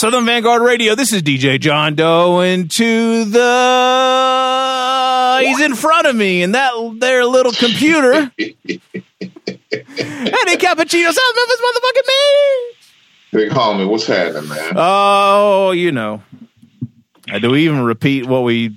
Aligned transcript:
Southern 0.00 0.24
Vanguard 0.24 0.62
Radio. 0.62 0.94
This 0.94 1.12
is 1.12 1.22
DJ 1.22 1.60
John 1.60 1.94
Doe, 1.94 2.40
and 2.40 2.70
to 2.70 3.24
the 3.26 3.40
he's 5.44 5.60
in 5.60 5.74
front 5.74 6.06
of 6.06 6.16
me, 6.16 6.42
and 6.42 6.54
that 6.54 6.72
their 6.98 7.26
little 7.26 7.52
computer. 7.52 8.14
Eddie 8.38 8.80
Cappuccino, 10.56 11.12
South 11.12 11.34
Memphis, 11.36 11.60
motherfucking 11.60 12.06
me. 12.06 12.22
Big 13.32 13.50
homie, 13.50 13.86
what's 13.86 14.06
happening, 14.06 14.48
man? 14.48 14.72
Oh, 14.74 15.72
you 15.72 15.92
know. 15.92 16.22
Uh, 17.30 17.38
do 17.38 17.50
we 17.50 17.66
even 17.66 17.82
repeat 17.82 18.24
what 18.24 18.42
we 18.42 18.74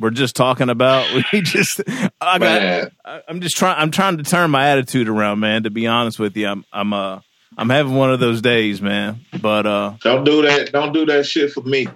were 0.00 0.10
just 0.10 0.34
talking 0.34 0.70
about? 0.70 1.06
We 1.32 1.40
just, 1.42 1.82
I 2.20 2.38
Man. 2.38 2.82
got, 2.82 2.92
I- 3.04 3.22
I'm 3.28 3.40
just 3.40 3.56
trying, 3.56 3.78
I'm 3.80 3.92
trying 3.92 4.16
to 4.16 4.24
turn 4.24 4.50
my 4.50 4.70
attitude 4.70 5.08
around, 5.08 5.38
man. 5.38 5.62
To 5.62 5.70
be 5.70 5.86
honest 5.86 6.18
with 6.18 6.36
you, 6.36 6.48
I'm, 6.48 6.64
I'm, 6.72 6.92
uh, 6.92 7.20
I'm 7.56 7.70
having 7.70 7.94
one 7.94 8.12
of 8.12 8.20
those 8.20 8.40
days, 8.42 8.82
man. 8.82 9.20
But, 9.40 9.66
uh, 9.66 9.94
Don't 10.02 10.24
do 10.24 10.42
that. 10.42 10.72
Don't 10.72 10.92
do 10.92 11.06
that 11.06 11.24
shit 11.26 11.52
for 11.52 11.62
me. 11.62 11.86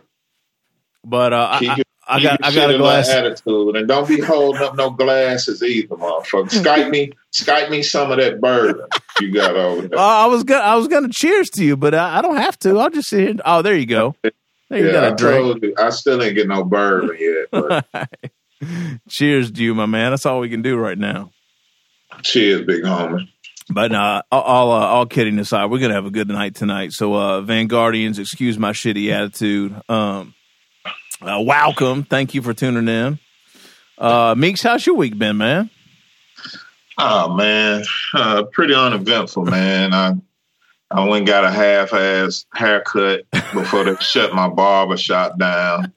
but, 1.05 1.33
uh, 1.33 1.49
I, 1.53 1.59
Keep 1.59 1.71
I, 1.71 1.77
your- 1.77 1.85
I 2.11 2.23
got, 2.23 2.41
I 2.43 2.55
got 2.55 2.75
a 2.75 2.79
glass. 2.79 3.09
attitude, 3.11 3.77
and 3.77 3.87
don't 3.87 4.09
be 4.09 4.19
holding 4.19 4.63
up 4.63 4.75
no 4.77 4.89
glasses 4.89 5.63
either, 5.63 5.95
motherfucker. 5.95 6.49
Skype 6.49 6.89
me, 6.91 7.13
Skype 7.35 7.69
me 7.69 7.83
some 7.83 8.11
of 8.11 8.17
that 8.17 8.41
bourbon 8.41 8.87
you 9.21 9.31
got 9.31 9.55
over 9.57 9.83
there. 9.89 9.99
Oh, 9.99 10.03
I 10.03 10.25
was 10.25 10.43
gonna, 10.43 10.63
I 10.63 10.77
was 10.77 10.89
gonna 10.89 11.11
cheers 11.11 11.51
to 11.51 11.65
you, 11.65 11.77
but 11.77 11.95
I, 11.95 12.19
I 12.19 12.23
don't 12.23 12.39
have 12.39 12.59
to. 12.61 12.79
I'll 12.79 12.89
just 12.89 13.11
sit 13.11 13.21
here. 13.21 13.35
Oh, 13.45 13.61
there 13.61 13.77
you 13.77 13.85
go. 13.85 14.15
There 14.23 14.33
you 14.81 14.87
yeah, 14.87 14.93
got 14.93 15.05
I 15.05 15.09
a 15.09 15.17
drink. 15.17 15.63
you, 15.63 15.75
I 15.77 15.91
still 15.91 16.23
ain't 16.23 16.35
get 16.35 16.49
no 16.49 16.65
bourbon 16.65 17.15
yet. 17.21 17.85
But 17.91 18.09
cheers 19.09 19.53
to 19.53 19.63
you, 19.63 19.75
my 19.75 19.85
man. 19.87 20.11
That's 20.13 20.25
all 20.25 20.41
we 20.41 20.49
can 20.49 20.63
do 20.63 20.79
right 20.79 20.97
now. 20.99 21.31
cheers, 22.23 22.63
big 22.63 22.85
homie. 22.85 23.29
But 23.71 23.95
all 23.95 24.23
uh, 24.73 24.87
all 24.87 25.07
kidding 25.07 25.39
aside, 25.39 25.67
we're 25.67 25.79
gonna 25.79 25.95
have 25.95 26.07
a 26.07 26.11
good 26.11 26.29
night 26.29 26.55
tonight. 26.55 26.93
So, 26.93 27.15
uh, 27.15 27.43
Vanguardians, 27.43 28.19
excuse 28.19 28.59
my 28.59 28.73
shitty 28.73 29.13
attitude. 29.13 29.75
Um, 29.89 30.35
uh, 31.21 31.43
welcome. 31.43 32.05
Thank 32.05 32.35
you 32.35 32.41
for 32.41 32.55
tuning 32.55 32.89
in. 32.89 33.19
Uh, 33.99 34.35
Meeks, 34.37 34.63
how's 34.63 34.87
your 34.87 34.97
week 34.97 35.19
been, 35.19 35.37
man? 35.37 35.69
Oh 36.97 37.35
man, 37.35 37.85
uh, 38.15 38.45
pretty 38.45 38.75
uneventful, 38.75 39.45
man. 39.45 39.93
I 39.93 40.15
I 40.91 41.07
went 41.07 41.27
got 41.27 41.45
a 41.45 41.51
half-ass 41.51 42.47
haircut 42.55 43.31
before 43.31 43.85
they 43.85 43.95
shut 43.97 44.35
my 44.35 44.49
barber 44.49 44.97
shop 44.97 45.39
down. 45.39 45.93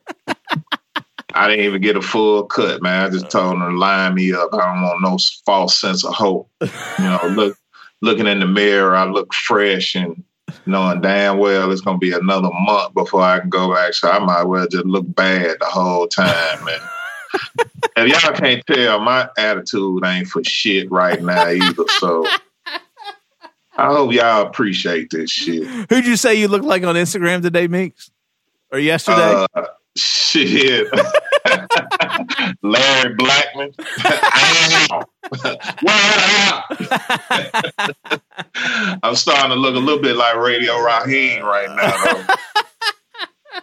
I 1.34 1.48
didn't 1.48 1.64
even 1.64 1.80
get 1.80 1.96
a 1.96 2.02
full 2.02 2.44
cut, 2.44 2.82
man. 2.82 3.06
I 3.06 3.08
just 3.08 3.30
told 3.30 3.52
them 3.52 3.60
to 3.60 3.70
line 3.78 4.14
me 4.14 4.34
up. 4.34 4.50
I 4.52 4.58
don't 4.58 4.82
want 4.82 5.02
no 5.02 5.18
false 5.46 5.80
sense 5.80 6.04
of 6.04 6.12
hope. 6.12 6.50
You 6.60 6.68
know, 6.98 7.20
look, 7.30 7.56
looking 8.02 8.26
in 8.26 8.40
the 8.40 8.46
mirror, 8.46 8.94
I 8.94 9.04
look 9.04 9.32
fresh 9.32 9.94
and 9.94 10.22
knowing 10.66 11.00
damn 11.00 11.38
well 11.38 11.70
it's 11.70 11.80
gonna 11.80 11.98
be 11.98 12.12
another 12.12 12.50
month 12.52 12.92
before 12.94 13.22
I 13.22 13.40
can 13.40 13.48
go 13.48 13.72
back. 13.72 13.94
So 13.94 14.10
I 14.10 14.18
might 14.18 14.44
well 14.44 14.66
just 14.68 14.84
look 14.84 15.06
bad 15.14 15.56
the 15.60 15.66
whole 15.66 16.06
time, 16.06 16.64
man. 16.64 16.78
if 17.96 18.22
y'all 18.22 18.34
can't 18.34 18.64
tell, 18.66 19.00
my 19.00 19.28
attitude 19.38 20.04
ain't 20.04 20.28
for 20.28 20.44
shit 20.44 20.90
right 20.90 21.22
now 21.22 21.48
either. 21.48 21.84
So 21.98 22.26
I 23.76 23.86
hope 23.86 24.12
y'all 24.12 24.46
appreciate 24.46 25.10
this 25.10 25.30
shit. 25.30 25.66
Who'd 25.88 26.04
you 26.04 26.16
say 26.16 26.34
you 26.34 26.48
look 26.48 26.62
like 26.62 26.82
on 26.82 26.94
Instagram 26.94 27.40
today, 27.40 27.68
Meeks? 27.68 28.10
Or 28.70 28.78
yesterday? 28.78 29.46
Uh, 29.54 29.64
shit. 29.96 30.88
Larry 32.62 33.14
Blackmon. 33.16 33.74
Up? 35.88 36.68
I'm 39.12 39.16
starting 39.16 39.50
to 39.50 39.56
look 39.56 39.74
a 39.74 39.78
little 39.78 40.00
bit 40.00 40.16
like 40.16 40.36
Radio 40.36 40.78
Raheem 40.78 41.44
right 41.44 41.68
now. 41.68 42.24
Though. 42.24 42.34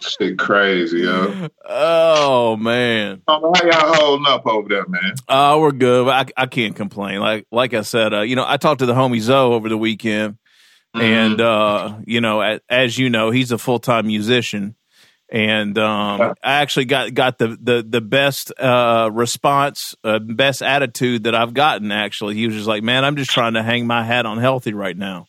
Shit 0.00 0.38
crazy, 0.38 1.00
yo. 1.00 1.48
oh 1.68 2.56
man. 2.56 3.22
How 3.26 3.40
y'all 3.40 3.94
holding 3.96 4.26
up 4.28 4.46
over 4.46 4.68
there, 4.68 4.86
man? 4.86 5.14
Uh, 5.26 5.58
we're 5.60 5.72
good. 5.72 6.06
I, 6.06 6.26
I 6.36 6.46
can't 6.46 6.76
complain. 6.76 7.18
Like 7.18 7.48
like 7.50 7.74
I 7.74 7.80
said, 7.80 8.14
uh, 8.14 8.20
you 8.20 8.36
know, 8.36 8.44
I 8.46 8.58
talked 8.58 8.78
to 8.78 8.86
the 8.86 8.94
homie 8.94 9.18
Zoe 9.18 9.52
over 9.52 9.68
the 9.68 9.76
weekend, 9.76 10.38
and 10.94 11.40
uh, 11.40 11.98
you 12.06 12.20
know, 12.20 12.40
as, 12.40 12.60
as 12.68 12.96
you 12.96 13.10
know, 13.10 13.32
he's 13.32 13.50
a 13.50 13.58
full 13.58 13.80
time 13.80 14.06
musician, 14.06 14.76
and 15.28 15.76
um, 15.78 16.20
I 16.44 16.60
actually 16.60 16.84
got 16.84 17.12
got 17.12 17.38
the 17.38 17.58
the 17.60 17.84
the 17.86 18.00
best 18.00 18.52
uh, 18.56 19.10
response, 19.12 19.96
uh, 20.04 20.20
best 20.20 20.62
attitude 20.62 21.24
that 21.24 21.34
I've 21.34 21.54
gotten. 21.54 21.90
Actually, 21.90 22.36
he 22.36 22.46
was 22.46 22.54
just 22.54 22.68
like, 22.68 22.84
"Man, 22.84 23.04
I'm 23.04 23.16
just 23.16 23.32
trying 23.32 23.54
to 23.54 23.64
hang 23.64 23.88
my 23.88 24.04
hat 24.04 24.26
on 24.26 24.38
healthy 24.38 24.74
right 24.74 24.96
now." 24.96 25.26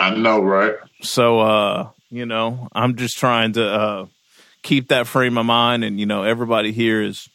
I 0.00 0.14
know, 0.16 0.40
right? 0.42 0.74
So, 1.02 1.40
uh, 1.40 1.90
you 2.10 2.26
know, 2.26 2.68
I'm 2.72 2.96
just 2.96 3.18
trying 3.18 3.52
to 3.52 3.64
uh, 3.64 4.06
keep 4.62 4.88
that 4.88 5.06
frame 5.06 5.38
of 5.38 5.46
mind, 5.46 5.84
and 5.84 6.00
you 6.00 6.06
know, 6.06 6.22
everybody 6.24 6.72
here 6.72 7.02
is 7.02 7.28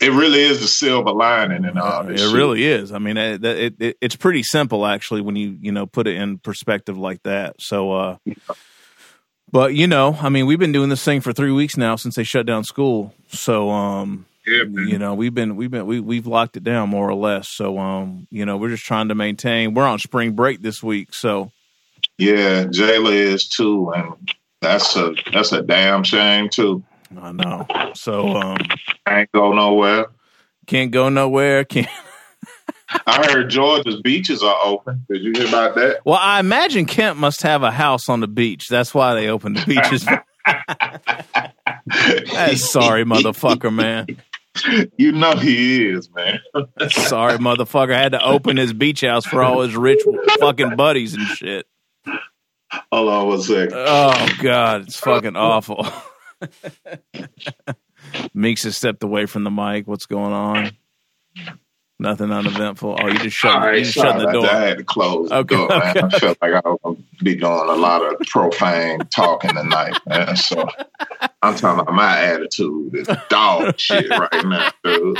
It 0.00 0.10
really 0.12 0.40
is 0.40 0.60
the 0.60 0.66
silver 0.68 1.10
lining 1.12 1.64
in 1.64 1.76
all 1.76 2.04
this. 2.04 2.20
it 2.20 2.26
shit. 2.26 2.34
really 2.34 2.64
is. 2.64 2.92
I 2.92 2.98
mean, 2.98 3.16
it, 3.16 3.44
it, 3.44 3.74
it 3.80 3.96
it's 4.00 4.16
pretty 4.16 4.42
simple 4.42 4.86
actually 4.86 5.20
when 5.20 5.36
you 5.36 5.56
you 5.60 5.72
know 5.72 5.86
put 5.86 6.06
it 6.06 6.16
in 6.16 6.38
perspective 6.38 6.96
like 6.96 7.22
that. 7.24 7.56
So, 7.60 7.92
uh, 7.92 8.16
but 9.50 9.74
you 9.74 9.86
know, 9.86 10.16
I 10.20 10.28
mean, 10.30 10.46
we've 10.46 10.58
been 10.58 10.72
doing 10.72 10.88
this 10.88 11.04
thing 11.04 11.20
for 11.20 11.32
three 11.32 11.52
weeks 11.52 11.76
now 11.76 11.96
since 11.96 12.14
they 12.16 12.24
shut 12.24 12.46
down 12.46 12.64
school. 12.64 13.14
So, 13.28 13.70
um, 13.70 14.26
Yeah, 14.46 14.64
you 14.64 14.98
know, 14.98 15.14
we've 15.14 15.34
been 15.34 15.56
we've 15.56 15.70
been 15.70 15.86
we 15.86 16.00
we've 16.00 16.26
locked 16.26 16.56
it 16.56 16.64
down 16.64 16.88
more 16.88 17.08
or 17.08 17.14
less. 17.14 17.48
So, 17.50 17.78
um, 17.78 18.26
you 18.30 18.44
know, 18.46 18.56
we're 18.56 18.70
just 18.70 18.84
trying 18.84 19.08
to 19.08 19.14
maintain. 19.14 19.74
We're 19.74 19.86
on 19.86 19.98
spring 19.98 20.32
break 20.32 20.62
this 20.62 20.82
week, 20.82 21.14
so 21.14 21.52
Yeah, 22.18 22.64
Jayla 22.64 23.12
is 23.12 23.48
too, 23.48 23.92
and 23.94 24.14
that's 24.60 24.96
a 24.96 25.14
that's 25.32 25.52
a 25.52 25.62
damn 25.62 26.04
shame 26.04 26.48
too. 26.48 26.84
I 27.20 27.32
know. 27.32 27.66
So, 27.94 28.28
um, 28.28 28.58
Ain't 29.08 29.30
go 29.32 29.52
nowhere. 29.52 30.06
can't 30.66 30.90
go 30.90 31.08
nowhere. 31.08 31.64
Can't. 31.64 31.88
I 33.06 33.26
heard 33.26 33.48
Georgia's 33.50 34.00
beaches 34.02 34.42
are 34.42 34.56
open. 34.62 35.04
Did 35.10 35.22
you 35.22 35.32
hear 35.32 35.48
about 35.48 35.74
that? 35.76 36.00
Well, 36.04 36.18
I 36.20 36.38
imagine 36.40 36.86
Kemp 36.86 37.18
must 37.18 37.42
have 37.42 37.62
a 37.62 37.70
house 37.70 38.08
on 38.08 38.20
the 38.20 38.28
beach. 38.28 38.68
That's 38.68 38.94
why 38.94 39.14
they 39.14 39.28
opened 39.28 39.56
the 39.56 39.66
beaches. 39.66 40.06
That's 41.86 42.70
sorry, 42.70 43.04
motherfucker, 43.04 43.74
man. 43.74 44.06
You 44.96 45.12
know 45.12 45.34
he 45.36 45.86
is, 45.88 46.08
man. 46.14 46.38
Sorry, 46.88 47.38
motherfucker. 47.38 47.94
Had 47.94 48.12
to 48.12 48.24
open 48.24 48.56
his 48.56 48.72
beach 48.72 49.00
house 49.00 49.24
for 49.26 49.42
all 49.42 49.62
his 49.62 49.74
rich 49.74 50.00
fucking 50.38 50.76
buddies 50.76 51.14
and 51.14 51.26
shit. 51.26 51.66
Hold 52.92 53.08
on 53.08 53.28
one 53.28 53.42
second. 53.42 53.72
Oh 53.74 54.28
God, 54.42 54.82
it's 54.82 54.96
fucking 54.96 55.36
awful. 55.36 55.86
Meeks 58.34 58.64
has 58.64 58.76
stepped 58.76 59.02
away 59.02 59.26
from 59.26 59.44
the 59.44 59.50
mic. 59.50 59.86
What's 59.86 60.06
going 60.06 60.32
on? 60.32 60.72
Nothing 62.00 62.32
uneventful. 62.32 62.98
Oh, 63.00 63.06
you 63.06 63.18
just 63.18 63.36
shut. 63.36 63.56
Right, 63.56 63.78
you 63.78 63.84
just 63.84 63.94
shut 63.94 64.18
the 64.18 64.30
door. 64.32 64.46
I 64.46 64.60
had 64.66 64.78
to 64.78 64.84
close 64.84 65.28
the 65.28 65.36
Okay, 65.36 65.54
door, 65.56 65.68
man. 65.68 65.96
okay. 65.98 66.00
I 66.00 66.18
felt 66.18 66.38
like 66.42 66.52
I 66.52 66.60
was 66.82 66.96
be 67.22 67.36
doing 67.36 67.52
a 67.52 67.74
lot 67.76 68.02
of 68.02 68.18
profane 68.26 68.98
talking 69.14 69.54
tonight, 69.54 69.96
man. 70.06 70.34
So 70.36 70.68
I'm 71.42 71.54
talking 71.54 71.80
about 71.80 71.94
my 71.94 72.20
attitude 72.20 72.96
is 72.96 73.08
dog 73.28 73.78
shit 73.78 74.10
right 74.10 74.44
now, 74.44 74.70
dude. 74.82 75.18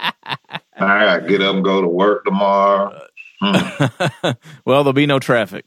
I 0.00 0.50
gotta 0.76 1.28
get 1.28 1.42
up 1.42 1.54
and 1.56 1.64
go 1.64 1.82
to 1.82 1.88
work 1.88 2.24
tomorrow. 2.24 2.98
Mm. 3.42 4.36
well, 4.64 4.82
there'll 4.82 4.92
be 4.94 5.06
no 5.06 5.18
traffic. 5.18 5.66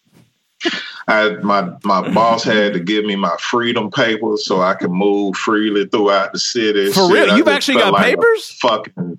I, 1.07 1.29
my 1.41 1.71
my 1.83 2.09
boss 2.13 2.43
had 2.43 2.73
to 2.73 2.79
give 2.79 3.05
me 3.05 3.15
my 3.15 3.35
freedom 3.39 3.89
papers 3.89 4.45
so 4.45 4.61
I 4.61 4.73
can 4.73 4.91
move 4.91 5.35
freely 5.35 5.85
throughout 5.85 6.33
the 6.33 6.39
city. 6.39 6.87
For 6.87 7.07
Shit, 7.07 7.11
real? 7.11 7.31
I 7.31 7.37
You've 7.37 7.47
actually 7.47 7.79
got 7.79 7.93
like 7.93 8.05
papers? 8.05 8.51
Fucking 8.59 9.17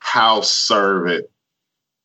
house 0.00 0.52
servant. 0.52 1.26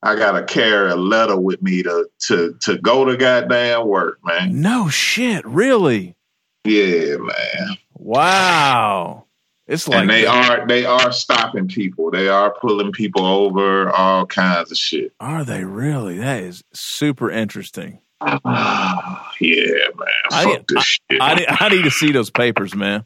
I 0.03 0.15
gotta 0.15 0.43
carry 0.43 0.91
a 0.91 0.95
letter 0.95 1.39
with 1.39 1.61
me 1.61 1.83
to 1.83 2.09
to 2.27 2.55
to 2.61 2.77
go 2.77 3.05
to 3.05 3.17
goddamn 3.17 3.87
work, 3.87 4.19
man. 4.23 4.61
No 4.61 4.89
shit. 4.89 5.45
Really? 5.45 6.15
Yeah, 6.63 7.17
man. 7.17 7.77
Wow. 7.93 9.25
It's 9.67 9.87
like 9.87 10.01
and 10.01 10.09
they 10.09 10.27
are 10.27 10.67
they 10.67 10.85
are 10.85 11.11
stopping 11.11 11.67
people. 11.67 12.11
They 12.11 12.27
are 12.27 12.53
pulling 12.53 12.91
people 12.91 13.25
over, 13.25 13.89
all 13.89 14.27
kinds 14.27 14.71
of 14.71 14.77
shit. 14.77 15.13
Are 15.19 15.43
they 15.43 15.63
really? 15.63 16.19
That 16.19 16.43
is 16.43 16.63
super 16.73 17.31
interesting. 17.31 17.99
yeah, 18.25 18.39
man. 18.45 20.07
I 20.31 20.43
Fuck 20.43 20.47
need, 20.47 20.65
this 20.69 20.77
I, 20.77 20.81
shit. 20.81 21.21
I, 21.21 21.57
I 21.59 21.69
need 21.69 21.83
to 21.83 21.91
see 21.91 22.11
those 22.11 22.29
papers, 22.29 22.75
man. 22.75 23.05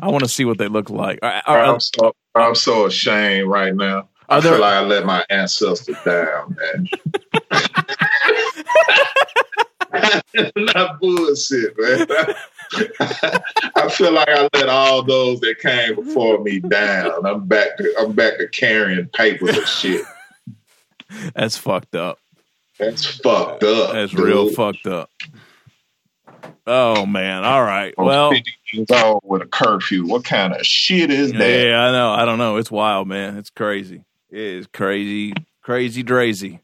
I 0.00 0.08
want 0.08 0.24
to 0.24 0.28
see 0.28 0.44
what 0.44 0.58
they 0.58 0.68
look 0.68 0.90
like. 0.90 1.18
Are, 1.22 1.42
are- 1.46 1.64
I'm 1.64 1.80
so 1.80 2.14
I'm 2.34 2.54
so 2.54 2.86
ashamed 2.86 3.48
right 3.48 3.74
now. 3.74 4.08
I 4.28 4.40
there- 4.40 4.52
feel 4.52 4.60
like 4.60 4.74
I 4.74 4.80
let 4.80 5.06
my 5.06 5.24
ancestors 5.30 5.96
down, 6.04 6.56
man. 6.56 6.88
Not 10.56 11.00
bullshit, 11.00 11.74
man. 11.78 12.06
I 13.76 13.88
feel 13.90 14.12
like 14.12 14.28
I 14.28 14.48
let 14.54 14.68
all 14.68 15.02
those 15.02 15.40
that 15.40 15.58
came 15.60 15.94
before 15.94 16.42
me 16.42 16.60
down. 16.60 17.24
I'm 17.24 17.46
back 17.46 17.76
to 17.78 17.94
I'm 17.98 18.12
back 18.12 18.38
to 18.38 18.48
carrying 18.48 19.06
papers 19.06 19.56
and 19.56 19.66
shit. 19.68 20.04
that's 21.34 21.56
fucked 21.56 21.94
up. 21.94 22.18
That's 22.78 23.06
fucked 23.06 23.62
up. 23.62 23.92
That's 23.92 24.12
dude. 24.12 24.20
real 24.20 24.50
fucked 24.52 24.86
up. 24.86 25.10
Oh 26.66 27.06
man! 27.06 27.44
All 27.44 27.62
right. 27.62 27.94
Well, 27.96 28.32
years 28.72 28.90
old 28.90 29.22
with 29.24 29.42
a 29.42 29.46
curfew. 29.46 30.06
What 30.06 30.24
kind 30.24 30.54
of 30.54 30.64
shit 30.64 31.10
is 31.10 31.32
that? 31.32 31.38
Yeah, 31.38 31.78
I 31.78 31.92
know. 31.92 32.10
I 32.10 32.24
don't 32.24 32.38
know. 32.38 32.56
It's 32.56 32.70
wild, 32.70 33.06
man. 33.06 33.36
It's 33.36 33.50
crazy. 33.50 34.04
It 34.30 34.38
is 34.38 34.66
crazy, 34.66 35.34
crazy, 35.62 36.02
drazy. 36.02 36.60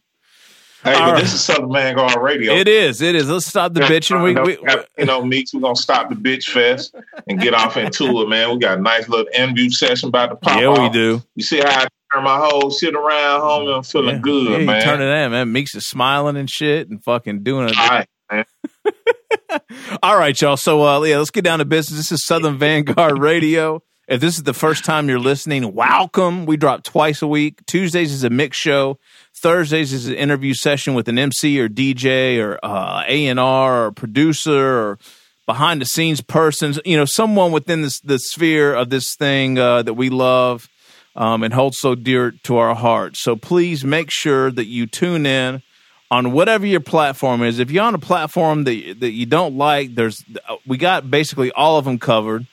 Hey, 0.83 0.95
but 0.95 1.13
right. 1.13 1.21
this 1.21 1.35
is 1.35 1.45
Southern 1.45 1.71
Vanguard 1.71 2.17
Radio. 2.23 2.55
It 2.55 2.67
is. 2.67 3.03
It 3.03 3.15
is. 3.15 3.29
Let's 3.29 3.45
stop 3.45 3.75
the 3.75 3.81
bitching. 3.81 4.25
We, 4.25 4.35
we, 4.35 4.57
we, 4.57 4.83
you 4.97 5.05
know, 5.05 5.23
Meeks, 5.23 5.53
we're 5.53 5.61
gonna 5.61 5.77
stop 5.77 6.09
the 6.09 6.15
bitch 6.15 6.45
fest 6.45 6.95
and 7.29 7.39
get 7.39 7.53
off 7.53 7.77
into 7.77 8.23
it, 8.23 8.29
man. 8.31 8.51
We 8.51 8.59
got 8.59 8.79
a 8.79 8.81
nice 8.81 9.07
little 9.07 9.29
interview 9.35 9.69
session 9.69 10.09
about 10.09 10.29
to 10.29 10.37
pop. 10.37 10.59
Yeah, 10.59 10.69
off. 10.69 10.79
we 10.79 10.89
do. 10.89 11.23
You 11.35 11.45
see 11.45 11.59
how 11.59 11.83
I 11.83 11.89
turn 12.13 12.25
my 12.25 12.39
whole 12.39 12.71
shit 12.71 12.95
around, 12.95 13.41
homie? 13.41 13.77
I'm 13.77 13.83
feeling 13.83 14.17
yeah. 14.17 14.21
good, 14.21 14.61
yeah, 14.61 14.67
man. 14.67 14.83
Turn 14.83 15.01
it 15.01 15.25
in, 15.25 15.31
man. 15.31 15.53
Meeks 15.53 15.75
is 15.75 15.87
smiling 15.87 16.37
and 16.37 16.49
shit 16.49 16.89
and 16.89 17.03
fucking 17.03 17.43
doing 17.43 17.69
it. 17.69 17.79
All 17.79 17.89
right, 17.89 18.09
man. 18.31 18.45
All 20.03 20.19
right, 20.19 20.41
y'all. 20.41 20.57
So 20.57 20.83
uh, 20.87 21.03
yeah, 21.03 21.19
let's 21.19 21.31
get 21.31 21.45
down 21.45 21.59
to 21.59 21.65
business. 21.65 21.99
This 21.99 22.13
is 22.13 22.25
Southern 22.25 22.59
Vanguard 22.59 23.19
Radio. 23.19 23.83
If 24.09 24.21
this 24.21 24.37
is 24.37 24.43
the 24.43 24.55
first 24.55 24.85
time 24.85 25.09
you're 25.09 25.21
listening, 25.21 25.73
welcome. 25.73 26.45
We 26.45 26.57
drop 26.57 26.83
twice 26.83 27.23
a 27.23 27.29
week. 27.29 27.65
Tuesdays 27.67 28.13
is 28.13 28.25
a 28.25 28.31
mix 28.31 28.57
show. 28.57 28.99
Thursdays 29.37 29.93
is 29.93 30.09
an 30.09 30.15
interview 30.15 30.53
session 30.53 30.95
with 30.95 31.09
an 31.09 31.17
MC 31.17 31.61
or 31.61 31.69
DJ 31.69 32.43
or 32.43 32.59
uh, 32.65 33.05
A 33.07 33.27
and 33.29 33.39
R 33.39 33.87
or 33.87 33.93
producer 33.93 34.81
or 34.81 34.99
behind 35.47 35.81
the 35.81 35.87
scenes 35.87 36.21
person. 36.21 36.75
You 36.85 36.97
know, 36.97 37.05
someone 37.05 37.53
within 37.53 37.83
this, 37.83 38.01
the 38.01 38.19
sphere 38.19 38.75
of 38.75 38.91
this 38.91 39.15
thing 39.15 39.59
uh, 39.59 39.83
that 39.83 39.95
we 39.95 40.11
love 40.11 40.69
um, 41.17 41.43
and 41.43 41.53
hold 41.53 41.75
so 41.75 41.95
dear 41.95 42.33
to 42.45 42.57
our 42.57 42.75
hearts. 42.75 43.23
So 43.23 43.37
please 43.37 43.85
make 43.85 44.11
sure 44.11 44.51
that 44.51 44.67
you 44.67 44.87
tune 44.87 45.27
in 45.27 45.63
on 46.11 46.33
whatever 46.33 46.67
your 46.67 46.81
platform 46.81 47.43
is. 47.43 47.59
If 47.59 47.71
you're 47.71 47.85
on 47.85 47.95
a 47.95 47.99
platform 47.99 48.65
that 48.65 48.97
that 49.01 49.13
you 49.13 49.27
don't 49.27 49.57
like, 49.57 49.95
there's 49.95 50.25
we 50.67 50.77
got 50.77 51.11
basically 51.11 51.51
all 51.53 51.79
of 51.79 51.85
them 51.85 51.99
covered. 51.99 52.47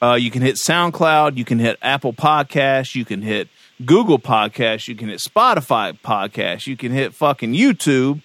Uh, 0.00 0.14
you 0.14 0.32
can 0.32 0.42
hit 0.42 0.56
SoundCloud, 0.56 1.36
you 1.36 1.44
can 1.44 1.60
hit 1.60 1.78
Apple 1.80 2.12
Podcasts, 2.12 2.96
you 2.96 3.04
can 3.04 3.22
hit 3.22 3.48
Google 3.84 4.18
Podcasts, 4.18 4.88
you 4.88 4.96
can 4.96 5.08
hit 5.08 5.20
Spotify 5.20 5.96
Podcasts, 5.96 6.66
you 6.66 6.76
can 6.76 6.90
hit 6.90 7.14
fucking 7.14 7.52
YouTube, 7.52 8.20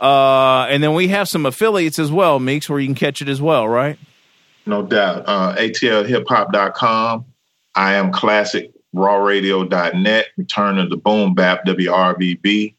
uh, 0.00 0.66
and 0.68 0.82
then 0.82 0.94
we 0.94 1.06
have 1.08 1.28
some 1.28 1.46
affiliates 1.46 2.00
as 2.00 2.10
well, 2.10 2.40
Meeks, 2.40 2.68
where 2.68 2.80
you 2.80 2.88
can 2.88 2.96
catch 2.96 3.22
it 3.22 3.28
as 3.28 3.40
well, 3.40 3.68
right? 3.68 4.00
No 4.66 4.82
doubt. 4.82 5.22
Uh, 5.26 5.54
ATLHipHop.com. 5.54 7.24
I 7.76 7.94
am 7.94 8.10
classic 8.10 8.71
rawradio.net, 8.94 10.26
return 10.36 10.78
of 10.78 10.90
the 10.90 10.96
boom 10.96 11.34
bap 11.34 11.64
WRVB 11.66 12.74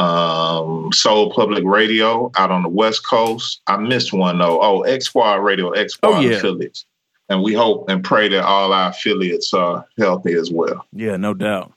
um, 0.00 0.90
Soul 0.92 1.30
Public 1.32 1.64
Radio 1.64 2.30
out 2.36 2.50
on 2.50 2.62
the 2.62 2.68
West 2.68 3.06
Coast. 3.06 3.60
I 3.66 3.76
missed 3.76 4.12
one 4.12 4.38
though. 4.38 4.60
Oh, 4.60 4.82
X 4.82 5.06
Squad 5.06 5.36
Radio, 5.36 5.70
X 5.70 5.94
Squad 5.94 6.18
oh, 6.18 6.20
yeah. 6.20 6.36
affiliates. 6.36 6.86
And 7.28 7.42
we 7.42 7.52
hope 7.52 7.88
and 7.88 8.02
pray 8.02 8.28
that 8.28 8.42
all 8.42 8.72
our 8.72 8.90
affiliates 8.90 9.54
are 9.54 9.86
healthy 9.98 10.32
as 10.32 10.50
well. 10.50 10.84
Yeah, 10.92 11.16
no 11.16 11.32
doubt. 11.32 11.72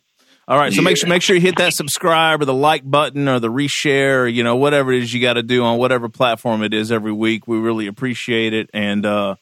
All 0.48 0.58
right, 0.58 0.74
so 0.74 0.82
yeah. 0.82 0.86
make 0.86 0.98
sure 0.98 1.10
make 1.10 1.22
sure 1.22 1.36
you 1.36 1.42
hit 1.42 1.58
that 1.58 1.74
subscribe 1.74 2.42
or 2.42 2.46
the 2.46 2.54
like 2.54 2.90
button 2.90 3.28
or 3.30 3.40
the 3.40 3.50
reshare, 3.50 4.24
or, 4.24 4.28
you 4.28 4.44
know, 4.44 4.56
whatever 4.56 4.92
it 4.92 5.04
is 5.04 5.14
you 5.14 5.22
got 5.22 5.34
to 5.34 5.44
do 5.44 5.64
on 5.64 5.78
whatever 5.78 6.10
platform 6.10 6.64
it 6.64 6.74
is 6.74 6.92
every 6.92 7.14
week. 7.14 7.48
We 7.48 7.58
really 7.58 7.88
appreciate 7.88 8.54
it, 8.54 8.70
and 8.74 9.06
uh, 9.06 9.36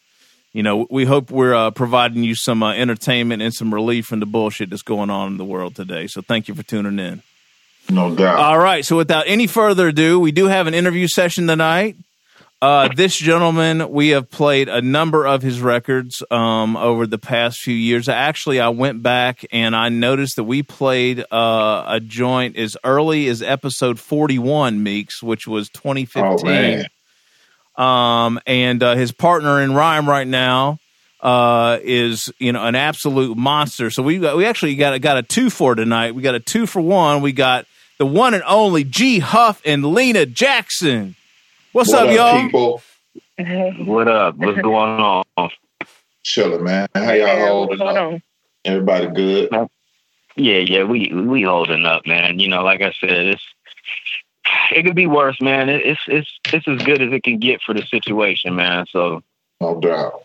you 0.54 0.64
know, 0.64 0.86
we 0.90 1.06
hope 1.06 1.32
we're 1.32 1.54
uh, 1.54 1.72
providing 1.72 2.24
you 2.24 2.36
some 2.36 2.62
uh, 2.62 2.74
entertainment 2.74 3.42
and 3.42 3.54
some 3.54 3.74
relief 3.74 4.06
from 4.06 4.20
the 4.20 4.26
bullshit 4.26 4.70
that's 4.70 4.82
going 4.82 5.10
on 5.10 5.30
in 5.30 5.38
the 5.38 5.46
world 5.46 5.76
today. 5.76 6.08
So 6.08 6.22
thank 6.22 6.48
you 6.48 6.56
for 6.56 6.64
tuning 6.64 7.00
in. 7.00 7.24
No 7.90 8.14
doubt. 8.14 8.38
All 8.38 8.60
right. 8.60 8.86
So 8.86 8.98
without 8.98 9.26
any 9.28 9.48
further 9.48 9.90
ado, 9.90 10.20
we 10.20 10.32
do 10.32 10.46
have 10.48 10.68
an 10.68 10.74
interview 10.74 11.08
session 11.08 11.48
tonight. 11.48 11.96
Uh, 12.62 12.90
this 12.96 13.18
gentleman, 13.18 13.90
we 13.90 14.10
have 14.10 14.30
played 14.30 14.70
a 14.70 14.84
number 14.84 15.26
of 15.26 15.42
his 15.42 15.62
records 15.62 16.22
um, 16.30 16.78
over 16.78 17.08
the 17.08 17.18
past 17.18 17.60
few 17.60 17.74
years. 17.74 18.08
Actually, 18.08 18.60
I 18.60 18.70
went 18.70 19.02
back 19.02 19.44
and 19.52 19.76
I 19.76 19.90
noticed 19.90 20.36
that 20.36 20.44
we 20.44 20.62
played 20.62 21.26
uh, 21.32 21.86
a 21.88 22.00
joint 22.00 22.58
as 22.58 22.78
early 22.84 23.28
as 23.30 23.42
episode 23.42 24.00
41, 24.00 24.84
Meeks, 24.84 25.24
which 25.24 25.48
was 25.48 25.70
2015. 25.70 26.82
Oh, 26.84 26.84
um, 27.76 28.40
and 28.46 28.82
uh, 28.84 28.96
his 28.96 29.12
partner 29.12 29.62
in 29.62 29.74
rhyme 29.74 30.08
right 30.08 30.28
now 30.28 30.80
uh, 31.22 31.80
is 31.82 32.32
you 32.40 32.52
know 32.52 32.66
an 32.66 32.76
absolute 32.76 33.38
monster. 33.38 33.90
So 33.90 34.04
we 34.04 34.20
got 34.20 34.38
we 34.38 34.46
actually 34.46 34.76
got 34.76 34.94
a, 34.94 35.00
got 35.00 35.18
a 35.18 35.24
two 35.24 35.50
for 35.50 35.76
tonight. 35.76 36.16
We 36.16 36.22
got 36.22 36.36
a 36.36 36.40
two 36.40 36.66
for 36.66 36.82
one. 36.82 37.22
We 37.22 37.32
got 37.32 37.66
the 37.98 38.06
one 38.06 38.34
and 38.34 38.44
only 38.44 38.84
G 38.84 39.20
Huff 39.20 39.62
and 39.66 39.86
Lena 39.86 40.26
Jackson. 40.26 41.16
What's 41.72 41.92
what 41.92 42.10
up, 42.10 42.16
y'all? 42.16 42.42
People? 42.42 42.82
What 43.86 44.08
up? 44.08 44.36
What's 44.36 44.62
going 44.62 45.00
on? 45.00 45.50
Chilling, 46.24 46.64
man. 46.64 46.88
How 46.94 47.14
y'all 47.14 47.48
holding 47.48 47.82
up? 47.82 47.96
On? 47.96 48.24
Everybody 48.66 49.08
good? 49.08 49.50
Yeah, 50.36 50.58
yeah, 50.60 50.84
we 50.84 51.12
we 51.14 51.44
holding 51.44 51.86
up, 51.86 52.06
man. 52.06 52.40
You 52.40 52.48
know, 52.48 52.64
like 52.64 52.82
I 52.82 52.94
said, 53.00 53.28
it's 53.28 53.44
it 54.72 54.84
could 54.84 54.96
be 54.96 55.08
worse, 55.08 55.40
man. 55.42 55.70
It's 55.70 56.02
it's 56.08 56.30
it's 56.52 56.68
as 56.68 56.82
good 56.84 57.02
as 57.02 57.12
it 57.12 57.24
can 57.24 57.40
get 57.40 57.62
for 57.62 57.74
the 57.74 57.84
situation, 57.84 58.56
man. 58.56 58.86
So 58.90 59.22
no 59.60 59.80
doubt. 59.80 60.24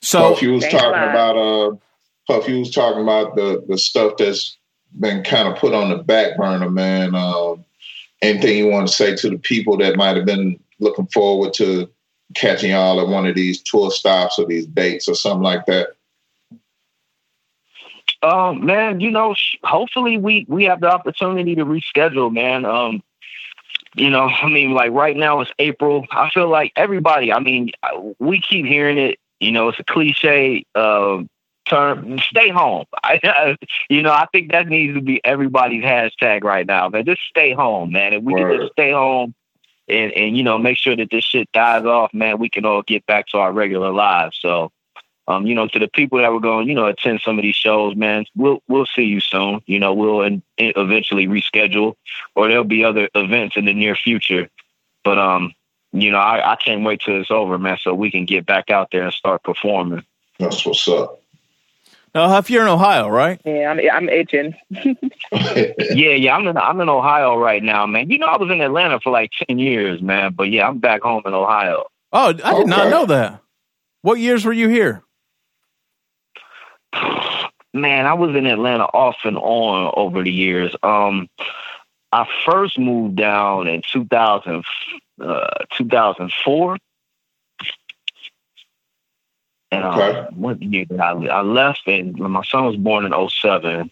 So 0.00 0.30
Puff, 0.30 0.42
you 0.42 0.52
was 0.52 0.64
talking 0.64 0.88
about 0.88 1.36
uh, 1.36 1.76
Puff, 2.26 2.48
you 2.48 2.60
was 2.60 2.70
talking 2.70 3.02
about 3.02 3.36
the 3.36 3.64
the 3.68 3.78
stuff 3.78 4.16
that's 4.18 4.56
been 4.98 5.22
kind 5.22 5.48
of 5.48 5.56
put 5.56 5.74
on 5.74 5.90
the 5.90 5.98
back 5.98 6.36
burner, 6.36 6.70
man. 6.70 7.14
Um, 7.14 7.64
anything 8.22 8.58
you 8.58 8.68
want 8.68 8.88
to 8.88 8.94
say 8.94 9.14
to 9.16 9.30
the 9.30 9.38
people 9.38 9.76
that 9.78 9.96
might 9.96 10.16
have 10.16 10.26
been 10.26 10.58
looking 10.78 11.06
forward 11.06 11.54
to 11.54 11.88
catching 12.34 12.70
y'all 12.70 13.00
at 13.00 13.08
one 13.08 13.26
of 13.26 13.34
these 13.34 13.60
tour 13.62 13.90
stops 13.90 14.38
or 14.38 14.46
these 14.46 14.66
dates 14.66 15.08
or 15.08 15.14
something 15.14 15.42
like 15.42 15.66
that? 15.66 15.90
Um, 18.22 18.66
man, 18.66 19.00
you 19.00 19.10
know, 19.10 19.34
hopefully 19.64 20.18
we 20.18 20.44
we 20.48 20.64
have 20.64 20.80
the 20.80 20.90
opportunity 20.90 21.54
to 21.54 21.64
reschedule, 21.64 22.32
man. 22.32 22.64
Um, 22.64 23.02
you 23.94 24.10
know, 24.10 24.28
I 24.28 24.48
mean, 24.48 24.72
like 24.72 24.92
right 24.92 25.16
now 25.16 25.40
it's 25.40 25.50
April. 25.58 26.06
I 26.10 26.30
feel 26.30 26.48
like 26.48 26.72
everybody. 26.76 27.32
I 27.32 27.40
mean, 27.40 27.70
we 28.18 28.40
keep 28.40 28.66
hearing 28.66 28.98
it. 28.98 29.18
You 29.40 29.52
know, 29.52 29.68
it's 29.68 29.80
a 29.80 29.84
cliche. 29.84 30.64
Uh, 30.74 31.22
term 31.70 32.18
stay 32.18 32.50
home. 32.50 32.84
I, 33.02 33.56
you 33.88 34.02
know, 34.02 34.12
I 34.12 34.26
think 34.32 34.52
that 34.52 34.68
needs 34.68 34.94
to 34.94 35.00
be 35.00 35.24
everybody's 35.24 35.84
hashtag 35.84 36.44
right 36.44 36.66
now, 36.66 36.88
man. 36.88 37.06
Just 37.06 37.22
stay 37.28 37.52
home, 37.52 37.92
man. 37.92 38.12
If 38.12 38.22
we 38.22 38.34
Word. 38.34 38.50
can 38.50 38.60
just 38.60 38.72
stay 38.72 38.92
home 38.92 39.34
and, 39.88 40.12
and, 40.12 40.36
you 40.36 40.42
know, 40.42 40.58
make 40.58 40.76
sure 40.76 40.96
that 40.96 41.10
this 41.10 41.24
shit 41.24 41.50
dies 41.52 41.84
off, 41.84 42.12
man, 42.12 42.38
we 42.38 42.50
can 42.50 42.66
all 42.66 42.82
get 42.82 43.06
back 43.06 43.28
to 43.28 43.38
our 43.38 43.52
regular 43.52 43.92
lives. 43.92 44.38
So, 44.40 44.72
um, 45.30 45.46
you 45.46 45.54
know, 45.54 45.68
to 45.68 45.78
the 45.78 45.88
people 45.88 46.18
that 46.18 46.32
were 46.32 46.40
going, 46.40 46.68
you 46.68 46.74
know, 46.74 46.86
attend 46.86 47.20
some 47.20 47.38
of 47.38 47.42
these 47.42 47.54
shows, 47.54 47.94
man, 47.94 48.24
we'll 48.34 48.62
we'll 48.66 48.86
see 48.86 49.04
you 49.04 49.20
soon. 49.20 49.60
You 49.66 49.78
know, 49.78 49.94
we'll 49.94 50.22
in, 50.22 50.42
in 50.56 50.72
eventually 50.76 51.28
reschedule, 51.28 51.94
or 52.34 52.48
there'll 52.48 52.64
be 52.64 52.84
other 52.84 53.08
events 53.14 53.56
in 53.56 53.64
the 53.64 53.72
near 53.72 53.94
future. 53.94 54.48
But 55.04 55.18
um, 55.18 55.52
you 55.92 56.10
know, 56.10 56.18
I, 56.18 56.52
I 56.52 56.56
can't 56.56 56.84
wait 56.84 57.02
till 57.04 57.20
it's 57.20 57.30
over, 57.30 57.58
man, 57.58 57.78
so 57.80 57.94
we 57.94 58.10
can 58.10 58.24
get 58.24 58.44
back 58.44 58.70
out 58.70 58.88
there 58.90 59.04
and 59.04 59.12
start 59.12 59.44
performing. 59.44 60.04
That's 60.38 60.66
what's 60.66 60.88
up. 60.88 61.22
Now, 62.12 62.28
Huff, 62.28 62.50
you're 62.50 62.62
in 62.62 62.68
Ohio, 62.68 63.08
right? 63.08 63.40
Yeah, 63.44 63.70
I'm 63.70 63.80
I'm 63.92 64.08
itching. 64.08 64.56
yeah, 65.30 66.14
yeah, 66.14 66.34
I'm 66.34 66.48
in 66.48 66.56
I'm 66.56 66.80
in 66.80 66.88
Ohio 66.88 67.36
right 67.36 67.62
now, 67.62 67.86
man. 67.86 68.10
You 68.10 68.18
know, 68.18 68.26
I 68.26 68.36
was 68.36 68.50
in 68.50 68.60
Atlanta 68.60 68.98
for 68.98 69.10
like 69.10 69.30
ten 69.46 69.60
years, 69.60 70.02
man. 70.02 70.32
But 70.32 70.50
yeah, 70.50 70.66
I'm 70.66 70.78
back 70.78 71.02
home 71.02 71.22
in 71.24 71.34
Ohio. 71.34 71.84
Oh, 72.12 72.30
I 72.30 72.32
did 72.32 72.42
okay. 72.42 72.64
not 72.64 72.90
know 72.90 73.06
that. 73.06 73.40
What 74.02 74.18
years 74.18 74.44
were 74.44 74.52
you 74.52 74.68
here? 74.68 75.04
Man, 77.72 78.06
I 78.06 78.14
was 78.14 78.34
in 78.34 78.46
Atlanta 78.46 78.84
off 78.84 79.18
and 79.24 79.38
on 79.38 79.92
over 79.96 80.24
the 80.24 80.32
years. 80.32 80.74
Um, 80.82 81.28
I 82.12 82.26
first 82.44 82.78
moved 82.78 83.16
down 83.16 83.68
in 83.68 83.82
2000, 83.92 84.64
uh, 85.20 85.48
2004 85.76 86.76
and 89.70 89.84
okay. 89.84 90.18
um, 90.18 90.26
what 90.34 90.60
year 90.62 90.84
did 90.84 91.00
I 91.00 91.12
I 91.12 91.40
left 91.42 91.82
in 91.86 92.14
my 92.18 92.42
son 92.44 92.66
was 92.66 92.76
born 92.76 93.04
in 93.04 93.12
07. 93.28 93.90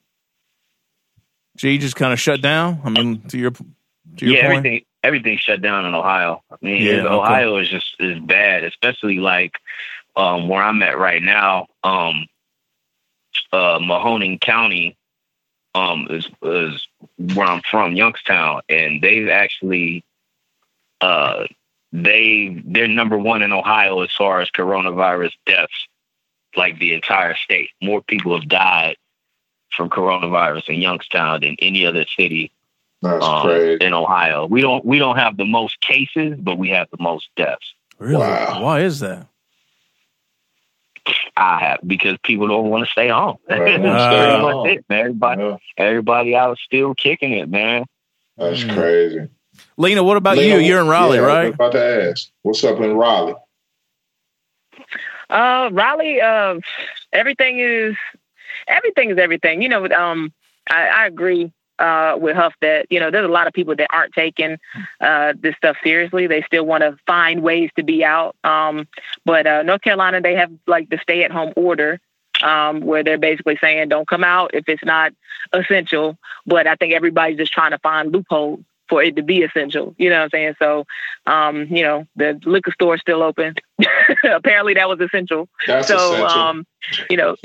G 1.57 1.78
just 1.78 1.95
kind 1.95 2.12
of 2.12 2.19
shut 2.19 2.42
down. 2.42 2.80
I 2.85 2.90
mean, 2.90 3.23
to 3.28 3.38
your 3.38 3.52
to 3.52 3.66
your 4.26 4.35
yeah, 4.35 4.47
point? 4.49 4.59
everything 4.59 4.85
everything 5.02 5.38
shut 5.38 5.62
down 5.62 5.87
in 5.87 5.95
Ohio. 5.95 6.42
I 6.50 6.57
mean, 6.61 6.83
Yeah, 6.83 7.02
okay. 7.02 7.14
Ohio 7.14 7.57
is 7.59 7.69
just 7.69 7.97
is 7.99 8.19
bad, 8.21 8.64
especially 8.64 9.19
like 9.19 9.54
um, 10.16 10.49
where 10.49 10.62
I'm 10.62 10.83
at 10.83 10.99
right 10.99 11.23
now. 11.23 11.66
Um, 11.83 12.26
uh, 13.52 13.78
Mahoning 13.78 14.40
County 14.40 14.97
um, 15.75 16.07
is 16.11 16.28
is 16.42 16.87
where 17.35 17.47
I'm 17.47 17.62
from, 17.71 17.95
Youngstown, 17.95 18.62
and 18.69 19.02
they've 19.02 19.28
actually 19.28 20.04
uh, 21.00 21.45
they 21.92 22.62
they're 22.64 22.88
number 22.88 23.19
one 23.19 23.42
in 23.42 23.52
Ohio 23.52 24.00
as 24.00 24.12
far 24.16 24.40
as 24.40 24.50
coronavirus 24.50 25.33
deaths, 25.47 25.88
like 26.57 26.78
the 26.78 26.95
entire 26.95 27.35
state. 27.37 27.71
More 27.80 28.02
people 28.02 28.38
have 28.38 28.49
died 28.49 28.97
from 29.76 29.88
coronavirus 29.88 30.69
in 30.69 30.80
Youngstown 30.80 31.40
than 31.40 31.57
any 31.61 31.87
other 31.87 32.04
city 32.16 32.52
That's 33.02 33.25
um, 33.25 33.47
crazy. 33.47 33.85
in 33.85 33.95
Ohio. 33.95 34.47
We 34.47 34.61
don't 34.61 34.85
we 34.85 34.99
don't 34.99 35.16
have 35.16 35.37
the 35.37 35.45
most 35.45 35.80
cases, 35.80 36.37
but 36.38 36.59
we 36.59 36.71
have 36.71 36.88
the 36.90 37.02
most 37.02 37.28
deaths. 37.37 37.75
Really? 37.99 38.19
Wow. 38.19 38.62
Why 38.62 38.80
is 38.80 39.00
that? 39.00 39.26
I 41.37 41.59
have 41.61 41.80
because 41.87 42.19
people 42.23 42.47
don't 42.49 42.69
want 42.69 42.85
to 42.85 42.90
stay 42.90 43.09
home. 43.09 43.38
Right. 43.49 43.80
That's 43.83 44.04
Stay 44.07 44.30
home. 44.38 44.66
it. 44.69 44.85
Everybody 44.90 45.42
Yeah, 45.42 45.57
everybody 45.78 46.37
out 46.37 46.59
still 46.59 46.95
kicking 46.95 47.33
it, 47.33 47.49
man. 47.49 47.85
that's 48.37 48.62
Mm. 48.64 48.75
crazy. 48.75 49.28
Lena, 49.76 50.02
what 50.02 50.16
about 50.16 50.37
Lena, 50.37 50.57
you? 50.57 50.61
You're 50.61 50.80
in 50.80 50.88
Raleigh, 50.88 51.16
yeah, 51.16 51.23
I 51.23 51.26
was 51.26 51.35
right? 51.35 51.54
about 51.54 51.73
to 51.73 52.09
ask. 52.11 52.28
What's 52.42 52.64
up 52.64 52.78
in 52.80 52.95
Raleigh? 52.97 53.35
Uh, 55.28 55.69
Raleigh, 55.73 56.21
uh, 56.21 56.61
everything 57.12 57.59
is 57.61 57.97
everything 58.66 59.11
is 59.11 59.19
everything. 59.19 59.62
You 59.62 59.69
know, 59.69 59.85
um, 59.88 60.33
I, 60.69 60.87
I 60.88 61.07
agree 61.07 61.52
uh, 61.81 62.17
with 62.17 62.37
Huff 62.37 62.55
that 62.61 62.87
you 62.91 63.01
know 63.01 63.11
there's 63.11 63.25
a 63.25 63.33
lot 63.33 63.47
of 63.47 63.53
people 63.53 63.75
that 63.77 63.89
aren't 63.91 64.13
taking 64.13 64.59
uh, 65.01 65.33
this 65.39 65.57
stuff 65.57 65.77
seriously. 65.83 66.27
They 66.27 66.43
still 66.43 66.65
want 66.65 66.83
to 66.83 66.97
find 67.07 67.43
ways 67.43 67.71
to 67.77 67.83
be 67.83 68.05
out. 68.05 68.37
Um, 68.45 68.87
but 69.25 69.47
uh, 69.47 69.63
North 69.63 69.81
Carolina, 69.81 70.21
they 70.21 70.35
have 70.37 70.53
like 70.67 70.91
the 70.91 70.99
stay-at-home 71.03 71.55
order. 71.57 72.01
Um, 72.43 72.81
where 72.81 73.05
they're 73.05 73.19
basically 73.19 73.59
saying 73.61 73.91
don't 73.91 74.09
come 74.09 74.25
out 74.25 74.55
if 74.55 74.67
it's 74.67 74.85
not 74.85 75.13
essential. 75.53 76.17
But 76.47 76.67
I 76.67 76.75
think 76.75 76.95
everybody's 76.95 77.37
just 77.37 77.53
trying 77.53 77.73
to 77.73 77.79
find 77.81 78.11
loopholes 78.11 78.61
for 78.91 79.03
it 79.03 79.17
to 79.17 79.23
be 79.23 79.43
essential. 79.43 79.95
You 79.97 80.11
know 80.11 80.19
what 80.19 80.25
I'm 80.25 80.31
saying? 80.31 80.55
So, 80.59 80.85
um, 81.25 81.67
you 81.67 81.83
know, 81.83 82.07
the 82.17 82.39
liquor 82.45 82.73
store 82.73 82.97
is 82.97 83.01
still 83.01 83.23
open. 83.23 83.55
Apparently 84.25 84.75
that 84.75 84.89
was 84.89 85.01
essential. 85.01 85.49
That's 85.67 85.89
so, 85.89 86.15
essential. 86.15 86.27
um, 86.27 86.67
you 87.09 87.17
know, 87.17 87.37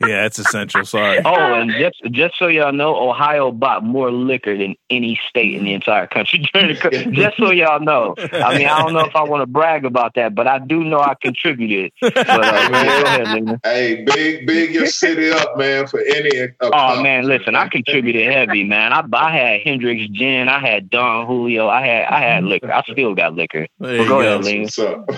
Yeah, 0.00 0.26
it's 0.26 0.38
essential. 0.38 0.84
Sorry. 0.84 1.20
Oh, 1.24 1.54
and 1.54 1.70
just 1.70 2.02
just 2.10 2.38
so 2.38 2.46
y'all 2.48 2.72
know, 2.72 3.08
Ohio 3.08 3.50
bought 3.50 3.82
more 3.82 4.10
liquor 4.10 4.56
than 4.56 4.74
any 4.90 5.18
state 5.28 5.54
in 5.54 5.64
the 5.64 5.72
entire 5.72 6.06
country 6.06 6.46
during 6.52 6.68
the. 6.74 7.04
Just 7.14 7.36
so 7.38 7.50
y'all 7.50 7.80
know, 7.80 8.14
I 8.18 8.58
mean, 8.58 8.66
I 8.66 8.80
don't 8.82 8.92
know 8.92 9.04
if 9.04 9.14
I 9.16 9.22
want 9.22 9.42
to 9.42 9.46
brag 9.46 9.84
about 9.84 10.14
that, 10.14 10.34
but 10.34 10.46
I 10.46 10.58
do 10.58 10.84
know 10.84 10.98
I 11.00 11.14
contributed. 11.20 11.92
But 12.00 12.16
uh, 12.16 12.68
man, 12.70 13.02
go 13.02 13.08
ahead, 13.08 13.60
hey, 13.64 14.04
big, 14.04 14.46
big 14.46 14.74
your 14.74 14.86
city 14.86 15.30
up, 15.30 15.56
man, 15.56 15.86
for 15.86 16.00
any. 16.00 16.48
Oh 16.60 17.02
man, 17.02 17.26
listen, 17.26 17.54
I 17.54 17.68
contributed 17.68 18.30
heavy, 18.30 18.64
man. 18.64 18.92
I 18.92 19.04
I 19.12 19.36
had 19.36 19.60
Hendrick's 19.62 20.08
gin, 20.10 20.48
I 20.48 20.58
had 20.58 20.90
Don 20.90 21.26
Julio, 21.26 21.68
I 21.68 21.86
had 21.86 22.04
I 22.06 22.20
had 22.20 22.44
liquor. 22.44 22.72
I 22.72 22.82
still 22.82 23.14
got 23.14 23.34
liquor. 23.34 23.66
There 23.78 23.98
But 23.98 24.08
go 24.08 24.08
go. 24.08 24.20
ahead, 24.20 24.44
Lena. 24.44 24.62
What's 24.64 24.78
up? 24.94 25.08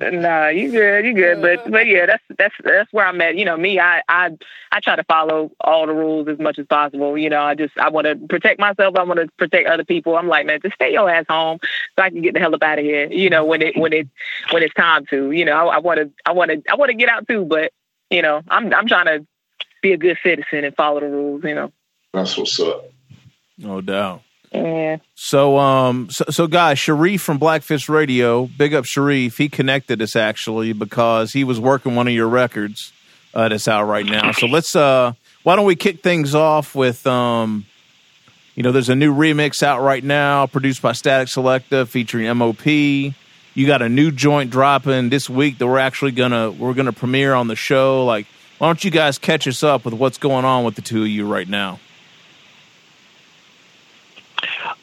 nah, 0.12 0.48
you 0.48 0.70
good, 0.70 1.04
you 1.04 1.14
good. 1.14 1.40
But 1.40 1.70
but 1.70 1.86
yeah, 1.86 2.06
that's 2.06 2.22
that's 2.36 2.54
that's 2.62 2.92
where 2.92 3.06
I'm 3.06 3.20
at. 3.20 3.36
You 3.36 3.44
know, 3.44 3.56
me, 3.56 3.78
I 3.78 4.02
I 4.08 4.30
I 4.70 4.80
try 4.80 4.96
to 4.96 5.04
follow 5.04 5.50
all 5.60 5.86
the 5.86 5.92
rules 5.92 6.28
as 6.28 6.38
much 6.38 6.58
as 6.58 6.66
possible. 6.66 7.16
You 7.16 7.30
know, 7.30 7.42
I 7.42 7.54
just 7.54 7.76
I 7.78 7.88
want 7.88 8.06
to 8.06 8.16
protect 8.28 8.60
myself. 8.60 8.96
I 8.96 9.02
want 9.02 9.20
to 9.20 9.28
protect 9.36 9.68
other 9.68 9.84
people. 9.84 10.16
I'm 10.16 10.28
like, 10.28 10.46
man, 10.46 10.60
just 10.62 10.74
stay 10.74 10.92
your 10.92 11.10
ass 11.10 11.26
home 11.28 11.58
so 11.96 12.02
I 12.02 12.10
can 12.10 12.22
get 12.22 12.34
the 12.34 12.40
hell 12.40 12.54
up 12.54 12.62
out 12.62 12.78
of 12.78 12.84
here. 12.84 13.10
You 13.10 13.30
know, 13.30 13.44
when 13.44 13.62
it 13.62 13.76
when 13.76 13.92
it 13.92 14.08
when 14.50 14.62
it's 14.62 14.74
time 14.74 15.06
to. 15.06 15.32
You 15.32 15.44
know, 15.44 15.68
I 15.68 15.78
want 15.78 15.98
to 16.00 16.10
I 16.26 16.32
want 16.32 16.50
to 16.50 16.62
I 16.70 16.76
want 16.76 16.90
to 16.90 16.94
get 16.94 17.08
out 17.08 17.26
too, 17.26 17.44
but 17.44 17.72
you 18.10 18.22
know, 18.22 18.42
I'm 18.48 18.72
I'm 18.72 18.86
trying 18.86 19.06
to 19.06 19.26
be 19.82 19.92
a 19.92 19.96
good 19.96 20.18
citizen 20.22 20.64
and 20.64 20.74
follow 20.74 21.00
the 21.00 21.08
rules. 21.08 21.44
You 21.44 21.54
know. 21.54 21.72
That's 22.12 22.36
what's 22.36 22.58
up. 22.60 22.90
No 23.58 23.80
doubt. 23.80 24.22
Yeah. 24.52 24.98
So, 25.14 25.58
um, 25.58 26.08
so, 26.10 26.24
so 26.30 26.46
guys, 26.46 26.78
Sharif 26.78 27.22
from 27.22 27.38
Blackfish 27.38 27.88
Radio, 27.88 28.46
big 28.46 28.74
up 28.74 28.84
Sharif. 28.84 29.36
He 29.36 29.48
connected 29.48 30.00
us 30.00 30.16
actually 30.16 30.72
because 30.72 31.32
he 31.32 31.44
was 31.44 31.60
working 31.60 31.94
one 31.94 32.08
of 32.08 32.14
your 32.14 32.28
records 32.28 32.92
uh, 33.34 33.48
that's 33.48 33.68
out 33.68 33.84
right 33.84 34.06
now. 34.06 34.32
So 34.32 34.46
let's, 34.46 34.74
uh, 34.74 35.12
why 35.42 35.56
don't 35.56 35.66
we 35.66 35.76
kick 35.76 36.02
things 36.02 36.34
off 36.34 36.74
with, 36.74 37.06
um, 37.06 37.66
you 38.54 38.62
know, 38.62 38.72
there's 38.72 38.88
a 38.88 38.96
new 38.96 39.14
remix 39.14 39.62
out 39.62 39.82
right 39.82 40.02
now 40.02 40.46
produced 40.46 40.82
by 40.82 40.90
Statik 40.90 41.28
Selektah 41.28 41.86
featuring 41.86 42.26
MOP. 42.36 42.66
You 42.66 43.66
got 43.66 43.82
a 43.82 43.88
new 43.88 44.10
joint 44.10 44.50
dropping 44.50 45.10
this 45.10 45.30
week 45.30 45.58
that 45.58 45.66
we're 45.66 45.78
actually 45.78 46.10
gonna 46.12 46.50
we're 46.50 46.74
gonna 46.74 46.92
premiere 46.92 47.34
on 47.34 47.46
the 47.46 47.54
show. 47.54 48.04
Like, 48.04 48.26
why 48.58 48.66
don't 48.68 48.82
you 48.82 48.90
guys 48.90 49.18
catch 49.18 49.46
us 49.46 49.62
up 49.62 49.84
with 49.84 49.94
what's 49.94 50.18
going 50.18 50.44
on 50.44 50.64
with 50.64 50.74
the 50.74 50.82
two 50.82 51.02
of 51.02 51.08
you 51.08 51.26
right 51.26 51.48
now? 51.48 51.78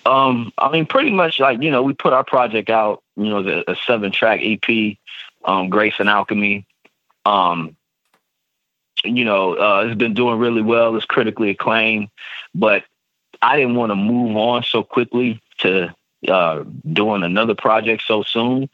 Um, 0.06 0.52
I 0.58 0.72
mean, 0.72 0.86
pretty 0.86 1.12
much 1.12 1.40
like 1.40 1.62
you 1.62 1.72
know, 1.72 1.84
we 1.84 1.94
put 1.94 2.14
our 2.14 2.24
project 2.24 2.70
out. 2.70 3.02
You 3.16 3.30
know, 3.30 3.44
the 3.44 3.70
a 3.70 3.76
seven 3.88 4.12
track 4.12 4.42
EP, 4.44 4.98
um, 5.46 5.70
Grace 5.70 5.96
and 6.00 6.10
Alchemy. 6.10 6.66
Um, 7.26 7.76
you 9.04 9.26
know, 9.26 9.54
uh, 9.58 9.86
it's 9.86 9.98
been 9.98 10.14
doing 10.14 10.40
really 10.40 10.62
well. 10.62 10.96
It's 10.96 11.06
critically 11.06 11.50
acclaimed, 11.52 12.10
but 12.54 12.84
I 13.42 13.58
didn't 13.58 13.76
want 13.76 13.92
to 13.92 13.96
move 13.96 14.36
on 14.38 14.64
so 14.64 14.84
quickly 14.84 15.42
to 15.60 15.94
uh, 16.28 16.64
doing 16.92 17.24
another 17.24 17.56
project 17.56 18.04
so 18.06 18.24
soon. 18.24 18.70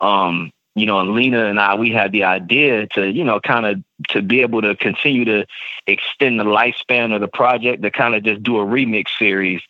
Um, 0.00 0.52
you 0.74 0.86
know, 0.86 1.00
and 1.00 1.14
Lena 1.14 1.46
and 1.46 1.60
I, 1.60 1.74
we 1.74 1.90
had 1.90 2.12
the 2.12 2.24
idea 2.24 2.86
to, 2.88 3.10
you 3.10 3.24
know, 3.24 3.40
kind 3.40 3.66
of 3.66 3.82
to 4.08 4.22
be 4.22 4.40
able 4.40 4.62
to 4.62 4.74
continue 4.74 5.24
to 5.26 5.46
extend 5.86 6.40
the 6.40 6.44
lifespan 6.44 7.14
of 7.14 7.20
the 7.20 7.28
project, 7.28 7.82
to 7.82 7.90
kind 7.90 8.14
of 8.14 8.22
just 8.22 8.42
do 8.42 8.58
a 8.58 8.64
remix 8.64 9.08
series. 9.18 9.60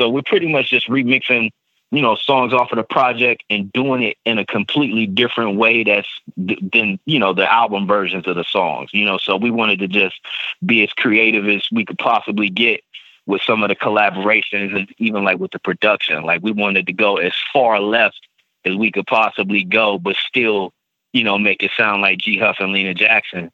So 0.00 0.08
we're 0.08 0.22
pretty 0.22 0.50
much 0.50 0.70
just 0.70 0.88
remixing, 0.88 1.50
you 1.90 2.00
know, 2.00 2.14
songs 2.14 2.54
off 2.54 2.72
of 2.72 2.76
the 2.76 2.82
project 2.82 3.44
and 3.50 3.70
doing 3.70 4.02
it 4.02 4.16
in 4.24 4.38
a 4.38 4.46
completely 4.46 5.06
different 5.06 5.58
way 5.58 5.84
that's 5.84 6.08
th- 6.38 6.58
than, 6.72 6.98
you 7.04 7.18
know, 7.18 7.34
the 7.34 7.52
album 7.52 7.86
versions 7.86 8.26
of 8.26 8.34
the 8.34 8.44
songs, 8.44 8.88
you 8.94 9.04
know. 9.04 9.18
So 9.18 9.36
we 9.36 9.50
wanted 9.50 9.80
to 9.80 9.88
just 9.88 10.18
be 10.64 10.82
as 10.82 10.90
creative 10.94 11.46
as 11.46 11.68
we 11.70 11.84
could 11.84 11.98
possibly 11.98 12.48
get 12.48 12.80
with 13.26 13.42
some 13.42 13.62
of 13.62 13.68
the 13.68 13.76
collaborations 13.76 14.74
and 14.74 14.88
even 14.96 15.22
like 15.22 15.38
with 15.38 15.50
the 15.50 15.58
production. 15.58 16.22
Like 16.22 16.40
we 16.42 16.52
wanted 16.52 16.86
to 16.86 16.94
go 16.94 17.18
as 17.18 17.34
far 17.52 17.78
left 17.78 18.26
as 18.64 18.74
we 18.76 18.90
could 18.90 19.06
possibly 19.06 19.64
go, 19.64 19.98
but 19.98 20.16
still, 20.16 20.72
you 21.12 21.24
know, 21.24 21.36
make 21.36 21.62
it 21.62 21.72
sound 21.76 22.00
like 22.00 22.16
G 22.16 22.38
Huff 22.38 22.56
and 22.58 22.72
Lena 22.72 22.94
Jackson. 22.94 23.50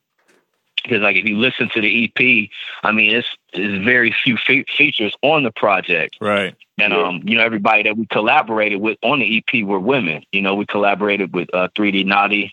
Because 0.86 1.02
like 1.02 1.16
if 1.16 1.24
you 1.24 1.36
listen 1.36 1.68
to 1.74 1.80
the 1.80 2.04
EP, 2.04 2.48
I 2.82 2.92
mean, 2.92 3.14
it's, 3.14 3.28
it's 3.52 3.84
very 3.84 4.14
few 4.24 4.36
fe- 4.36 4.64
features 4.76 5.14
on 5.22 5.42
the 5.42 5.50
project. 5.50 6.16
Right. 6.20 6.54
And 6.78 6.92
Yeah. 6.92 7.02
um, 7.02 7.22
you 7.24 7.36
know, 7.36 7.44
everybody 7.44 7.82
that 7.84 7.96
we 7.96 8.06
collaborated 8.06 8.80
with 8.80 8.98
on 9.02 9.18
the 9.18 9.38
EP 9.38 9.64
were 9.64 9.80
women. 9.80 10.22
You 10.32 10.42
know, 10.42 10.54
we 10.54 10.66
collaborated 10.66 11.34
with 11.34 11.48
uh, 11.54 11.68
3D 11.76 12.04
Na'Tee, 12.06 12.52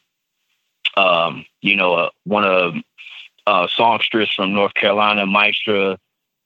um, 0.98 1.46
you 1.62 1.76
know, 1.76 1.94
uh, 1.94 2.10
one 2.24 2.44
of 2.44 2.76
uh, 3.46 3.68
songstress 3.68 4.32
from 4.34 4.54
North 4.54 4.74
Carolina, 4.74 5.26
Maestra, 5.26 5.98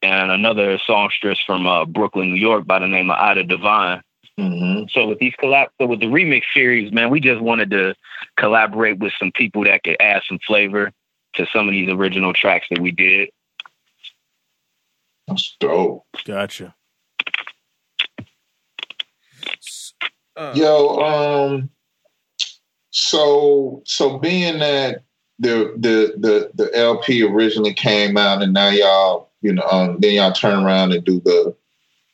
and 0.02 0.30
another 0.30 0.78
songstress 0.78 1.38
from 1.46 1.66
uh, 1.66 1.84
Brooklyn, 1.84 2.32
New 2.32 2.40
York, 2.40 2.66
by 2.66 2.78
the 2.78 2.86
name 2.86 3.10
of 3.10 3.18
Ida 3.18 3.44
Divine. 3.44 4.02
hmm 4.36 4.82
So 4.90 5.06
with 5.08 5.18
these 5.18 5.34
collab, 5.42 5.68
so 5.80 5.86
with 5.86 6.00
the 6.00 6.06
remix 6.06 6.42
series, 6.54 6.92
man, 6.92 7.10
we 7.10 7.20
just 7.20 7.40
wanted 7.40 7.70
to 7.70 7.94
collaborate 8.36 8.98
with 8.98 9.12
some 9.18 9.32
people 9.32 9.64
that 9.64 9.82
could 9.84 9.96
add 10.00 10.22
some 10.28 10.38
flavor 10.46 10.92
to 11.38 11.46
some 11.52 11.66
of 11.66 11.72
these 11.72 11.88
original 11.88 12.32
tracks 12.32 12.66
that 12.70 12.80
we 12.80 12.90
did. 12.90 13.30
That's 15.26 15.56
dope. 15.58 16.04
Gotcha. 16.24 16.74
Uh, 20.36 20.52
Yo, 20.54 20.98
um, 20.98 21.70
so 22.90 23.82
so 23.84 24.18
being 24.18 24.58
that 24.58 25.02
the 25.38 25.74
the 25.76 26.14
the 26.16 26.50
the 26.54 26.76
LP 26.76 27.22
originally 27.22 27.74
came 27.74 28.16
out, 28.16 28.42
and 28.42 28.52
now 28.52 28.68
y'all, 28.68 29.30
you 29.40 29.52
know, 29.52 29.64
um, 29.70 29.98
then 30.00 30.14
y'all 30.14 30.32
turn 30.32 30.64
around 30.64 30.92
and 30.92 31.04
do 31.04 31.20
the 31.20 31.56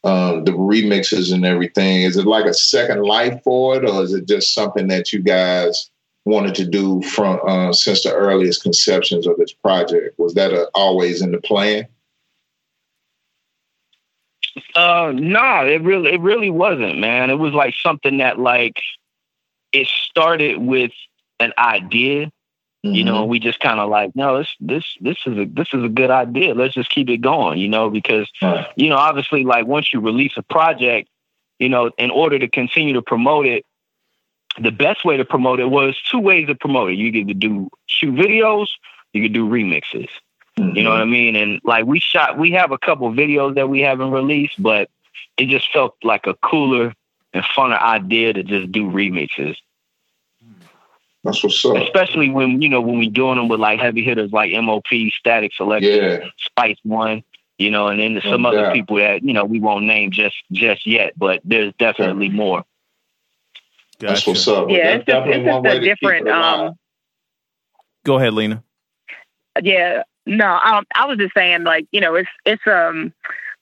um, 0.09 0.45
the 0.45 0.53
remixes 0.53 1.33
and 1.33 1.45
everything. 1.45 2.03
Is 2.03 2.17
it 2.17 2.27
like 2.27 2.47
a 2.47 2.55
second 2.55 3.03
life 3.03 3.43
for 3.43 3.77
it, 3.77 3.89
or 3.89 4.03
is 4.03 4.15
it 4.15 4.27
just 4.27 4.55
something 4.55 4.89
that 4.89 5.13
you 5.13 5.21
guys 5.21 5.91
wanted 6.25 6.55
to 6.57 6.65
do 6.67 7.03
from 7.03 7.41
uh, 7.47 7.73
since 7.73 8.03
the 8.03 8.13
earliest 8.15 8.63
conceptions 8.63 9.27
of 9.27 9.37
this 9.37 9.53
project? 9.53 10.19
Was 10.19 10.35
that 10.35 10.53
a, 10.53 10.69
always 10.75 11.23
in 11.23 11.33
the 11.33 11.41
plan? 11.41 11.87
Uh, 14.75 15.13
no, 15.15 15.67
it 15.67 15.83
really, 15.83 16.13
it 16.13 16.21
really 16.21 16.51
wasn't, 16.51 16.99
man. 16.99 17.31
It 17.31 17.35
was 17.39 17.53
like 17.53 17.75
something 17.83 18.19
that 18.19 18.39
like 18.39 18.81
it 19.73 19.89
started 19.89 20.59
with 20.59 20.93
an 21.41 21.53
idea, 21.59 22.31
you 22.83 23.03
Mm-hmm. 23.03 23.05
know. 23.07 23.25
We 23.25 23.41
just 23.41 23.61
kind 23.61 23.81
of 23.81 23.91
like, 23.91 24.15
no, 24.15 24.39
this, 24.39 24.55
this, 24.61 24.97
this 25.01 25.17
is 25.27 25.39
a, 25.39 25.45
this 25.47 25.69
is 25.73 25.83
a 25.83 25.89
good 25.89 26.11
idea. 26.11 26.55
Let's 26.55 26.75
just 26.75 26.91
keep 26.91 27.09
it 27.11 27.19
going, 27.19 27.59
you 27.59 27.69
know, 27.69 27.91
because 27.91 28.31
Right. 28.41 28.67
you 28.77 28.89
know, 28.89 28.97
obviously, 28.97 29.43
like 29.45 29.67
once 29.67 29.93
you 29.93 30.01
release 30.01 30.35
a 30.37 30.43
project, 30.43 31.09
you 31.59 31.69
know, 31.69 31.91
in 31.99 32.11
order 32.11 32.39
to 32.39 32.47
continue 32.49 32.95
to 32.95 33.03
promote 33.03 33.47
it, 33.47 33.65
the 34.61 34.71
best 34.71 35.05
way 35.05 35.17
to 35.17 35.25
promote 35.25 35.61
it 35.61 35.71
was 35.71 35.97
two 36.11 36.19
ways 36.19 36.47
to 36.49 36.55
promote 36.55 36.93
it. 36.93 36.95
You 36.95 37.13
could 37.13 37.39
do 37.39 37.71
shoot 37.87 38.15
videos, 38.15 38.69
you 39.13 39.23
could 39.23 39.33
do 39.33 39.49
remixes. 39.49 40.09
Mm-hmm. 40.59 40.77
You 40.77 40.85
know 40.85 40.91
what 40.91 41.01
I 41.01 41.05
mean? 41.05 41.37
And 41.37 41.61
like 41.65 41.85
we 41.87 42.01
shot, 42.01 42.39
we 42.39 42.53
have 42.53 42.71
a 42.71 42.79
couple 42.79 43.11
videos 43.13 43.57
that 43.57 43.69
we 43.69 43.81
haven't 43.81 44.13
released, 44.13 44.63
but 44.63 44.89
it 45.37 45.47
just 45.47 45.73
felt 45.73 45.97
like 46.05 46.27
a 46.27 46.35
cooler 46.35 46.95
and 47.33 47.45
funner 47.45 47.81
idea 47.81 48.33
to 48.33 48.43
just 48.43 48.71
do 48.71 48.85
remixes. 48.85 49.57
That's 51.25 51.43
what's 51.43 51.65
up. 51.65 51.77
Especially 51.77 52.29
when 52.29 52.61
you 52.61 52.69
know 52.69 52.81
when 52.81 52.99
we 52.99 53.09
doing 53.09 53.37
them 53.37 53.49
with 53.49 53.59
like 53.59 53.81
heavy 53.81 54.05
hitters 54.05 54.31
like 54.31 54.53
MOP, 54.53 54.85
Statik 54.87 55.53
Selektah, 55.59 56.21
yeah. 56.21 56.29
Spice 56.39 56.77
One, 56.85 57.25
you 57.59 57.71
know, 57.71 57.89
and 57.89 57.99
then 57.99 58.21
some 58.23 58.45
other 58.45 58.73
people 58.73 58.97
that 58.97 59.25
you 59.25 59.33
know 59.33 59.45
we 59.45 59.59
won't 59.59 59.87
name 59.87 60.11
just 60.11 60.37
just 60.53 60.87
yet, 60.87 61.15
but 61.17 61.41
there's 61.43 61.73
definitely 61.79 62.27
yeah. 62.27 62.33
more. 62.33 62.65
Gotcha. 63.99 64.13
That's 64.13 64.27
what's 64.27 64.49
up. 64.49 64.69
Yeah, 64.71 64.95
it's 64.95 65.07
just, 65.07 65.27
it's 65.27 65.45
just 65.45 65.67
a 65.67 65.81
different. 65.81 66.29
Um, 66.29 66.75
Go 68.05 68.17
ahead, 68.17 68.35
Lena. 68.35 68.63
Yeah, 69.63 70.03
no, 70.27 70.47
um, 70.47 70.85
I 70.95 71.07
was 71.07 71.19
just 71.19 71.35
saying, 71.35 71.65
like 71.65 71.87
you 71.93 72.01
know, 72.01 72.15
it's 72.15 72.29
it's 72.45 72.67
um 72.67 73.13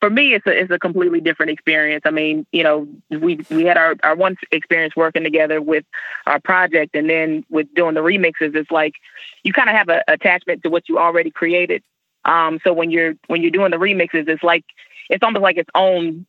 for 0.02 0.10
me, 0.10 0.34
it's 0.34 0.44
a 0.48 0.50
it's 0.50 0.70
a 0.72 0.80
completely 0.80 1.20
different 1.20 1.50
experience. 1.52 2.02
I 2.04 2.10
mean, 2.10 2.44
you 2.50 2.64
know, 2.64 2.88
we 3.08 3.38
we 3.50 3.64
had 3.64 3.76
our 3.76 3.94
our 4.02 4.16
one 4.16 4.36
experience 4.50 4.96
working 4.96 5.22
together 5.22 5.62
with 5.62 5.84
our 6.26 6.40
project, 6.40 6.96
and 6.96 7.08
then 7.08 7.44
with 7.50 7.72
doing 7.74 7.94
the 7.94 8.00
remixes, 8.00 8.56
it's 8.56 8.70
like 8.72 8.94
you 9.44 9.52
kind 9.52 9.70
of 9.70 9.76
have 9.76 9.88
an 9.88 10.02
attachment 10.08 10.64
to 10.64 10.70
what 10.70 10.88
you 10.88 10.98
already 10.98 11.30
created. 11.30 11.84
Um, 12.24 12.58
so 12.64 12.72
when 12.72 12.90
you're 12.90 13.14
when 13.28 13.42
you're 13.42 13.52
doing 13.52 13.70
the 13.70 13.76
remixes, 13.76 14.28
it's 14.28 14.42
like 14.42 14.64
it's 15.08 15.22
almost 15.22 15.42
like 15.42 15.56
its 15.56 15.70
own. 15.72 16.26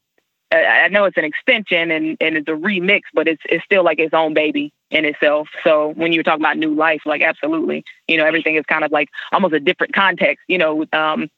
I 0.53 0.87
know 0.89 1.05
it's 1.05 1.17
an 1.17 1.25
extension 1.25 1.91
and, 1.91 2.17
and 2.21 2.37
it's 2.37 2.47
a 2.47 2.51
remix, 2.51 3.01
but 3.13 3.27
it's 3.27 3.41
it's 3.45 3.63
still 3.63 3.83
like 3.83 3.99
its 3.99 4.13
own 4.13 4.33
baby 4.33 4.71
in 4.91 5.05
itself. 5.05 5.47
So 5.63 5.89
when 5.95 6.13
you're 6.13 6.23
talking 6.23 6.41
about 6.41 6.57
new 6.57 6.73
life, 6.75 7.01
like 7.05 7.21
absolutely, 7.21 7.83
you 8.07 8.17
know, 8.17 8.25
everything 8.25 8.55
is 8.55 8.65
kind 8.65 8.83
of 8.83 8.91
like 8.91 9.09
almost 9.31 9.53
a 9.53 9.59
different 9.59 9.93
context. 9.93 10.43
You 10.47 10.59
know, 10.59 10.85
um, 10.93 11.29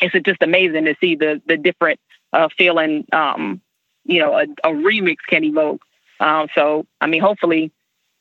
it's 0.00 0.14
just 0.24 0.42
amazing 0.42 0.86
to 0.86 0.96
see 1.00 1.16
the 1.16 1.42
the 1.46 1.56
different 1.56 2.00
uh, 2.32 2.48
feeling 2.56 3.06
um, 3.12 3.60
you 4.04 4.20
know 4.20 4.32
a, 4.34 4.44
a, 4.64 4.72
remix 4.72 5.16
can 5.28 5.44
evoke. 5.44 5.82
Um, 6.20 6.48
so 6.54 6.86
I 7.00 7.06
mean, 7.06 7.20
hopefully 7.20 7.72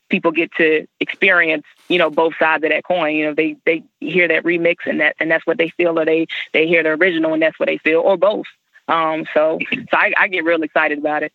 people 0.09 0.31
get 0.31 0.51
to 0.55 0.85
experience 0.99 1.65
you 1.87 1.97
know 1.97 2.09
both 2.09 2.33
sides 2.37 2.63
of 2.63 2.71
that 2.71 2.83
coin. 2.83 3.15
You 3.15 3.27
know, 3.27 3.33
they 3.33 3.57
they 3.65 3.83
hear 3.99 4.27
that 4.27 4.43
remix 4.43 4.77
and 4.85 4.99
that 4.99 5.15
and 5.19 5.31
that's 5.31 5.45
what 5.47 5.57
they 5.57 5.69
feel, 5.69 5.97
or 5.97 6.05
they 6.05 6.27
they 6.51 6.67
hear 6.67 6.83
the 6.83 6.89
original 6.89 7.33
and 7.33 7.41
that's 7.41 7.59
what 7.59 7.67
they 7.67 7.77
feel, 7.77 8.01
or 8.01 8.17
both. 8.17 8.47
Um, 8.87 9.25
so 9.33 9.59
so 9.71 9.83
I, 9.93 10.13
I 10.17 10.27
get 10.27 10.43
real 10.43 10.63
excited 10.63 10.97
about 10.97 11.23
it. 11.23 11.33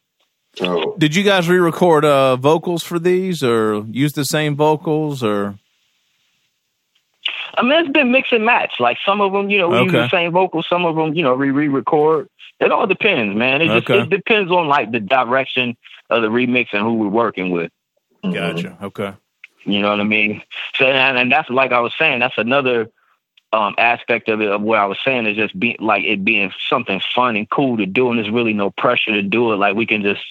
Oh. 0.60 0.94
Did 0.96 1.14
you 1.14 1.22
guys 1.22 1.48
re-record 1.48 2.04
uh, 2.04 2.36
vocals 2.36 2.82
for 2.82 2.98
these, 2.98 3.42
or 3.42 3.84
use 3.90 4.14
the 4.14 4.24
same 4.24 4.56
vocals, 4.56 5.22
or? 5.22 5.58
I 7.58 7.62
mean, 7.62 7.72
it's 7.72 7.90
been 7.90 8.10
mix 8.10 8.28
and 8.32 8.44
match. 8.44 8.74
Like 8.80 8.98
some 9.04 9.20
of 9.20 9.32
them, 9.32 9.50
you 9.50 9.58
know, 9.58 9.68
we 9.68 9.76
okay. 9.78 9.84
use 9.84 9.92
the 9.92 10.08
same 10.08 10.32
vocals. 10.32 10.66
Some 10.68 10.84
of 10.84 10.96
them, 10.96 11.14
you 11.14 11.22
know, 11.22 11.34
we 11.34 11.50
re-record. 11.50 12.28
It 12.58 12.72
all 12.72 12.86
depends, 12.86 13.36
man. 13.36 13.60
It 13.60 13.66
just 13.66 13.90
okay. 13.90 14.00
it 14.02 14.10
depends 14.10 14.50
on 14.50 14.66
like 14.66 14.90
the 14.90 15.00
direction 15.00 15.76
of 16.08 16.22
the 16.22 16.28
remix 16.28 16.68
and 16.72 16.82
who 16.82 16.94
we're 16.94 17.08
working 17.08 17.50
with. 17.50 17.70
Gotcha. 18.22 18.68
Mm-hmm. 18.68 18.84
Okay. 18.86 19.12
You 19.64 19.80
know 19.80 19.90
what 19.90 20.00
I 20.00 20.04
mean? 20.04 20.42
So, 20.76 20.86
and, 20.86 21.18
and 21.18 21.32
that's 21.32 21.50
like 21.50 21.72
I 21.72 21.80
was 21.80 21.92
saying. 21.98 22.20
That's 22.20 22.38
another 22.38 22.90
um, 23.56 23.74
aspect 23.78 24.28
of 24.28 24.40
it. 24.40 24.50
Of 24.50 24.62
what 24.62 24.78
I 24.78 24.86
was 24.86 24.98
saying 25.04 25.26
is 25.26 25.36
just 25.36 25.58
being 25.58 25.76
like 25.80 26.04
it 26.04 26.24
being 26.24 26.52
something 26.68 27.00
fun 27.14 27.36
and 27.36 27.48
cool 27.48 27.76
to 27.78 27.86
do, 27.86 28.10
and 28.10 28.18
there's 28.18 28.30
really 28.30 28.52
no 28.52 28.70
pressure 28.70 29.12
to 29.12 29.22
do 29.22 29.52
it. 29.52 29.56
Like 29.56 29.74
we 29.74 29.86
can 29.86 30.02
just 30.02 30.22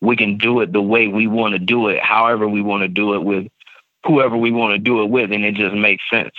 we 0.00 0.16
can 0.16 0.38
do 0.38 0.60
it 0.60 0.72
the 0.72 0.82
way 0.82 1.08
we 1.08 1.26
want 1.26 1.52
to 1.52 1.58
do 1.58 1.88
it, 1.88 2.02
however 2.02 2.48
we 2.48 2.62
want 2.62 2.82
to 2.82 2.88
do 2.88 3.14
it 3.14 3.22
with 3.22 3.46
whoever 4.04 4.36
we 4.36 4.50
want 4.50 4.72
to 4.74 4.78
do 4.78 5.02
it 5.02 5.06
with, 5.06 5.30
and 5.32 5.44
it 5.44 5.54
just 5.54 5.74
makes 5.74 6.02
sense. 6.10 6.34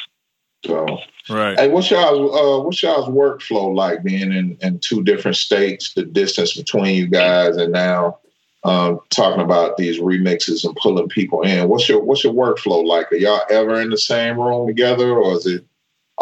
So, 0.65 0.99
right. 1.29 1.59
Hey, 1.59 1.69
what's 1.69 1.91
y'all's 1.91 2.33
uh, 2.33 2.63
what's 2.63 2.81
y'all's 2.81 3.09
workflow 3.09 3.73
like 3.75 4.03
being 4.03 4.31
in, 4.31 4.57
in 4.61 4.79
two 4.79 5.03
different 5.03 5.37
states? 5.37 5.93
The 5.93 6.03
distance 6.03 6.55
between 6.55 6.95
you 6.95 7.07
guys, 7.07 7.57
and 7.57 7.73
now 7.73 8.19
um, 8.63 8.99
talking 9.09 9.43
about 9.43 9.77
these 9.77 9.99
remixes 9.99 10.63
and 10.63 10.75
pulling 10.77 11.09
people 11.09 11.41
in. 11.41 11.67
What's 11.67 11.89
your 11.89 12.01
what's 12.01 12.23
your 12.23 12.33
workflow 12.33 12.83
like? 12.85 13.11
Are 13.11 13.17
y'all 13.17 13.41
ever 13.49 13.81
in 13.81 13.89
the 13.89 13.97
same 13.97 14.39
room 14.39 14.67
together, 14.67 15.17
or 15.17 15.33
is 15.33 15.45
it 15.45 15.65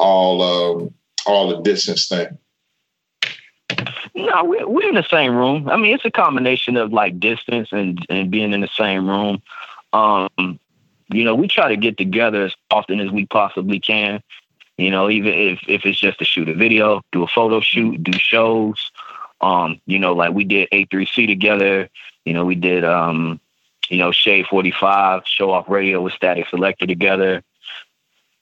all 0.02 0.42
um, 0.42 0.94
all 1.26 1.58
a 1.58 1.64
distance 1.64 2.08
thing? 2.08 2.38
No, 4.14 4.44
we're, 4.44 4.68
we're 4.68 4.90
in 4.90 4.96
the 4.96 5.08
same 5.10 5.36
room. 5.36 5.70
I 5.70 5.78
mean, 5.78 5.96
it's 5.96 6.06
a 6.06 6.12
combination 6.12 6.76
of 6.76 6.92
like 6.92 7.20
distance 7.20 7.70
and, 7.72 8.06
and 8.10 8.30
being 8.30 8.52
in 8.52 8.62
the 8.62 8.70
same 8.76 9.08
room. 9.08 9.42
Um, 9.94 10.60
you 11.10 11.24
know, 11.24 11.36
we 11.36 11.48
try 11.48 11.70
to 11.70 11.78
get 11.78 11.98
together 11.98 12.46
as 12.46 12.56
often 12.70 13.00
as 13.00 13.12
we 13.12 13.26
possibly 13.26 13.80
can. 13.80 14.22
You 14.78 14.90
know, 14.90 15.10
even 15.10 15.34
if 15.34 15.60
if 15.68 15.86
it's 15.86 16.00
just 16.00 16.20
to 16.20 16.26
shoot 16.26 16.50
a 16.50 16.56
video, 16.56 17.02
do 17.12 17.24
a 17.24 17.28
photo 17.28 17.62
shoot, 17.62 18.04
do 18.04 18.14
shows. 18.14 18.92
Um, 19.40 19.80
you 19.86 20.00
know, 20.00 20.14
like 20.14 20.34
we 20.34 20.44
did 20.44 20.70
A3C 20.72 21.28
together. 21.28 21.90
You 22.26 22.34
know, 22.34 22.46
we 22.46 22.56
did 22.56 22.84
um, 22.84 23.40
you 23.90 23.98
know, 23.98 24.12
Shade 24.12 24.48
45, 24.48 25.24
show 25.26 25.52
off 25.52 25.70
radio 25.70 26.02
with 26.02 26.14
Statik 26.14 26.46
Selektah 26.46 26.88
together. 26.88 27.44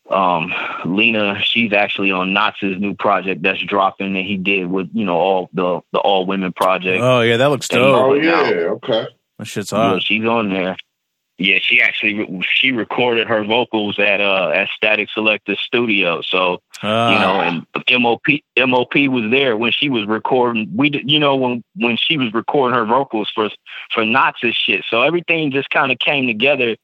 Um, 0.09 0.51
Lena, 0.85 1.39
she's 1.41 1.71
actually 1.71 2.11
on 2.11 2.33
Knotz's 2.33 2.79
new 2.79 2.95
project 2.95 3.43
that's 3.43 3.61
dropping 3.61 4.13
that 4.13 4.23
he 4.23 4.37
did 4.37 4.65
with, 4.65 4.89
you 4.93 5.05
know, 5.05 5.15
all 5.15 5.49
the 5.53 5.81
the 5.91 5.99
all 5.99 6.25
women 6.25 6.51
project. 6.51 7.01
Oh 7.01 7.21
yeah, 7.21 7.37
that 7.37 7.47
looks 7.47 7.67
dope. 7.67 7.95
Oh 7.95 8.13
yeah, 8.13 8.69
okay. 8.71 9.07
That 9.37 9.45
shit's 9.45 9.71
hot. 9.71 9.93
Yeah, 9.93 9.99
she's 9.99 10.25
on 10.25 10.49
there. 10.49 10.75
Yeah, 11.37 11.59
she 11.61 11.81
actually 11.81 12.43
she 12.53 12.73
recorded 12.73 13.27
her 13.27 13.45
vocals 13.45 13.97
at 13.97 14.19
uh 14.19 14.51
at 14.53 14.67
Statik 14.75 15.07
Selektah 15.15 15.57
studio. 15.57 16.21
So 16.21 16.61
uh. 16.83 17.11
you 17.13 17.19
know, 17.19 17.39
and 17.39 18.01
MOP 18.01 18.25
MOP 18.57 18.95
was 19.07 19.31
there 19.31 19.55
when 19.55 19.71
she 19.71 19.89
was 19.89 20.05
recording. 20.05 20.69
We 20.75 20.91
you 21.05 21.19
know 21.19 21.37
when 21.37 21.63
when 21.75 21.95
she 21.95 22.17
was 22.17 22.33
recording 22.33 22.77
her 22.77 22.85
vocals 22.85 23.31
for 23.33 23.49
for 23.93 24.03
Knots 24.03 24.39
shit. 24.51 24.83
So 24.89 25.01
everything 25.01 25.51
just 25.51 25.69
kind 25.69 25.93
of 25.93 25.99
came 25.99 26.27
together 26.27 26.75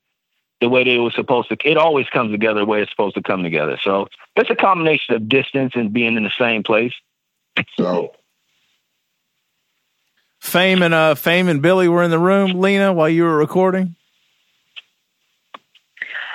the 0.66 0.70
way 0.70 0.84
that 0.84 0.90
it 0.90 0.98
was 0.98 1.14
supposed 1.14 1.50
to. 1.50 1.58
It 1.64 1.78
always 1.78 2.08
comes 2.10 2.32
together 2.32 2.62
the 2.62 2.66
way 2.66 2.82
it's 2.82 2.90
supposed 2.90 3.14
to 3.14 3.22
come 3.22 3.44
together. 3.44 3.78
So 3.84 4.08
it's 4.36 4.50
a 4.50 4.56
combination 4.56 5.14
of 5.14 5.30
distance 5.30 5.74
and 5.76 5.94
being 5.94 6.18
in 6.18 6.24
the 6.24 6.34
same 6.40 6.64
place. 6.64 6.94
So. 7.78 8.16
Fame 10.40 10.82
and 10.82 10.92
uh, 10.92 11.14
Fame 11.14 11.50
and 11.50 11.62
Billy 11.62 11.88
were 11.88 12.02
in 12.02 12.10
the 12.10 12.18
room, 12.18 12.60
Lena, 12.60 12.94
while 12.94 13.10
you 13.10 13.24
were 13.24 13.38
recording. 13.38 13.96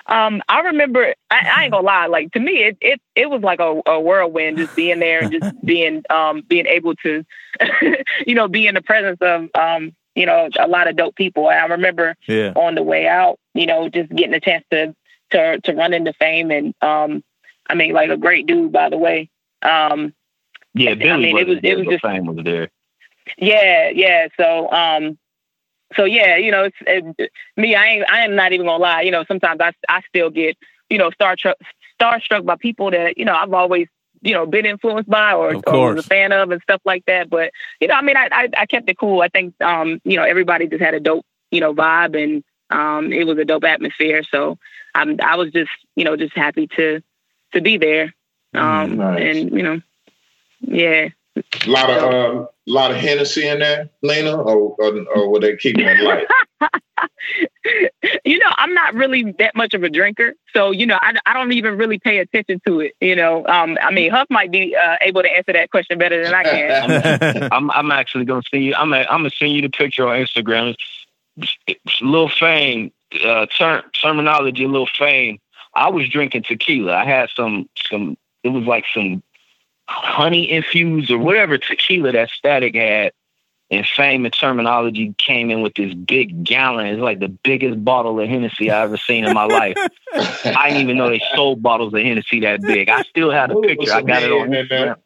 Um, 0.07 0.43
I 0.49 0.61
remember, 0.61 1.15
I, 1.29 1.53
I, 1.57 1.65
ain't 1.65 1.73
gonna 1.73 1.87
lie, 1.87 2.07
like 2.07 2.33
to 2.33 2.41
me, 2.41 2.65
it 2.65 2.79
it 2.81 3.01
it 3.15 3.31
was 3.31 3.43
like 3.43 3.61
a, 3.61 3.81
a 3.87 4.01
whirlwind 4.01 4.57
just 4.57 4.75
being 4.75 4.99
there 4.99 5.23
and 5.23 5.31
just 5.31 5.55
being 5.65 6.03
um 6.11 6.43
being 6.49 6.67
able 6.67 6.95
to, 6.97 7.25
you 8.27 8.35
know, 8.35 8.49
be 8.49 8.67
in 8.67 8.75
the 8.75 8.83
presence 8.83 9.19
of 9.21 9.49
um 9.55 9.95
you 10.15 10.27
know 10.27 10.49
a 10.59 10.69
lot 10.69 10.89
of 10.89 10.97
dope 10.97 11.17
people. 11.17 11.51
And 11.51 11.61
I 11.61 11.67
remember 11.67 12.17
yeah. 12.27 12.53
on 12.57 12.75
the 12.75 12.83
way 12.83 13.07
out, 13.07 13.39
you 13.55 13.67
know, 13.67 13.89
just 13.89 14.11
getting 14.11 14.35
a 14.35 14.41
chance 14.41 14.65
to 14.71 14.95
to 15.31 15.61
to 15.61 15.73
run 15.75 15.95
into 15.95 16.13
fame 16.15 16.51
and 16.51 16.75
um, 16.83 17.23
I 17.69 17.75
mean, 17.75 17.93
like 17.93 18.11
a 18.11 18.17
great 18.17 18.47
dude, 18.47 18.73
by 18.73 18.91
the 18.91 18.99
way. 18.99 19.31
Um, 19.63 20.13
yeah, 20.75 20.95
Billy 20.95 21.11
I 21.11 21.17
mean, 21.17 21.35
was, 21.35 21.43
it 21.43 21.49
was 21.49 21.59
it 21.63 21.79
was 21.79 21.87
just 21.87 22.03
fame 22.03 22.27
was 22.27 22.45
there. 22.45 22.71
Yeah, 23.39 23.91
yeah. 23.91 24.29
So 24.37 24.71
um, 24.73 25.19
so 25.97 26.05
yeah, 26.05 26.37
you 26.37 26.51
know, 26.51 26.65
it's 26.65 26.77
it, 27.19 27.31
me. 27.57 27.75
I 27.75 27.87
ain't. 27.87 28.11
I 28.11 28.25
am 28.25 28.35
not 28.35 28.53
even 28.53 28.67
gonna 28.67 28.83
lie. 28.83 29.03
You 29.03 29.11
know, 29.11 29.25
sometimes 29.27 29.61
I 29.61 29.73
I 29.89 30.01
still 30.09 30.31
get 30.31 30.57
you 30.89 30.99
know 30.99 31.11
star 31.11 31.37
starstruck 32.01 32.45
by 32.45 32.57
people 32.57 32.91
that 32.91 33.19
you 33.19 33.25
know 33.25 33.35
I've 33.35 33.53
always 33.53 33.89
you 34.23 34.35
know 34.35 34.47
been 34.47 34.67
influenced 34.67 35.09
by 35.09 35.33
or, 35.33 35.61
or 35.67 35.95
was 35.95 36.05
a 36.05 36.09
fan 36.09 36.33
of 36.33 36.51
and 36.51 36.63
stuff 36.63 36.81
like 36.85 37.05
that. 37.07 37.31
But 37.31 37.53
you 37.81 37.89
know, 37.89 37.95
I 37.95 38.03
mean, 38.03 38.17
I, 38.17 38.29
I 38.31 38.49
I 38.59 38.67
kept 38.67 38.89
it 38.89 38.99
cool. 38.99 39.23
I 39.23 39.29
think 39.29 39.61
um 39.63 40.01
you 40.05 40.17
know 40.17 40.25
everybody 40.25 40.67
just 40.67 40.83
had 40.83 40.95
a 40.95 41.01
dope 41.01 41.27
you 41.51 41.61
know 41.61 41.75
vibe 41.75 42.23
and 42.23 42.45
um 42.71 43.13
it 43.13 43.27
was 43.27 43.39
a 43.39 43.45
dope 43.45 43.65
atmosphere. 43.65 44.23
So 44.23 44.59
I'm 44.95 45.19
I 45.23 45.37
was 45.37 45.53
just 45.53 45.71
you 45.97 46.05
know 46.05 46.17
just 46.17 46.37
happy 46.37 46.67
to 46.77 47.03
to 47.53 47.61
be 47.61 47.79
there. 47.79 48.15
Um 48.55 48.97
nice. 48.97 49.37
and 49.37 49.51
you 49.53 49.63
know 49.63 49.81
yeah. 50.61 51.09
A 51.37 51.71
lot 51.71 51.91
of 51.91 52.03
um, 52.03 52.49
lot 52.67 52.91
of 52.91 52.97
Hennessy 52.97 53.47
in 53.47 53.61
there, 53.61 53.89
Lena, 54.03 54.37
or, 54.37 54.77
or, 54.79 55.07
or 55.15 55.31
were 55.31 55.41
they 55.41 55.57
keeping 55.57 55.87
it 55.87 56.01
light? 56.01 56.27
you 58.25 58.39
know, 58.39 58.51
I'm 58.57 58.75
not 58.75 58.95
really 58.95 59.35
that 59.39 59.55
much 59.55 59.75
of 59.75 59.83
a 59.83 59.89
drinker, 59.89 60.35
so 60.55 60.71
you 60.71 60.87
know, 60.87 60.99
I, 61.01 61.15
I 61.27 61.35
don't 61.35 61.53
even 61.53 61.77
really 61.77 61.99
pay 61.99 62.19
attention 62.19 62.61
to 62.67 62.81
it. 62.81 62.95
You 63.01 63.17
know, 63.17 63.47
um, 63.47 63.79
I 63.81 63.91
mean, 63.93 64.11
Huff 64.11 64.27
might 64.31 64.51
be 64.51 64.77
uh, 64.77 64.97
able 65.01 65.23
to 65.23 65.29
answer 65.29 65.53
that 65.53 65.71
question 65.71 65.99
better 65.99 66.23
than 66.23 66.35
I 66.35 66.43
can. 66.43 67.49
I'm, 67.53 67.71
I'm 67.71 67.91
actually 67.91 68.25
gonna 68.25 68.43
send 68.51 68.65
you. 68.65 68.75
I'm, 68.75 68.93
I'm 68.93 69.07
gonna 69.07 69.31
send 69.31 69.53
you 69.53 69.63
the 69.63 69.71
picture 69.71 70.07
on 70.07 70.25
Instagram. 70.25 70.75
It's, 71.37 71.57
it's 71.67 72.01
Lil 72.01 72.29
Fame 72.29 72.93
uh, 73.25 73.47
ter- 73.47 73.85
Termanology. 74.03 74.71
Lil 74.71 74.87
Fame. 74.99 75.39
I 75.75 75.89
was 75.89 76.09
drinking 76.09 76.43
tequila. 76.43 76.95
I 76.95 77.05
had 77.05 77.31
some 77.35 77.69
some. 77.89 78.17
It 78.43 78.49
was 78.49 78.65
like 78.65 78.85
some 78.93 79.23
honey 79.87 80.51
infused 80.51 81.11
or 81.11 81.19
whatever 81.19 81.59
tequila 81.59 82.13
that 82.13 82.31
Statik 82.31 82.75
had. 82.75 83.13
And 83.71 83.87
fame 83.87 84.25
and 84.25 84.35
Termanology 84.35 85.17
came 85.17 85.51
in 85.51 85.63
with 85.63 85.75
this 85.75 85.95
big 85.95 86.43
gallon. 86.43 86.87
It's 86.87 87.01
like 87.01 87.21
the 87.21 87.29
biggest 87.29 87.85
bottle 87.85 88.19
of 88.19 88.29
Hennessy 88.29 88.71
I 88.71 88.83
ever 88.83 88.97
seen 88.97 89.25
in 89.25 89.33
my 89.33 89.45
life. 89.45 89.77
I 90.15 90.71
didn't 90.71 90.83
even 90.83 90.97
know 90.97 91.09
they 91.09 91.23
sold 91.35 91.63
bottles 91.63 91.95
of 91.95 92.01
Hennessy 92.01 92.41
that 92.41 92.63
big. 92.63 92.89
I 92.89 93.03
still 93.03 93.31
had 93.31 93.53
a 93.53 93.61
picture. 93.61 93.93
I 93.93 94.03
got 94.03 94.23
it 94.25 94.33
on 94.33 94.49
Instagram. 94.49 94.97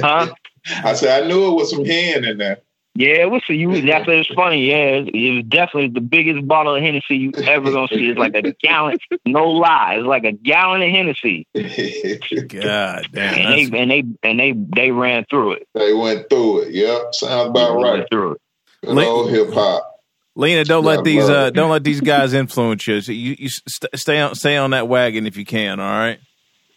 huh? 0.00 0.32
I 0.84 0.94
said 0.94 1.24
I 1.24 1.26
knew 1.26 1.48
it 1.48 1.54
was 1.54 1.70
some 1.70 1.84
hen 1.84 2.24
in 2.24 2.38
there. 2.38 2.58
Yeah, 2.96 3.22
it 3.22 3.30
was. 3.30 3.42
You 3.48 3.82
that's 3.82 4.06
it's 4.08 4.28
funny. 4.34 4.70
Yeah, 4.70 5.04
it 5.04 5.34
was 5.36 5.44
definitely 5.44 5.90
the 5.90 6.00
biggest 6.00 6.46
bottle 6.48 6.74
of 6.74 6.82
Hennessy 6.82 7.16
you 7.16 7.32
ever 7.44 7.70
gonna 7.70 7.88
see. 7.88 8.08
It's 8.08 8.18
like 8.18 8.34
a 8.34 8.52
gallon. 8.62 8.98
No 9.26 9.50
lie, 9.50 9.96
it's 9.98 10.06
like 10.06 10.24
a 10.24 10.32
gallon 10.32 10.82
of 10.82 10.88
Hennessy. 10.88 11.46
God 11.54 13.08
damn. 13.12 13.38
And 13.38 13.70
they 13.72 13.78
and 13.78 13.90
they 13.90 14.04
and 14.22 14.40
they 14.40 14.52
they 14.52 14.90
ran 14.90 15.26
through 15.28 15.52
it. 15.52 15.68
They 15.74 15.92
went 15.92 16.30
through 16.30 16.62
it. 16.62 16.72
Yep, 16.72 17.14
sounds 17.14 17.50
about 17.50 17.74
right. 17.76 17.98
Went 17.98 18.10
through 18.10 18.32
it. 18.32 18.40
Good 18.84 18.98
old 18.98 19.30
hip 19.30 19.52
hop. 19.52 19.92
Lena, 20.34 20.64
don't 20.64 20.84
Yeah, 20.84 20.90
let 20.90 21.04
these 21.04 21.28
uh, 21.28 21.50
don't 21.50 21.70
let 21.70 21.84
these 21.84 22.00
guys 22.00 22.32
influence 22.32 22.86
you. 22.86 23.00
So 23.00 23.12
you, 23.12 23.36
you 23.38 23.48
st- 23.48 23.96
stay 23.96 24.20
on 24.20 24.34
stay 24.34 24.56
on 24.56 24.70
that 24.70 24.88
wagon 24.88 25.26
if 25.26 25.36
you 25.36 25.44
can. 25.44 25.80
All 25.80 25.86
right. 25.86 26.18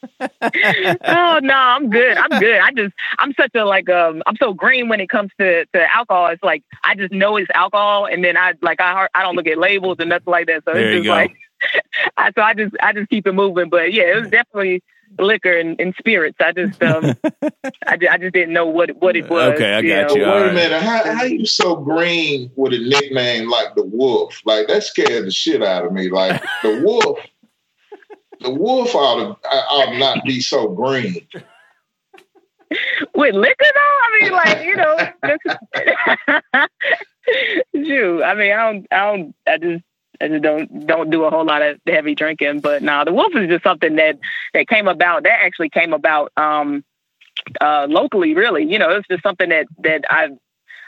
oh 0.21 1.39
no, 1.41 1.53
I'm 1.53 1.89
good. 1.89 2.17
I'm 2.17 2.39
good. 2.39 2.59
I 2.59 2.71
just 2.71 2.93
I'm 3.17 3.33
such 3.33 3.51
a 3.55 3.65
like 3.65 3.89
um 3.89 4.21
I'm 4.25 4.35
so 4.37 4.53
green 4.53 4.89
when 4.89 4.99
it 4.99 5.09
comes 5.09 5.31
to 5.39 5.65
to 5.65 5.95
alcohol. 5.95 6.27
It's 6.27 6.43
like 6.43 6.63
I 6.83 6.95
just 6.95 7.11
know 7.11 7.37
it's 7.37 7.49
alcohol, 7.53 8.05
and 8.05 8.23
then 8.23 8.37
I 8.37 8.53
like 8.61 8.79
I 8.81 9.07
I 9.13 9.23
don't 9.23 9.35
look 9.35 9.47
at 9.47 9.57
labels 9.57 9.97
and 9.99 10.09
nothing 10.09 10.31
like 10.31 10.47
that. 10.47 10.63
So 10.65 10.73
There 10.73 10.81
you 10.93 10.97
it's 10.99 11.05
just 11.05 11.05
go. 11.05 11.11
like 11.11 11.35
I 12.17 12.31
so 12.31 12.41
I 12.41 12.53
just 12.53 12.75
I 12.81 12.93
just 12.93 13.09
keep 13.09 13.27
it 13.27 13.33
moving. 13.33 13.69
But 13.69 13.93
yeah, 13.93 14.03
it 14.03 14.21
was 14.21 14.29
definitely 14.29 14.81
liquor 15.17 15.57
and, 15.57 15.79
and 15.81 15.95
spirits. 15.97 16.37
I 16.39 16.51
just 16.51 16.81
um 16.83 17.15
I, 17.87 17.97
ju- 17.97 18.07
I 18.09 18.17
just 18.17 18.33
didn't 18.33 18.53
know 18.53 18.67
what 18.67 18.91
what 19.01 19.15
it 19.15 19.29
was. 19.29 19.53
Okay, 19.53 19.73
I 19.73 19.81
got 19.81 20.01
know. 20.03 20.07
So 20.09 20.15
you. 20.15 20.21
wait 20.23 20.29
all 20.29 20.49
a 20.49 20.53
minute, 20.53 20.81
how 20.81 21.13
how 21.15 21.23
you 21.23 21.45
so 21.45 21.75
green 21.75 22.51
with 22.55 22.73
a 22.73 22.79
nickname 22.79 23.49
like 23.49 23.75
the 23.75 23.83
Wolf? 23.83 24.41
Like 24.45 24.67
that 24.67 24.83
scared 24.83 25.25
the 25.25 25.31
shit 25.31 25.63
out 25.63 25.85
of 25.85 25.91
me. 25.91 26.09
Like 26.09 26.41
the 26.63 26.81
Wolf, 26.85 27.19
the 28.41 28.49
Wolf 28.49 28.95
ought 28.95 29.41
to 29.41 29.47
ought 29.47 29.97
not 29.97 30.23
be 30.23 30.39
so 30.41 30.69
green. 30.69 31.27
with 33.15 33.35
liquor 33.35 33.65
though. 33.75 33.99
I 34.03 34.19
mean, 34.21 34.31
like 34.31 34.63
you 34.65 34.75
know, 34.75 34.97
shoot. 37.87 38.23
I 38.23 38.33
mean, 38.33 38.51
I 38.53 38.71
don't, 38.71 38.87
I 38.91 38.97
don't, 38.97 39.35
I 39.47 39.57
just, 39.57 39.83
I 40.21 40.27
just 40.27 40.43
don't, 40.43 40.87
don't 40.87 41.09
do 41.09 41.23
a 41.23 41.29
whole 41.29 41.45
lot 41.45 41.61
of 41.61 41.79
heavy 41.85 42.15
drinking. 42.15 42.59
But 42.61 42.83
now 42.83 43.03
the 43.03 43.13
wolf 43.13 43.35
is 43.35 43.49
just 43.49 43.63
something 43.63 43.95
that 43.95 44.19
that 44.53 44.67
came 44.67 44.87
about. 44.87 45.23
That 45.23 45.39
actually 45.41 45.69
came 45.69 45.93
about 45.93 46.31
um, 46.37 46.83
uh, 47.59 47.87
locally, 47.89 48.35
really. 48.35 48.65
You 48.65 48.79
know, 48.79 48.89
it's 48.91 49.07
just 49.07 49.23
something 49.23 49.49
that 49.49 49.67
that 49.79 50.05
I. 50.09 50.29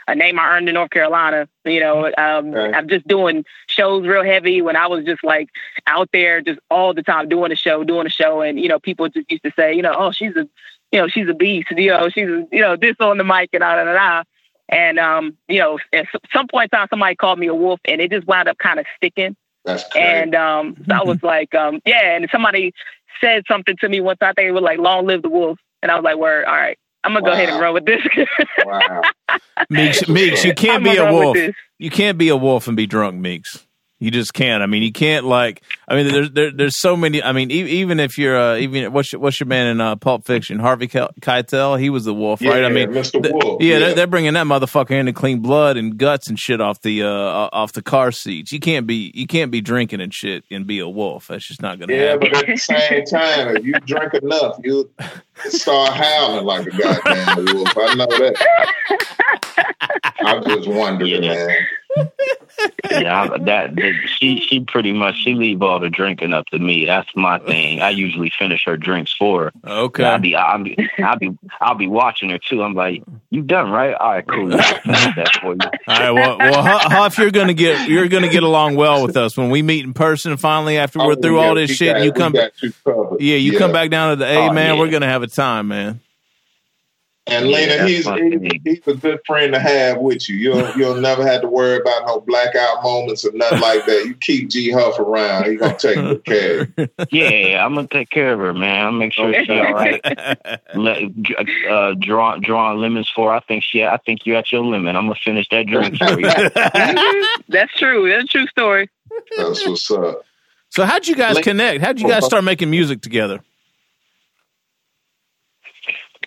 A 0.08 0.14
name 0.14 0.38
I 0.38 0.56
earned 0.56 0.68
in 0.68 0.74
North 0.74 0.90
Carolina. 0.90 1.48
You 1.64 1.80
know, 1.80 2.06
um, 2.18 2.54
Okay. 2.54 2.76
I'm 2.76 2.88
just 2.88 3.06
doing 3.06 3.44
shows 3.66 4.06
real 4.06 4.24
heavy 4.24 4.62
when 4.62 4.76
I 4.76 4.86
was 4.86 5.04
just 5.04 5.22
like 5.24 5.48
out 5.86 6.08
there 6.12 6.40
just 6.40 6.60
all 6.70 6.92
the 6.94 7.02
time 7.02 7.28
doing 7.28 7.52
a 7.52 7.56
show, 7.56 7.84
doing 7.84 8.06
a 8.06 8.10
show. 8.10 8.40
And, 8.40 8.58
you 8.58 8.68
know, 8.68 8.78
people 8.78 9.08
just 9.08 9.30
used 9.30 9.44
to 9.44 9.52
say, 9.56 9.74
you 9.74 9.82
know, 9.82 9.94
oh, 9.96 10.10
she's 10.10 10.36
a, 10.36 10.48
you 10.90 11.00
know, 11.00 11.08
she's 11.08 11.28
a 11.28 11.34
beast, 11.34 11.70
you 11.70 11.88
know, 11.88 12.08
she's, 12.08 12.28
a, 12.28 12.46
you 12.50 12.60
know, 12.60 12.76
this 12.76 12.96
on 13.00 13.18
the 13.18 13.24
mic 13.24 13.50
and 13.52 13.60
da 13.60 13.76
da 13.76 13.84
da 13.84 13.92
da. 13.94 14.22
And, 14.68 14.98
um, 14.98 15.36
you 15.48 15.58
know, 15.58 15.78
at 15.92 16.06
some 16.32 16.48
point 16.48 16.70
in 16.72 16.78
time, 16.78 16.88
somebody 16.90 17.14
called 17.14 17.38
me 17.38 17.46
a 17.46 17.54
wolf 17.54 17.80
and 17.84 18.00
it 18.00 18.10
just 18.10 18.26
wound 18.26 18.48
up 18.48 18.58
kind 18.58 18.80
of 18.80 18.86
sticking. 18.96 19.36
That's. 19.64 19.84
And 19.94 20.34
um, 20.34 20.76
so 20.88 20.94
I 20.94 21.02
was 21.04 21.22
like, 21.22 21.54
um, 21.54 21.80
yeah. 21.86 22.16
And 22.16 22.28
somebody 22.32 22.72
said 23.20 23.44
something 23.46 23.76
to 23.80 23.88
me 23.88 24.00
once. 24.00 24.18
I 24.20 24.32
think 24.32 24.48
it 24.48 24.52
was 24.52 24.62
like, 24.62 24.78
long 24.78 25.06
live 25.06 25.22
the 25.22 25.28
wolf. 25.28 25.58
And 25.82 25.90
I 25.90 25.96
was 25.96 26.04
like, 26.04 26.16
word, 26.16 26.44
all 26.44 26.54
right, 26.54 26.78
I'm 27.04 27.12
going 27.12 27.24
to 27.24 27.30
go 27.30 27.34
ahead 27.34 27.48
and 27.48 27.60
run 27.60 27.74
with 27.74 27.84
this. 27.84 28.00
wow. 28.64 29.02
Meeks, 29.70 30.08
Meeks, 30.08 30.44
you 30.44 30.54
can't 30.56 30.84
I'm 30.86 30.92
be 30.92 30.96
a 30.96 31.12
wolf. 31.12 31.36
You 31.78 31.90
can't 31.90 32.18
be 32.18 32.28
a 32.28 32.36
wolf 32.36 32.68
and 32.68 32.76
be 32.76 32.86
drunk, 32.86 33.16
Meeks. 33.16 33.66
You 34.02 34.10
just 34.10 34.34
can't. 34.34 34.64
I 34.64 34.66
mean, 34.66 34.82
you 34.82 34.90
can't 34.90 35.24
like. 35.26 35.62
I 35.86 35.94
mean, 35.94 36.08
there's 36.12 36.30
there, 36.32 36.50
there's 36.50 36.80
so 36.80 36.96
many. 36.96 37.22
I 37.22 37.30
mean, 37.30 37.52
e- 37.52 37.80
even 37.82 38.00
if 38.00 38.18
you're 38.18 38.36
uh, 38.36 38.56
even 38.56 38.92
what's 38.92 39.12
your, 39.12 39.20
what's 39.20 39.38
your 39.38 39.46
man 39.46 39.68
in 39.68 39.80
uh, 39.80 39.94
Pulp 39.94 40.24
Fiction, 40.26 40.58
Harvey 40.58 40.88
Keitel, 40.88 41.78
he 41.78 41.88
was 41.88 42.04
the 42.04 42.12
wolf, 42.12 42.42
right? 42.42 42.64
I 42.64 42.68
mean, 42.68 42.88
Mr. 42.88 43.22
th- 43.22 43.32
Wolf, 43.32 43.62
yeah, 43.62 43.74
yeah. 43.74 43.78
They're, 43.78 43.94
they're 43.94 44.06
bringing 44.08 44.32
that 44.34 44.46
motherfucker 44.46 44.90
in 44.90 45.06
to 45.06 45.12
clean 45.12 45.38
blood 45.38 45.76
and 45.76 45.96
guts 45.96 46.28
and 46.28 46.36
shit 46.36 46.60
off 46.60 46.80
the 46.80 47.04
uh, 47.04 47.08
off 47.52 47.74
the 47.74 47.82
car 47.82 48.10
seats. 48.10 48.50
You 48.50 48.58
can't 48.58 48.88
be 48.88 49.12
you 49.14 49.28
can't 49.28 49.52
be 49.52 49.60
drinking 49.60 50.00
and 50.00 50.12
shit 50.12 50.44
and 50.50 50.66
be 50.66 50.80
a 50.80 50.88
wolf. 50.88 51.28
That's 51.28 51.46
just 51.46 51.62
not 51.62 51.78
gonna 51.78 51.94
Yeah, 51.94 52.02
happen. 52.14 52.28
but 52.32 52.38
at 52.40 52.46
the 52.48 52.56
same 52.56 53.04
time, 53.04 53.56
if 53.56 53.64
you 53.64 53.74
drink 53.86 54.14
enough, 54.14 54.56
you 54.64 54.90
start 55.44 55.92
howling 55.92 56.44
like 56.44 56.66
a 56.66 56.70
goddamn 56.76 57.54
wolf. 57.54 57.72
I 57.78 57.94
know 57.94 58.06
that. 58.06 59.32
I'm 60.24 60.44
just 60.44 60.68
wondering, 60.68 61.22
Yeah. 61.22 61.34
man. 61.46 61.56
Yeah, 62.90 63.22
I, 63.22 63.38
that, 63.38 63.74
that 63.76 63.92
she 64.18 64.38
she 64.40 64.60
pretty 64.60 64.92
much 64.92 65.16
she 65.16 65.34
leave 65.34 65.62
all 65.62 65.80
the 65.80 65.88
drinking 65.90 66.32
up 66.32 66.46
to 66.46 66.58
me. 66.58 66.84
That's 66.84 67.08
my 67.16 67.38
thing. 67.38 67.80
I 67.80 67.90
usually 67.90 68.30
finish 68.38 68.62
her 68.66 68.76
drinks 68.76 69.12
for 69.18 69.44
her. 69.44 69.52
Okay. 69.66 70.04
I'll 70.04 70.18
be 70.18 70.36
I'll 70.36 70.62
be 70.62 70.76
I'll 70.98 71.18
be 71.18 71.30
I'll 71.60 71.74
be 71.74 71.86
watching 71.88 72.30
her 72.30 72.38
too. 72.38 72.62
I'm 72.62 72.74
like, 72.74 73.02
you 73.30 73.42
done 73.42 73.70
right? 73.70 73.94
All 73.94 74.10
right, 74.10 74.26
cool. 74.26 74.48
That 74.48 75.30
for 75.40 75.54
you. 75.54 75.58
All 75.88 75.96
right. 75.98 76.10
Well, 76.10 76.38
well, 76.38 76.62
Hu- 76.62 76.88
Huff, 76.94 77.18
you're 77.18 77.30
gonna 77.30 77.54
get 77.54 77.88
you're 77.88 78.08
gonna 78.08 78.28
get 78.28 78.42
along 78.42 78.76
well 78.76 79.02
with 79.04 79.16
us 79.16 79.36
when 79.36 79.50
we 79.50 79.62
meet 79.62 79.84
in 79.84 79.94
person. 79.94 80.36
Finally, 80.36 80.78
after 80.78 80.98
we're 80.98 81.12
Oh, 81.12 81.14
through 81.16 81.40
yeah, 81.40 81.46
all 81.48 81.54
this 81.54 81.70
shit, 81.70 81.88
got- 81.88 81.96
and 81.96 82.04
you 82.04 82.12
come. 82.12 82.32
got 82.32 82.52
you. 82.62 82.72
Yeah, 83.20 83.36
you 83.36 83.58
come 83.58 83.72
back 83.72 83.90
down 83.90 84.10
to 84.10 84.16
the 84.16 84.26
A, 84.26 84.48
Oh, 84.48 84.52
man. 84.52 84.74
yeah. 84.74 84.80
We're 84.80 84.90
gonna 84.90 85.08
have 85.08 85.22
a 85.22 85.26
time, 85.28 85.68
man. 85.68 86.00
And 87.28 87.48
Yeah, 87.48 87.56
Lena, 87.56 87.76
that's 87.76 87.88
he's 87.88 88.04
he, 88.04 88.60
he's 88.64 88.86
a 88.88 88.94
good 88.94 89.20
friend 89.24 89.52
to 89.54 89.60
have 89.60 89.98
with 89.98 90.28
you. 90.28 90.34
You'll 90.34 90.70
you'll 90.76 90.96
never 91.00 91.24
have 91.24 91.42
to 91.42 91.48
worry 91.48 91.76
about 91.76 92.04
no 92.04 92.20
blackout 92.20 92.82
moments 92.82 93.24
or 93.24 93.30
nothing 93.32 93.60
like 93.60 93.86
that. 93.86 94.04
You 94.06 94.14
keep 94.14 94.50
G 94.50 94.72
Huff 94.72 94.98
around, 94.98 95.48
he 95.48 95.54
gonna 95.56 95.78
take 95.78 95.94
good 95.94 96.24
care. 96.24 96.60
of 96.62 96.68
you. 96.76 96.88
Yeah, 97.12 97.64
I'm 97.64 97.76
gonna 97.76 97.86
take 97.86 98.10
care 98.10 98.32
of 98.32 98.40
her, 98.40 98.52
man. 98.52 98.86
I'll 98.86 98.92
make 98.92 99.12
sure 99.12 99.32
she's 99.32 99.48
all 99.48 99.72
right. 99.72 100.00
Let, 100.74 100.98
uh, 101.70 101.94
draw 102.00 102.38
drawing 102.38 102.78
lemons 102.80 103.08
for. 103.14 103.30
her. 103.30 103.36
I 103.36 103.40
think 103.40 103.62
she. 103.62 103.84
I 103.84 103.98
think 103.98 104.26
you're 104.26 104.36
at 104.38 104.50
your 104.50 104.64
limit. 104.64 104.96
I'm 104.96 105.04
gonna 105.06 105.14
finish 105.24 105.46
that 105.50 105.66
drink 105.66 105.98
for 105.98 106.18
you. 106.18 106.26
That's 107.48 107.72
true. 107.78 108.08
That's 108.10 108.24
a 108.24 108.26
true 108.26 108.46
story. 108.48 108.90
That's 109.36 109.64
what's 109.66 109.90
up. 109.92 110.22
so, 110.70 110.84
how'd 110.84 111.06
you 111.06 111.14
guys 111.14 111.36
Like- 111.36 111.44
connect? 111.44 111.82
How'd 111.84 112.00
you 112.00 112.08
guys 112.08 112.24
start 112.24 112.42
making 112.42 112.68
music 112.70 113.00
together? 113.00 113.42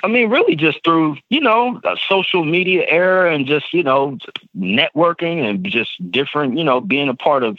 I 0.03 0.07
mean, 0.07 0.29
really, 0.29 0.55
just 0.55 0.83
through 0.83 1.17
you 1.29 1.41
know 1.41 1.79
social 2.07 2.43
media 2.43 2.85
era 2.87 3.33
and 3.33 3.45
just 3.45 3.73
you 3.73 3.83
know 3.83 4.17
networking 4.57 5.47
and 5.47 5.63
just 5.65 5.91
different 6.11 6.57
you 6.57 6.63
know 6.63 6.81
being 6.81 7.09
a 7.09 7.15
part 7.15 7.43
of 7.43 7.57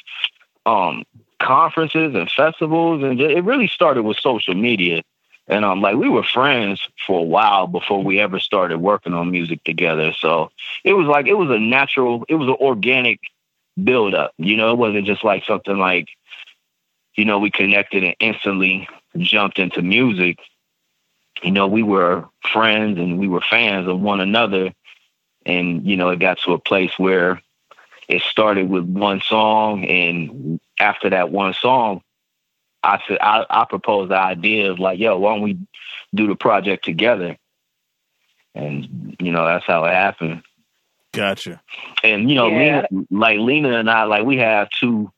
um 0.66 1.04
conferences 1.40 2.14
and 2.14 2.30
festivals. 2.30 3.02
And 3.02 3.20
it 3.20 3.44
really 3.44 3.68
started 3.68 4.02
with 4.02 4.18
social 4.18 4.54
media. 4.54 5.02
And 5.48 5.64
um 5.64 5.80
like 5.80 5.96
we 5.96 6.08
were 6.08 6.22
friends 6.22 6.80
for 7.06 7.20
a 7.20 7.24
while 7.24 7.66
before 7.66 8.02
we 8.02 8.20
ever 8.20 8.38
started 8.40 8.78
working 8.78 9.14
on 9.14 9.30
music 9.30 9.62
together. 9.64 10.12
So 10.12 10.50
it 10.84 10.92
was 10.94 11.06
like 11.06 11.26
it 11.26 11.34
was 11.34 11.50
a 11.50 11.58
natural 11.58 12.24
it 12.28 12.34
was 12.34 12.48
an 12.48 12.56
organic 12.60 13.20
build 13.82 14.14
up 14.14 14.32
you 14.38 14.56
know? 14.56 14.72
It 14.72 14.78
wasn't 14.78 15.06
just 15.06 15.24
like 15.24 15.44
something 15.44 15.78
like 15.78 16.08
you 17.16 17.24
know 17.24 17.38
we 17.38 17.50
connected 17.50 18.04
and 18.04 18.16
instantly 18.20 18.88
jumped 19.18 19.58
into 19.58 19.82
music 19.82 20.38
you 21.42 21.50
know, 21.50 21.66
we 21.66 21.82
were 21.82 22.24
friends 22.52 22.98
and 22.98 23.18
we 23.18 23.28
were 23.28 23.40
fans 23.40 23.88
of 23.88 24.00
one 24.00 24.20
another. 24.20 24.72
And, 25.44 25.86
you 25.86 25.96
know, 25.96 26.10
it 26.10 26.18
got 26.18 26.38
to 26.40 26.52
a 26.52 26.58
place 26.58 26.98
where 26.98 27.40
it 28.08 28.22
started 28.22 28.68
with 28.68 28.84
one 28.84 29.20
song. 29.20 29.84
And 29.84 30.60
after 30.80 31.10
that 31.10 31.30
one 31.30 31.54
song, 31.54 32.02
I 32.82 33.00
said, 33.06 33.18
I, 33.20 33.44
I 33.48 33.64
proposed 33.64 34.10
the 34.10 34.18
idea 34.18 34.70
of 34.70 34.78
like, 34.78 34.98
yo, 34.98 35.18
why 35.18 35.34
don't 35.34 35.42
we 35.42 35.58
do 36.14 36.26
the 36.26 36.36
project 36.36 36.84
together? 36.84 37.36
And, 38.54 39.16
you 39.20 39.32
know, 39.32 39.44
that's 39.44 39.66
how 39.66 39.84
it 39.84 39.92
happened. 39.92 40.42
Gotcha. 41.12 41.60
And, 42.02 42.28
you 42.28 42.36
know, 42.36 42.48
Yeah. 42.48 42.86
Lena, 42.90 43.06
like 43.10 43.38
Lena 43.38 43.78
and 43.78 43.90
I, 43.90 44.04
like 44.04 44.24
we 44.24 44.38
have 44.38 44.68
two 44.70 45.12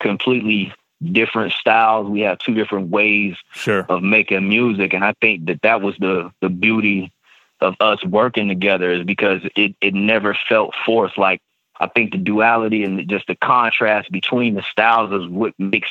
completely 0.00 0.72
different 1.12 1.52
styles. 1.52 2.08
We 2.08 2.20
have 2.20 2.38
two 2.38 2.54
different 2.54 2.90
ways 2.90 3.36
Sure. 3.54 3.86
of 3.88 4.02
making 4.02 4.48
music. 4.48 4.92
And 4.94 5.04
i 5.04 5.14
think 5.20 5.46
that 5.46 5.62
that 5.62 5.80
was 5.82 5.96
the 5.98 6.30
the 6.40 6.48
beauty 6.48 7.12
of 7.60 7.74
us 7.80 8.04
working 8.04 8.48
together 8.48 8.90
is 8.92 9.04
because 9.04 9.40
it 9.56 9.74
it 9.80 9.94
never 9.94 10.36
felt 10.48 10.74
forced. 10.84 11.16
Like 11.18 11.40
i 11.80 11.86
think 11.86 12.12
the 12.12 12.18
duality 12.18 12.84
and 12.84 13.08
just 13.08 13.26
the 13.26 13.36
contrast 13.36 14.10
between 14.10 14.54
the 14.54 14.62
styles 14.62 15.12
is 15.12 15.28
what 15.28 15.52
makes 15.58 15.90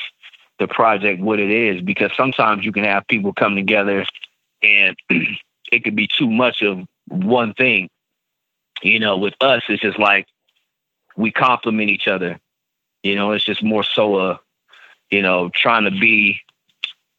the 0.58 0.66
project 0.68 1.20
what 1.20 1.38
it 1.38 1.50
is. 1.50 1.82
Because 1.82 2.10
sometimes 2.16 2.64
you 2.64 2.72
can 2.72 2.84
have 2.84 3.06
people 3.08 3.32
come 3.32 3.54
together 3.56 4.04
and 4.62 4.96
it 5.72 5.84
could 5.84 5.96
be 5.96 6.06
too 6.08 6.30
much 6.30 6.62
of 6.62 6.80
one 7.08 7.52
thing. 7.54 7.88
You 8.82 9.00
know 9.00 9.16
with 9.18 9.34
us 9.40 9.62
it's 9.68 9.82
just 9.82 9.98
like 9.98 10.26
we 11.16 11.30
complement 11.32 11.90
each 11.90 12.08
other. 12.08 12.38
You 13.02 13.14
know 13.16 13.32
it's 13.32 13.44
just 13.44 13.62
more 13.62 13.82
so 13.84 14.18
a 14.20 14.40
you 15.10 15.22
know 15.22 15.50
trying 15.54 15.84
to 15.84 15.90
be 15.90 16.40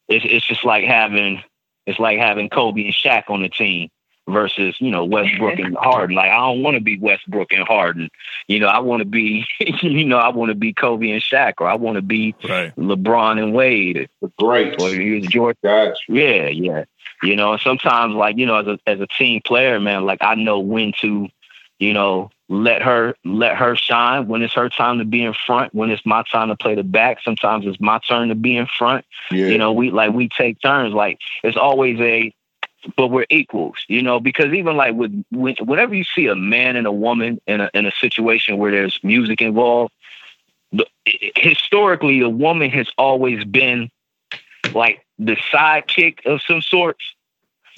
it's 0.08 0.26
it's 0.28 0.46
just 0.46 0.64
like 0.64 0.86
having 0.86 1.44
it's 1.86 2.00
like 2.00 2.20
having 2.20 2.50
Kobe 2.50 2.86
and 2.86 2.94
Shaq 2.94 3.30
on 3.30 3.42
the 3.42 3.50
team. 3.50 3.90
versus 4.28 4.76
you 4.80 4.92
know 4.92 5.06
Westbrook 5.06 5.58
and 5.60 5.76
Harden. 5.82 6.16
Like 6.16 6.30
I 6.30 6.38
don't 6.38 6.62
want 6.62 6.76
to 6.76 6.82
be 6.82 7.00
Westbrook 7.00 7.52
and 7.52 7.66
Harden. 7.66 8.10
You 8.48 8.60
know, 8.60 8.68
I 8.68 8.80
want 8.80 9.02
to 9.02 9.06
be 9.06 9.46
you 9.82 10.06
know 10.06 10.18
I 10.18 10.30
want 10.30 10.50
to 10.50 10.56
be 10.56 10.74
Kobe 10.74 11.10
and 11.12 11.22
Shaq, 11.22 11.54
or 11.60 11.68
I 11.68 11.76
want 11.76 11.96
to 11.96 12.02
be 12.02 12.36
right. 12.48 12.76
LeBron 12.76 13.42
and 13.42 13.54
Wade. 13.54 14.10
Great. 14.38 14.82
Or 14.82 14.90
you 14.90 15.22
George. 15.22 15.58
Gotcha. 15.64 16.00
Yeah, 16.10 16.48
yeah. 16.48 16.84
You 17.24 17.36
know, 17.36 17.58
sometimes 17.58 18.14
like 18.14 18.38
you 18.38 18.46
know 18.46 18.58
as 18.58 18.68
a 18.68 18.80
as 18.86 19.00
a 19.00 19.08
team 19.08 19.42
player, 19.44 19.80
man, 19.80 20.06
like 20.06 20.20
I 20.22 20.36
know 20.36 20.60
when 20.60 20.94
to, 21.02 21.30
you 21.80 21.94
know, 21.94 22.30
let 22.50 22.82
her 22.82 23.16
let 23.26 23.58
her 23.58 23.76
shine 23.76 24.28
when 24.28 24.42
it's 24.42 24.54
her 24.54 24.70
time 24.70 25.00
to 25.00 25.06
be 25.06 25.24
in 25.24 25.34
front 25.34 25.74
when 25.76 25.90
it's 25.90 26.06
my 26.06 26.24
time 26.32 26.48
to 26.48 26.56
play 26.56 26.76
the 26.76 26.84
back 26.84 27.18
sometimes 27.22 27.66
it's 27.66 27.80
my 27.80 28.00
turn 28.08 28.30
to 28.30 28.36
be 28.36 28.56
in 28.56 28.66
front 28.66 29.04
yeah. 29.32 29.48
you 29.48 29.58
know 29.58 29.74
we 29.74 29.92
like 29.92 30.14
we 30.14 30.30
take 30.30 30.60
turns 30.62 30.94
like 30.94 31.20
it's 31.44 31.58
always 31.58 32.00
a 32.00 32.34
but 32.96 33.08
we're 33.08 33.26
equals, 33.30 33.78
you 33.88 34.02
know, 34.02 34.20
because 34.20 34.54
even 34.54 34.78
like 34.78 34.94
with 34.96 35.24
when, 35.32 35.56
whenever 35.56 35.96
you 35.96 36.04
see 36.04 36.28
a 36.28 36.36
man 36.36 36.76
and 36.76 36.88
a 36.88 36.92
woman 36.92 37.42
in 37.48 37.62
a 37.62 37.70
in 37.74 37.86
a 37.86 37.92
situation 37.92 38.58
where 38.58 38.72
there's 38.72 39.00
music 39.04 39.42
involved, 39.42 39.94
the, 40.72 40.86
historically, 41.36 42.22
a 42.22 42.30
woman 42.30 42.70
has 42.70 42.90
always 42.98 43.44
been 43.44 43.90
like 44.74 45.06
the 45.18 45.36
sidekick 45.52 46.26
of 46.26 46.42
some 46.42 46.62
sorts. 46.62 47.04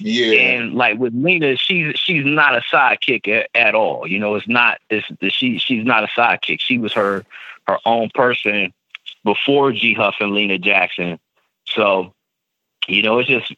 Yeah. 0.00 0.40
And 0.40 0.74
like 0.74 0.98
with 0.98 1.14
Lena, 1.14 1.56
she's 1.56 1.98
she's 1.98 2.24
not 2.24 2.56
a 2.56 2.60
sidekick 2.60 3.28
at, 3.28 3.50
at 3.54 3.74
all. 3.74 4.06
You 4.06 4.18
know, 4.18 4.34
it's 4.34 4.48
not 4.48 4.78
it's 4.88 5.06
she 5.34 5.58
she's 5.58 5.84
not 5.84 6.04
a 6.04 6.08
sidekick. 6.08 6.60
She 6.60 6.78
was 6.78 6.92
her 6.94 7.24
her 7.66 7.78
own 7.84 8.10
person 8.14 8.72
before 9.24 9.72
G 9.72 9.94
Huff 9.94 10.16
and 10.20 10.32
Lena 10.32 10.58
Jackson. 10.58 11.18
So, 11.66 12.14
you 12.88 13.02
know, 13.02 13.18
it's 13.18 13.28
just 13.28 13.54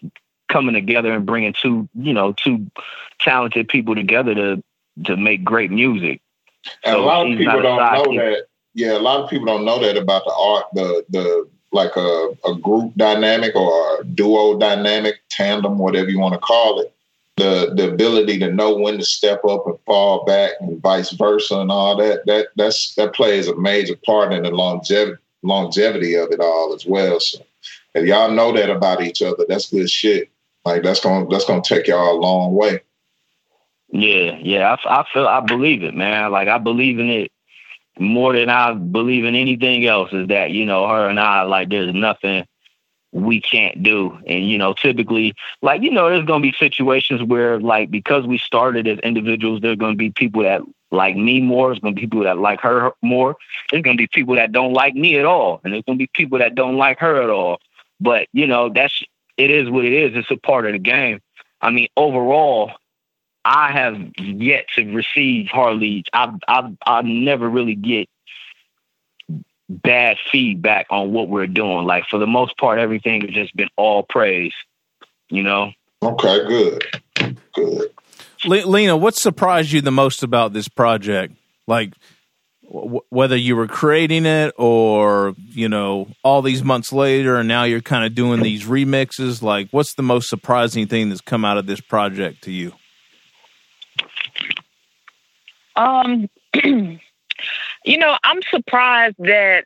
coming 0.49 0.75
together 0.75 1.13
and 1.13 1.25
bringing 1.25 1.55
two, 1.55 1.89
you 1.95 2.13
know, 2.13 2.33
two 2.33 2.67
talented 3.21 3.69
people 3.69 3.95
together 3.95 4.35
to 4.35 4.63
to 5.05 5.17
make 5.17 5.45
great 5.45 5.71
music. 5.71 6.21
And 6.85 6.95
so 6.95 7.01
a 7.01 7.05
lot 7.05 7.31
of 7.31 7.39
people 7.39 7.63
don't 7.63 7.79
know 7.79 8.23
that. 8.23 8.47
Yeah, 8.75 8.97
a 8.97 9.01
lot 9.01 9.21
of 9.21 9.31
people 9.31 9.47
don't 9.47 9.65
know 9.65 9.79
that 9.81 9.97
about 9.97 10.25
the 10.25 10.35
art, 10.35 10.67
the 10.75 11.05
the 11.09 11.49
like 11.73 11.97
a, 11.97 12.29
a 12.45 12.55
group 12.57 12.95
dynamic 12.97 13.55
or 13.57 14.01
a 14.01 14.05
duo 14.05 14.59
dynamic, 14.59 15.21
tandem, 15.31 15.79
whatever 15.79 16.11
you 16.11 16.19
want 16.19 16.35
to 16.35 16.41
call 16.41 16.81
it. 16.81 16.93
The 17.37 17.73
the 17.75 17.91
ability 17.91 18.39
to 18.41 18.53
know 18.53 18.77
when 18.77 18.99
to 18.99 19.05
step 19.05 19.45
up 19.47 19.67
and 19.67 19.79
fall 19.87 20.25
back 20.27 20.53
and 20.61 20.83
vice 20.83 21.13
versa 21.13 21.59
and 21.61 21.71
all 21.71 21.97
that 21.97 22.27
that 22.27 22.49
that's 22.57 22.95
that 22.97 23.15
plays 23.15 23.49
a 23.49 23.57
major 23.57 23.97
part 24.05 24.35
in 24.35 24.43
the 24.43 24.51
longevity 24.51 25.17
longevity 25.43 26.15
of 26.15 26.31
it 26.31 26.41
all 26.41 26.75
as 26.75 26.87
well. 26.87 27.19
So 27.21 27.39
if 27.95 28.07
y'all 28.07 28.31
know 28.31 28.53
that 28.53 28.71
about 28.71 29.03
each 29.03 29.23
other, 29.23 29.45
that's 29.49 29.71
good 29.71 29.91
shit. 29.91 30.31
Like 30.65 30.83
that's 30.83 31.01
gonna 31.01 31.27
that's 31.29 31.45
gonna 31.45 31.63
take 31.63 31.87
y'all 31.87 32.17
a 32.17 32.21
long 32.21 32.55
way. 32.55 32.81
Yeah, 33.89 34.39
yeah, 34.41 34.77
I, 34.85 35.01
I 35.01 35.05
feel 35.13 35.27
I 35.27 35.41
believe 35.41 35.83
it, 35.83 35.95
man. 35.95 36.31
Like 36.31 36.49
I 36.49 36.59
believe 36.59 36.99
in 36.99 37.11
it 37.11 37.33
more 37.99 38.33
than 38.33 38.49
I 38.49 38.73
believe 38.75 39.25
in 39.25 39.35
anything 39.35 39.87
else. 39.87 40.13
Is 40.13 40.29
that 40.29 40.51
you 40.51 40.67
know 40.67 40.89
her 40.89 41.09
and 41.09 41.21
I 41.21 41.43
like 41.43 41.69
there's 41.71 41.95
nothing 41.95 42.47
we 43.13 43.41
can't 43.41 43.83
do, 43.83 44.19
and 44.27 44.49
you 44.49 44.59
know 44.59 44.73
typically 44.73 45.35
like 45.61 45.83
you 45.83 45.91
know 45.91 46.09
there's 46.09 46.27
gonna 46.27 46.43
be 46.43 46.55
situations 46.59 47.23
where 47.23 47.61
like 47.61 47.91
because 47.91 48.27
we 48.27 48.39
started 48.39 48.89
as 48.89 48.99
individuals, 49.01 49.61
there's 49.61 49.77
gonna 49.77 49.97
be 49.97 50.11
people 50.11 50.43
that 50.43 50.63
like 50.91 51.17
me 51.17 51.41
more. 51.41 51.69
There's 51.69 51.81
gonna 51.81 51.95
be 51.95 52.03
people 52.03 52.25
that 52.25 52.39
like 52.39 52.61
her 52.61 52.93
more. 53.03 53.37
There's 53.71 53.83
gonna 53.83 53.97
be 53.97 54.07
people 54.07 54.37
that 54.37 54.53
don't 54.53 54.73
like 54.73 54.95
me 54.95 55.19
at 55.19 55.25
all, 55.25 55.61
and 55.65 55.73
there's 55.73 55.85
gonna 55.85 55.99
be 55.99 56.11
people 56.13 56.39
that 56.39 56.55
don't 56.55 56.77
like 56.77 56.99
her 57.01 57.23
at 57.23 57.31
all. 57.31 57.61
But 58.01 58.29
you 58.33 58.47
know 58.47 58.71
that's 58.71 59.03
it 59.37 59.51
is 59.51 59.71
what 59.71 59.85
it 59.85 59.93
is. 59.93 60.17
It's 60.17 60.31
a 60.31 60.37
part 60.37 60.67
of 60.67 60.73
the 60.73 60.79
game. 60.79 61.21
I 61.61 61.71
mean, 61.71 61.89
overall, 61.97 62.73
I 63.45 63.73
have 63.73 63.97
yet 64.19 64.67
to 64.77 64.95
receive 64.95 65.49
hardly. 65.49 66.05
I've 66.13 66.35
I've 66.47 66.77
I 66.87 67.03
never 67.03 67.49
really 67.49 67.75
get 67.75 68.09
bad 69.69 70.19
feedback 70.31 70.87
on 70.91 71.13
what 71.13 71.29
we're 71.29 71.47
doing. 71.47 71.87
Like 71.87 72.05
for 72.09 72.19
the 72.19 72.27
most 72.27 72.57
part, 72.57 72.79
everything 72.79 73.23
has 73.23 73.31
just 73.31 73.57
been 73.57 73.71
all 73.77 74.03
praise. 74.03 74.55
You 75.29 75.43
know. 75.43 75.73
Okay. 76.03 76.47
Good. 76.47 77.39
Good. 77.55 77.91
Lena, 78.45 78.97
what 78.97 79.15
surprised 79.15 79.71
you 79.71 79.81
the 79.81 79.93
most 79.93 80.23
about 80.23 80.53
this 80.53 80.69
project? 80.69 81.35
Like 81.67 81.95
whether 82.73 83.37
you 83.37 83.55
were 83.55 83.67
creating 83.67 84.25
it 84.25 84.55
or 84.57 85.35
you 85.51 85.69
know 85.69 86.09
all 86.23 86.41
these 86.41 86.65
months 86.65 86.91
later 86.91 87.37
and 87.37 87.47
now 87.47 87.65
you're 87.65 87.83
kind 87.83 88.05
of 88.05 88.15
doing 88.15 88.41
these 88.41 88.65
remixes 88.65 89.43
like 89.43 89.69
what's 89.73 89.95
the 89.95 90.03
most 90.03 90.29
surprising 90.31 90.87
thing 90.87 91.11
that's 91.11 91.21
come 91.21 91.45
out 91.45 91.59
of 91.59 91.67
this 91.67 91.83
project 91.83 92.43
to 92.43 92.51
you 92.51 92.73
um 95.77 96.29
you 97.85 97.99
know 97.99 98.17
i'm 98.25 98.41
surprised 98.51 99.17
that 99.19 99.65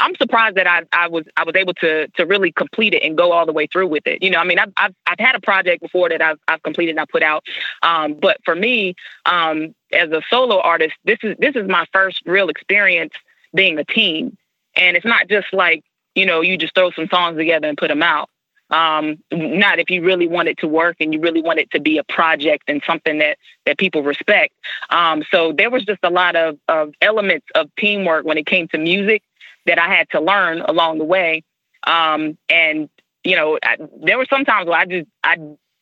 I'm 0.00 0.16
surprised 0.16 0.56
that 0.56 0.66
I, 0.66 0.82
I 0.92 1.08
was 1.08 1.24
I 1.36 1.44
was 1.44 1.54
able 1.54 1.74
to 1.74 2.08
to 2.08 2.24
really 2.24 2.50
complete 2.50 2.94
it 2.94 3.02
and 3.02 3.16
go 3.16 3.32
all 3.32 3.44
the 3.46 3.52
way 3.52 3.66
through 3.66 3.88
with 3.88 4.06
it. 4.06 4.22
You 4.22 4.30
know, 4.30 4.38
I 4.38 4.44
mean, 4.44 4.58
I've 4.58 4.72
I've, 4.76 4.94
I've 5.06 5.18
had 5.18 5.34
a 5.34 5.40
project 5.40 5.82
before 5.82 6.08
that 6.08 6.22
I've 6.22 6.38
I've 6.48 6.62
completed 6.62 6.92
and 6.92 7.00
I 7.00 7.04
put 7.04 7.22
out, 7.22 7.44
um, 7.82 8.14
but 8.14 8.38
for 8.44 8.54
me, 8.54 8.94
um, 9.26 9.74
as 9.92 10.10
a 10.10 10.22
solo 10.30 10.60
artist, 10.60 10.94
this 11.04 11.18
is 11.22 11.36
this 11.38 11.54
is 11.54 11.68
my 11.68 11.84
first 11.92 12.22
real 12.24 12.48
experience 12.48 13.12
being 13.54 13.78
a 13.78 13.84
team, 13.84 14.36
and 14.74 14.96
it's 14.96 15.06
not 15.06 15.28
just 15.28 15.52
like 15.52 15.84
you 16.14 16.24
know 16.24 16.40
you 16.40 16.56
just 16.56 16.74
throw 16.74 16.90
some 16.92 17.08
songs 17.08 17.36
together 17.36 17.68
and 17.68 17.76
put 17.76 17.88
them 17.88 18.02
out. 18.02 18.30
Um, 18.70 19.18
not 19.32 19.78
if 19.78 19.90
you 19.90 20.02
really 20.02 20.28
want 20.28 20.48
it 20.48 20.58
to 20.58 20.68
work 20.68 20.96
and 21.00 21.12
you 21.12 21.20
really 21.20 21.42
want 21.42 21.58
it 21.58 21.70
to 21.72 21.80
be 21.80 21.98
a 21.98 22.04
project 22.04 22.64
and 22.68 22.82
something 22.86 23.18
that 23.18 23.38
that 23.66 23.78
people 23.78 24.02
respect. 24.02 24.54
Um, 24.90 25.24
so 25.30 25.52
there 25.52 25.70
was 25.70 25.84
just 25.84 26.00
a 26.02 26.10
lot 26.10 26.36
of, 26.36 26.58
of 26.68 26.92
elements 27.00 27.46
of 27.54 27.68
teamwork 27.76 28.24
when 28.24 28.38
it 28.38 28.46
came 28.46 28.68
to 28.68 28.78
music 28.78 29.22
that 29.66 29.78
I 29.78 29.88
had 29.88 30.08
to 30.10 30.20
learn 30.20 30.60
along 30.60 30.98
the 30.98 31.04
way. 31.04 31.42
Um, 31.86 32.38
and 32.48 32.88
you 33.24 33.36
know, 33.36 33.58
I, 33.62 33.76
there 34.02 34.18
were 34.18 34.26
some 34.30 34.44
times 34.44 34.68
where 34.68 34.78
I 34.78 34.86
just 34.86 35.08
I 35.22 35.36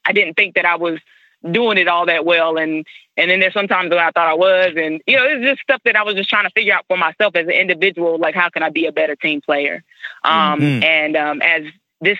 I 0.04 0.12
didn't 0.12 0.34
think 0.34 0.54
that 0.54 0.64
I 0.64 0.76
was 0.76 0.98
doing 1.50 1.78
it 1.78 1.88
all 1.88 2.06
that 2.06 2.24
well, 2.24 2.56
and 2.56 2.86
and 3.16 3.30
then 3.30 3.40
there's 3.40 3.54
sometimes 3.54 3.90
where 3.90 4.04
I 4.04 4.10
thought 4.10 4.28
I 4.28 4.34
was, 4.34 4.72
and 4.76 5.00
you 5.06 5.16
know, 5.16 5.24
it's 5.24 5.44
just 5.44 5.60
stuff 5.60 5.80
that 5.84 5.96
I 5.96 6.02
was 6.02 6.14
just 6.14 6.30
trying 6.30 6.44
to 6.44 6.50
figure 6.50 6.74
out 6.74 6.84
for 6.88 6.96
myself 6.96 7.36
as 7.36 7.46
an 7.46 7.52
individual, 7.52 8.18
like 8.18 8.34
how 8.34 8.48
can 8.48 8.62
I 8.62 8.70
be 8.70 8.86
a 8.86 8.92
better 8.92 9.16
team 9.16 9.40
player, 9.40 9.84
um, 10.24 10.60
mm-hmm. 10.60 10.82
and 10.82 11.16
um, 11.16 11.42
as 11.42 11.64
this 12.00 12.18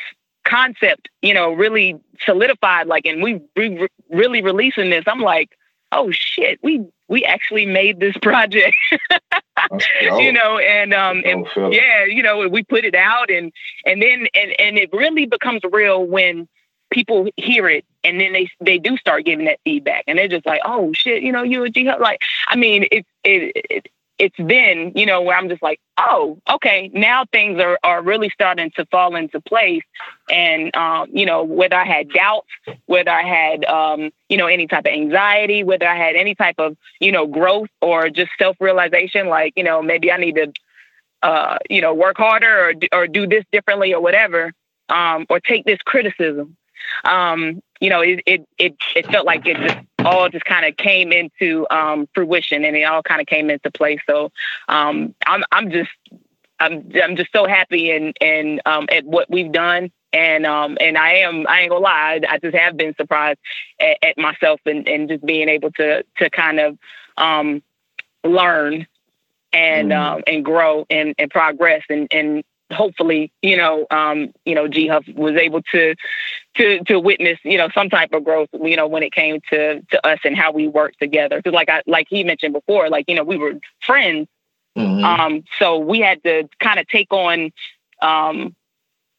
concept, 0.49 1.09
you 1.23 1.35
know, 1.35 1.53
really 1.53 1.97
solidified, 2.25 2.87
like, 2.87 3.07
and 3.07 3.23
we 3.23 3.41
re- 3.57 3.89
really 4.11 4.43
releasing 4.43 4.91
this, 4.91 5.05
I'm 5.07 5.21
like, 5.21 5.51
oh 5.93 6.11
shit, 6.11 6.59
we 6.63 6.87
we 7.09 7.25
actually 7.25 7.67
made 7.67 8.01
this 8.01 8.17
project. 8.23 8.77
you 10.03 10.33
know, 10.33 10.59
and 10.59 10.95
um 10.95 11.23
and 11.25 11.47
yeah, 11.73 12.05
you 12.05 12.23
know, 12.23 12.49
we 12.49 12.63
put 12.63 12.85
it 12.85 12.95
out 12.95 13.31
and 13.31 13.53
and 13.85 14.03
then 14.03 14.27
and 14.35 14.55
and 14.59 14.79
it 14.79 14.91
really 14.93 15.27
becomes 15.27 15.61
real 15.71 16.05
when 16.05 16.49
people 16.91 17.29
hear 17.37 17.69
it 17.69 17.85
and 18.03 18.19
then 18.19 18.33
they 18.33 18.49
they 18.61 18.79
do 18.79 18.97
start 18.97 19.25
giving 19.25 19.45
that 19.45 19.59
feedback 19.65 20.05
and 20.07 20.19
they're 20.19 20.29
just 20.29 20.47
like, 20.47 20.61
oh 20.65 20.93
shit, 20.93 21.23
you 21.23 21.33
know, 21.33 21.43
you 21.43 21.65
a 21.65 21.71
G 21.71 21.91
like 22.01 22.21
I 22.47 22.57
mean, 22.57 22.87
it 22.91 23.07
it, 23.25 23.53
it 23.71 23.89
it's 24.19 24.35
then, 24.39 24.93
you 24.97 25.07
know, 25.07 25.23
where 25.23 25.37
I'm 25.37 25.49
just 25.49 25.63
like, 25.63 25.81
oh, 25.97 26.39
okay, 26.51 26.91
now 26.93 27.25
things 27.31 27.61
are, 27.61 27.79
are 27.85 28.03
really 28.03 28.31
starting 28.31 28.71
to 28.73 28.85
fall 28.87 29.15
into 29.15 29.41
place. 29.41 29.85
And, 30.29 30.75
um, 30.77 31.09
you 31.13 31.25
know, 31.25 31.45
whether 31.45 31.77
I 31.77 31.85
had 31.85 32.11
doubts, 32.11 32.49
whether 32.87 33.11
I 33.11 33.23
had, 33.23 33.65
um, 33.65 34.11
you 34.29 34.37
know, 34.37 34.47
any 34.47 34.67
type 34.67 34.87
of 34.87 34.93
anxiety, 34.93 35.63
whether 35.63 35.87
I 35.87 35.97
had 35.97 36.17
any 36.17 36.35
type 36.35 36.57
of, 36.59 36.77
you 37.01 37.13
know, 37.13 37.27
growth 37.27 37.71
or 37.81 38.11
just 38.11 38.31
self 38.39 38.57
realization, 38.61 39.29
like, 39.29 39.53
you 39.57 39.63
know, 39.63 39.83
maybe 39.83 40.11
I 40.11 40.17
need 40.17 40.35
to, 40.35 40.53
uh, 41.23 41.59
you 41.71 41.81
know, 41.81 41.95
work 41.95 42.17
harder 42.17 42.71
or, 42.71 42.75
or 42.93 43.07
do 43.07 43.27
this 43.27 43.45
differently 43.53 43.95
or 43.95 44.01
whatever, 44.01 44.53
um, 44.89 45.27
or 45.29 45.39
take 45.39 45.65
this 45.65 45.79
criticism. 45.85 46.57
Um, 47.05 47.61
you 47.81 47.91
know, 47.91 48.01
it, 48.01 48.21
it, 48.27 48.49
it, 48.59 48.77
it 48.97 49.07
felt 49.07 49.27
like 49.27 49.47
it 49.47 49.57
just 49.57 49.79
all 50.05 50.29
just 50.29 50.45
kind 50.45 50.67
of 50.67 50.77
came 50.77 51.13
into 51.13 51.67
um, 51.71 52.09
fruition 52.15 52.65
and 52.65 52.77
it 52.77 52.85
all 52.85 53.03
kind 53.03 53.21
of 53.21 53.27
came 53.27 53.51
into 53.51 53.71
place. 53.71 54.01
So 54.09 54.31
um, 54.69 55.15
I'm 55.27 55.45
I'm 55.51 55.71
just 55.71 55.91
I'm 56.61 56.91
I'm 57.03 57.17
just 57.17 57.33
so 57.33 57.47
happy 57.47 57.91
and 57.91 58.17
and 58.21 58.61
um, 58.67 58.89
at 58.91 59.05
what 59.05 59.31
we've 59.31 59.53
done. 59.53 59.91
And 60.11 60.47
um 60.47 60.79
and 60.81 60.97
I 60.97 61.17
am 61.17 61.47
I 61.47 61.61
ain't 61.61 61.71
gonna 61.71 61.85
lie 61.85 62.19
I 62.27 62.39
just 62.39 62.57
have 62.57 62.79
been 62.79 62.95
surprised 62.95 63.39
at, 63.79 63.99
at 64.03 64.19
myself 64.19 64.59
and, 64.65 64.89
and 64.89 65.07
just 65.07 65.25
being 65.25 65.51
able 65.51 65.71
to 65.73 66.03
to 66.17 66.31
kind 66.31 66.59
of 66.59 66.79
um 67.19 67.63
learn 68.25 68.87
and 69.53 69.91
mm. 69.91 69.99
um 69.99 70.23
and 70.27 70.43
grow 70.43 70.87
and, 70.89 71.15
and 71.19 71.31
progress 71.31 71.83
and 71.91 72.09
and 72.11 72.43
hopefully, 72.73 73.33
you 73.43 73.57
know, 73.57 73.87
um, 73.91 74.33
you 74.45 74.55
know, 74.55 74.69
G 74.69 74.87
Huff 74.87 75.05
was 75.15 75.37
able 75.37 75.63
to 75.73 75.95
to 76.57 76.85
to 76.85 77.01
witness, 77.01 77.39
you 77.45 77.59
know, 77.59 77.69
some 77.75 77.89
type 77.89 78.13
of 78.13 78.25
growth, 78.25 78.49
you 78.53 78.77
know, 78.77 78.87
when 78.87 79.03
it 79.03 79.13
came 79.13 79.41
to 79.51 79.81
to 79.81 80.07
us 80.07 80.19
and 80.25 80.37
how 80.37 80.53
we 80.53 80.69
worked 80.69 80.99
together. 80.99 81.37
Because 81.39 81.55
like 81.55 81.69
I 81.69 81.83
like 81.87 82.07
he 82.09 82.25
mentioned 82.25 82.53
before, 82.53 82.89
like, 82.89 83.07
you 83.09 83.15
know, 83.15 83.25
we 83.25 83.37
were 83.37 83.55
friends. 83.81 84.29
Mm-hmm. 84.77 85.05
Um, 85.05 85.45
so 85.59 85.79
we 85.79 86.01
had 86.01 86.23
to 86.23 86.49
kind 86.61 86.79
of 86.79 86.87
take 86.87 87.13
on 87.13 87.51
um, 88.01 88.55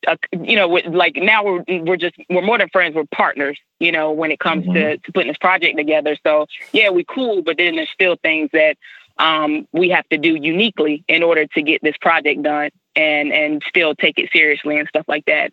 uh, 0.08 0.16
you 0.32 0.56
know, 0.56 0.68
like 0.68 1.16
now 1.18 1.44
we're 1.44 1.64
we're 1.68 1.98
just 1.98 2.16
we're 2.30 2.42
more 2.42 2.58
than 2.58 2.70
friends. 2.70 2.96
We're 2.96 3.06
partners. 3.12 3.60
You 3.80 3.92
know, 3.92 4.12
when 4.12 4.32
it 4.32 4.40
comes 4.40 4.64
mm-hmm. 4.64 4.74
to, 4.74 4.98
to 4.98 5.12
putting 5.12 5.28
this 5.28 5.38
project 5.38 5.78
together. 5.78 6.18
So 6.24 6.48
yeah, 6.72 6.90
we 6.90 7.04
cool, 7.04 7.42
but 7.42 7.58
then 7.58 7.76
there's 7.76 7.90
still 7.90 8.16
things 8.22 8.50
that 8.54 8.78
um, 9.20 9.68
we 9.74 9.90
have 9.90 10.08
to 10.10 10.18
do 10.18 10.36
uniquely 10.36 11.04
in 11.08 11.22
order 11.22 11.46
to 11.46 11.62
get 11.62 11.82
this 11.84 11.98
project 11.98 12.42
done 12.42 12.72
and 12.96 13.32
and 13.32 13.62
still 13.68 13.94
take 13.94 14.18
it 14.18 14.30
seriously 14.32 14.80
and 14.80 14.88
stuff 14.88 15.06
like 15.08 15.26
that. 15.26 15.52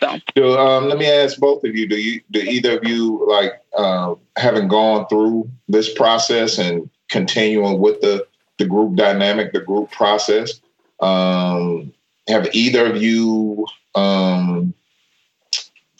So, 0.00 0.18
do, 0.34 0.58
um, 0.58 0.88
let 0.88 0.98
me 0.98 1.08
ask 1.08 1.38
both 1.38 1.64
of 1.64 1.74
you: 1.74 1.88
Do 1.88 1.96
you 1.96 2.20
do 2.30 2.40
either 2.40 2.78
of 2.78 2.84
you 2.84 3.26
like 3.28 3.62
uh, 3.76 4.16
having 4.36 4.68
gone 4.68 5.06
through 5.06 5.48
this 5.68 5.92
process 5.92 6.58
and 6.58 6.90
continuing 7.08 7.78
with 7.78 8.00
the 8.00 8.26
the 8.58 8.66
group 8.66 8.96
dynamic, 8.96 9.52
the 9.52 9.60
group 9.60 9.90
process? 9.92 10.60
Um, 11.00 11.92
have 12.28 12.48
either 12.54 12.86
of 12.86 13.00
you, 13.00 13.66
um, 13.94 14.74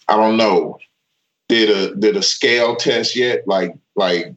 I 0.08 0.16
don't 0.16 0.36
know, 0.36 0.78
did 1.48 1.70
a 1.70 1.94
did 1.94 2.16
a 2.16 2.22
scale 2.22 2.74
test 2.74 3.14
yet? 3.14 3.46
Like 3.46 3.76
like 3.94 4.34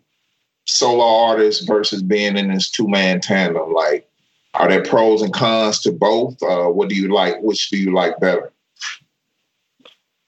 solo 0.67 1.03
artist 1.03 1.67
versus 1.67 2.03
being 2.03 2.37
in 2.37 2.53
this 2.53 2.69
two 2.69 2.87
man 2.87 3.19
tandem. 3.19 3.73
Like, 3.73 4.07
are 4.53 4.67
there 4.67 4.83
pros 4.83 5.21
and 5.21 5.33
cons 5.33 5.79
to 5.81 5.91
both? 5.91 6.41
Uh, 6.43 6.67
what 6.67 6.89
do 6.89 6.95
you 6.95 7.13
like? 7.13 7.41
Which 7.41 7.69
do 7.69 7.77
you 7.77 7.93
like 7.93 8.19
better? 8.19 8.51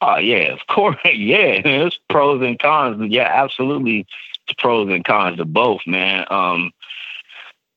Oh 0.01 0.17
yeah, 0.17 0.53
of 0.53 0.65
course. 0.67 0.97
Yeah, 1.05 1.61
there's 1.61 1.99
pros 2.09 2.41
and 2.41 2.57
cons. 2.57 3.11
Yeah, 3.11 3.29
absolutely, 3.31 4.07
pros 4.57 4.89
and 4.89 5.03
cons 5.03 5.37
to 5.37 5.45
both, 5.45 5.81
man. 5.85 6.25
Um, 6.29 6.71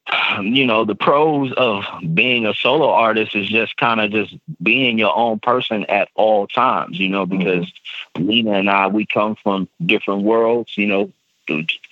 you 0.42 0.66
know, 0.66 0.84
the 0.84 0.94
pros 0.94 1.52
of 1.56 1.84
being 2.14 2.46
a 2.46 2.54
solo 2.54 2.90
artist 2.90 3.34
is 3.34 3.48
just 3.48 3.76
kind 3.76 4.00
of 4.00 4.10
just 4.10 4.34
being 4.62 4.98
your 4.98 5.16
own 5.16 5.40
person 5.40 5.84
at 5.86 6.08
all 6.14 6.46
times, 6.46 6.98
you 6.98 7.08
know, 7.08 7.26
because 7.26 7.66
mm-hmm. 8.14 8.28
Lena 8.28 8.52
and 8.52 8.70
I, 8.70 8.86
we 8.86 9.06
come 9.06 9.36
from 9.42 9.68
different 9.84 10.22
worlds, 10.22 10.76
you 10.76 10.86
know, 10.86 11.12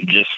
just 0.00 0.30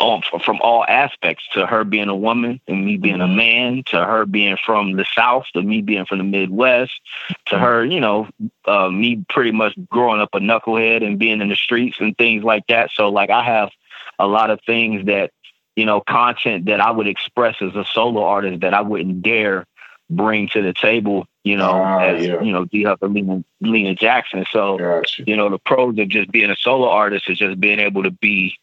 all, 0.00 0.22
from 0.44 0.60
all 0.60 0.84
aspects 0.88 1.44
to 1.52 1.66
her 1.66 1.84
being 1.84 2.08
a 2.08 2.16
woman 2.16 2.60
and 2.66 2.84
me 2.84 2.96
being 2.96 3.20
a 3.20 3.24
mm-hmm. 3.24 3.36
man 3.36 3.82
to 3.86 4.04
her 4.04 4.26
being 4.26 4.56
from 4.64 4.92
the 4.92 5.06
south 5.14 5.46
to 5.52 5.62
me 5.62 5.82
being 5.82 6.04
from 6.04 6.18
the 6.18 6.24
midwest 6.24 7.00
to 7.46 7.58
her 7.58 7.84
you 7.84 8.00
know 8.00 8.28
uh, 8.64 8.88
me 8.88 9.24
pretty 9.28 9.52
much 9.52 9.74
growing 9.88 10.20
up 10.20 10.30
a 10.32 10.38
knucklehead 10.38 11.06
and 11.06 11.18
being 11.18 11.40
in 11.40 11.48
the 11.48 11.56
streets 11.56 11.98
and 12.00 12.16
things 12.18 12.42
like 12.42 12.66
that 12.66 12.90
so 12.92 13.08
like 13.08 13.30
i 13.30 13.42
have 13.42 13.70
a 14.18 14.26
lot 14.26 14.50
of 14.50 14.60
things 14.66 15.06
that 15.06 15.30
you 15.76 15.84
know, 15.84 16.00
content 16.00 16.66
that 16.66 16.80
I 16.80 16.90
would 16.90 17.06
express 17.06 17.56
as 17.60 17.74
a 17.74 17.84
solo 17.84 18.22
artist 18.24 18.60
that 18.60 18.74
I 18.74 18.80
wouldn't 18.80 19.22
dare 19.22 19.66
bring 20.08 20.48
to 20.50 20.62
the 20.62 20.72
table, 20.72 21.26
you 21.44 21.56
know, 21.56 21.84
uh, 21.84 21.98
as 21.98 22.26
yeah. 22.26 22.40
you 22.40 22.52
know, 22.52 22.64
G 22.64 22.82
Huff 22.82 23.02
and 23.02 23.14
Lena, 23.14 23.44
Lena 23.60 23.94
Jackson. 23.94 24.46
So, 24.50 24.78
gotcha. 24.78 25.24
you 25.26 25.36
know, 25.36 25.50
the 25.50 25.58
pros 25.58 25.98
of 25.98 26.08
just 26.08 26.32
being 26.32 26.50
a 26.50 26.56
solo 26.56 26.88
artist 26.88 27.28
is 27.28 27.38
just 27.38 27.60
being 27.60 27.78
able 27.78 28.02
to 28.02 28.10
be, 28.10 28.56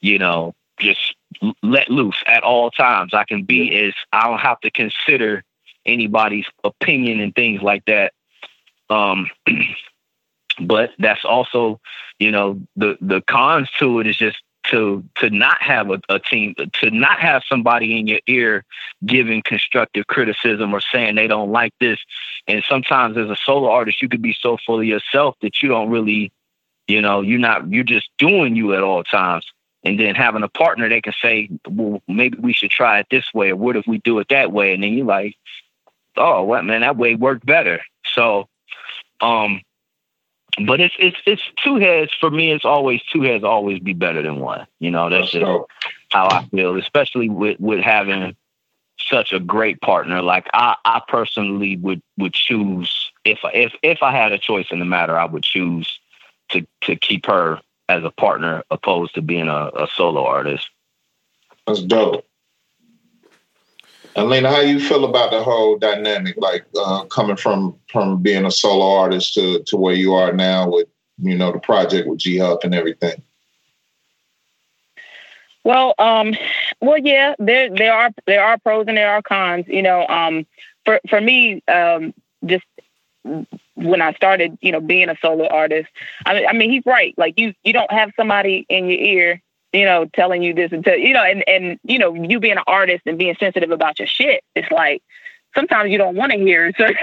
you 0.00 0.18
know, 0.18 0.54
just 0.78 1.16
let 1.62 1.90
loose 1.90 2.22
at 2.26 2.44
all 2.44 2.70
times. 2.70 3.12
I 3.12 3.24
can 3.24 3.42
be 3.42 3.70
yeah. 3.72 3.88
as 3.88 3.94
I 4.12 4.28
don't 4.28 4.38
have 4.38 4.60
to 4.60 4.70
consider 4.70 5.42
anybody's 5.84 6.46
opinion 6.62 7.18
and 7.18 7.34
things 7.34 7.60
like 7.60 7.84
that. 7.86 8.12
Um, 8.88 9.28
but 10.60 10.92
that's 11.00 11.24
also, 11.24 11.80
you 12.20 12.30
know, 12.30 12.60
the 12.76 12.96
the 13.00 13.20
cons 13.22 13.68
to 13.80 13.98
it 13.98 14.06
is 14.06 14.16
just 14.16 14.38
to 14.64 15.04
to 15.16 15.30
not 15.30 15.60
have 15.60 15.90
a, 15.90 16.00
a, 16.08 16.18
team 16.18 16.54
to 16.80 16.90
not 16.90 17.18
have 17.18 17.42
somebody 17.48 17.98
in 17.98 18.06
your 18.06 18.20
ear 18.26 18.64
giving 19.04 19.42
constructive 19.42 20.06
criticism 20.06 20.72
or 20.72 20.80
saying 20.80 21.14
they 21.14 21.26
don't 21.26 21.50
like 21.50 21.74
this. 21.80 21.98
And 22.46 22.62
sometimes 22.68 23.16
as 23.16 23.28
a 23.28 23.36
solo 23.36 23.70
artist 23.70 24.02
you 24.02 24.08
could 24.08 24.22
be 24.22 24.36
so 24.38 24.56
full 24.64 24.80
of 24.80 24.86
yourself 24.86 25.36
that 25.42 25.62
you 25.62 25.68
don't 25.68 25.90
really 25.90 26.32
you 26.86 27.00
know 27.00 27.22
you're 27.22 27.40
not 27.40 27.70
you're 27.72 27.84
just 27.84 28.08
doing 28.18 28.54
you 28.56 28.74
at 28.74 28.82
all 28.82 29.02
times. 29.04 29.46
And 29.84 29.98
then 29.98 30.14
having 30.14 30.44
a 30.44 30.48
partner 30.48 30.88
they 30.88 31.00
can 31.00 31.14
say 31.20 31.48
well 31.68 32.00
maybe 32.06 32.38
we 32.38 32.52
should 32.52 32.70
try 32.70 33.00
it 33.00 33.06
this 33.10 33.32
way. 33.34 33.50
Or 33.50 33.56
what 33.56 33.76
if 33.76 33.86
we 33.86 33.98
do 33.98 34.18
it 34.20 34.28
that 34.30 34.52
way? 34.52 34.74
And 34.74 34.82
then 34.82 34.92
you're 34.92 35.06
like 35.06 35.34
oh 36.16 36.44
what 36.44 36.64
man 36.64 36.82
that 36.82 36.96
way 36.96 37.16
worked 37.16 37.44
better. 37.44 37.80
So 38.14 38.48
um 39.20 39.62
but 40.66 40.80
it's 40.80 40.94
it's 40.98 41.16
it's 41.26 41.42
two 41.62 41.76
heads 41.76 42.12
for 42.18 42.30
me. 42.30 42.52
It's 42.52 42.64
always 42.64 43.00
two 43.12 43.22
heads 43.22 43.44
always 43.44 43.78
be 43.78 43.94
better 43.94 44.22
than 44.22 44.40
one. 44.40 44.66
You 44.80 44.90
know, 44.90 45.08
that's 45.08 45.30
just 45.30 45.44
how 46.10 46.28
I 46.28 46.44
feel, 46.46 46.76
especially 46.78 47.28
with 47.28 47.58
with 47.58 47.80
having 47.80 48.36
such 48.98 49.32
a 49.32 49.40
great 49.40 49.80
partner. 49.80 50.22
Like 50.22 50.48
I, 50.52 50.76
I 50.84 51.00
personally 51.08 51.76
would 51.78 52.02
would 52.18 52.34
choose 52.34 53.12
if 53.24 53.38
if 53.54 53.72
if 53.82 54.02
I 54.02 54.12
had 54.12 54.32
a 54.32 54.38
choice 54.38 54.66
in 54.70 54.78
the 54.78 54.84
matter, 54.84 55.18
I 55.18 55.24
would 55.24 55.42
choose 55.42 56.00
to 56.50 56.66
to 56.82 56.96
keep 56.96 57.26
her 57.26 57.60
as 57.88 58.04
a 58.04 58.10
partner 58.10 58.62
opposed 58.70 59.14
to 59.14 59.22
being 59.22 59.48
a, 59.48 59.70
a 59.74 59.88
solo 59.94 60.24
artist. 60.24 60.68
That's 61.66 61.82
dope. 61.82 62.26
Elena, 64.16 64.50
how 64.50 64.60
you 64.60 64.78
feel 64.78 65.04
about 65.04 65.30
the 65.30 65.42
whole 65.42 65.78
dynamic, 65.78 66.36
like 66.36 66.64
uh, 66.78 67.04
coming 67.04 67.36
from 67.36 67.78
from 67.90 68.22
being 68.22 68.44
a 68.44 68.50
solo 68.50 68.98
artist 68.98 69.34
to 69.34 69.62
to 69.64 69.76
where 69.76 69.94
you 69.94 70.14
are 70.14 70.32
now 70.32 70.68
with 70.68 70.88
you 71.18 71.36
know 71.36 71.52
the 71.52 71.58
project 71.58 72.08
with 72.08 72.18
G 72.18 72.38
Huff 72.38 72.60
and 72.64 72.74
everything? 72.74 73.22
Well, 75.64 75.94
um, 75.98 76.34
well, 76.80 76.98
yeah, 76.98 77.34
there 77.38 77.70
there 77.70 77.94
are 77.94 78.10
there 78.26 78.44
are 78.44 78.58
pros 78.58 78.86
and 78.88 78.96
there 78.96 79.12
are 79.12 79.22
cons. 79.22 79.66
You 79.68 79.82
know, 79.82 80.06
um, 80.08 80.46
for 80.84 81.00
for 81.08 81.20
me, 81.20 81.62
um, 81.68 82.12
just 82.44 82.64
when 83.74 84.02
I 84.02 84.12
started, 84.14 84.58
you 84.60 84.72
know, 84.72 84.80
being 84.80 85.08
a 85.08 85.16
solo 85.22 85.46
artist, 85.48 85.88
I 86.26 86.34
mean, 86.34 86.46
I 86.48 86.52
mean, 86.52 86.70
he's 86.70 86.84
right. 86.84 87.14
Like 87.16 87.38
you, 87.38 87.54
you 87.62 87.72
don't 87.72 87.90
have 87.90 88.10
somebody 88.16 88.66
in 88.68 88.86
your 88.88 88.98
ear 88.98 89.42
you 89.72 89.84
know, 89.84 90.06
telling 90.14 90.42
you 90.42 90.54
this 90.54 90.72
and 90.72 90.84
tell 90.84 90.96
you 90.96 91.14
know, 91.14 91.22
and 91.22 91.42
and 91.48 91.78
you 91.84 91.98
know, 91.98 92.14
you 92.14 92.40
being 92.40 92.56
an 92.56 92.64
artist 92.66 93.02
and 93.06 93.18
being 93.18 93.36
sensitive 93.38 93.70
about 93.70 93.98
your 93.98 94.08
shit, 94.08 94.44
it's 94.54 94.70
like 94.70 95.02
sometimes 95.54 95.90
you 95.90 95.98
don't 95.98 96.16
want 96.16 96.32
to 96.32 96.38
hear 96.38 96.72
certain. 96.78 96.96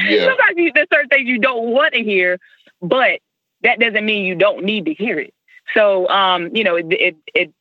yeah. 0.00 0.26
Sometimes 0.26 0.56
you, 0.56 0.72
there's 0.74 0.88
certain 0.92 1.08
things 1.08 1.28
you 1.28 1.38
don't 1.38 1.70
want 1.70 1.94
to 1.94 2.02
hear, 2.02 2.38
but 2.82 3.20
that 3.62 3.78
doesn't 3.78 4.04
mean 4.04 4.24
you 4.24 4.34
don't 4.34 4.64
need 4.64 4.86
to 4.86 4.94
hear 4.94 5.18
it. 5.18 5.34
So, 5.74 6.08
um, 6.08 6.54
you 6.54 6.64
know, 6.64 6.76
it 6.76 6.86
it, 6.90 7.16
it 7.34 7.54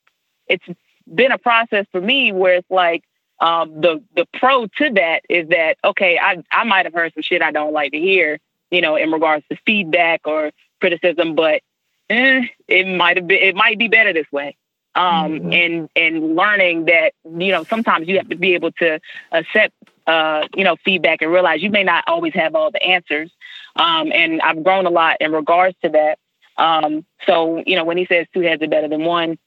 it's 0.48 0.66
been 1.14 1.32
a 1.32 1.38
process 1.38 1.86
for 1.92 2.02
me 2.02 2.32
where 2.32 2.56
it's 2.56 2.72
like 2.72 3.04
um, 3.40 3.82
the 3.82 4.04
the 4.16 4.26
pro 4.34 4.68
to 4.68 4.90
that 4.96 5.22
is 5.30 5.50
that 5.50 5.78
okay, 5.84 6.20
I 6.22 6.42
I 6.52 6.64
might 6.64 6.86
have 6.86 6.94
heard 6.94 7.14
some 7.14 7.24
shit 7.24 7.42
I 7.42 7.52
don't 7.52 7.74
like 7.74 7.92
to 7.92 8.00
hear, 8.00 8.40
you 8.72 8.82
know, 8.82 8.96
in 8.96 9.12
regards 9.12 9.46
to 9.52 9.58
feedback 9.66 10.22
or 10.26 10.52
criticism, 10.82 11.36
but 11.36 11.62
eh, 12.10 12.42
it 12.68 12.88
might 12.88 13.18
have 13.18 13.28
been, 13.28 13.42
it 13.42 13.56
might 13.56 13.78
be 13.78 13.88
better 13.88 14.14
this 14.14 14.32
way. 14.32 14.56
Um, 14.96 15.32
mm-hmm. 15.34 15.54
and, 15.54 15.90
and 15.96 16.36
learning 16.36 16.86
that, 16.86 17.14
you 17.24 17.52
know, 17.52 17.64
sometimes 17.64 18.08
you 18.08 18.18
have 18.18 18.30
to 18.30 18.36
be 18.36 18.56
able 18.56 18.72
to 18.74 19.00
accept, 19.32 19.74
uh, 20.08 20.48
you 20.56 20.64
know, 20.64 20.76
feedback 20.84 21.22
and 21.22 21.32
realize 21.32 21.62
you 21.62 21.70
may 21.70 21.84
not 21.84 22.04
always 22.08 22.34
have 22.34 22.56
all 22.56 22.72
the 22.72 22.82
answers. 22.82 23.32
Um, 23.76 24.12
and 24.12 24.42
I've 24.42 24.64
grown 24.64 24.88
a 24.88 24.90
lot 24.90 25.18
in 25.22 25.32
regards 25.32 25.78
to 25.84 25.90
that. 25.90 26.18
Um, 26.58 27.06
so, 27.26 27.64
you 27.66 27.76
know, 27.76 27.86
when 27.86 27.98
he 27.98 28.06
says 28.08 28.26
two 28.34 28.42
heads 28.42 28.62
are 28.64 28.68
better 28.68 28.88
than 28.88 29.06
one, 29.06 29.38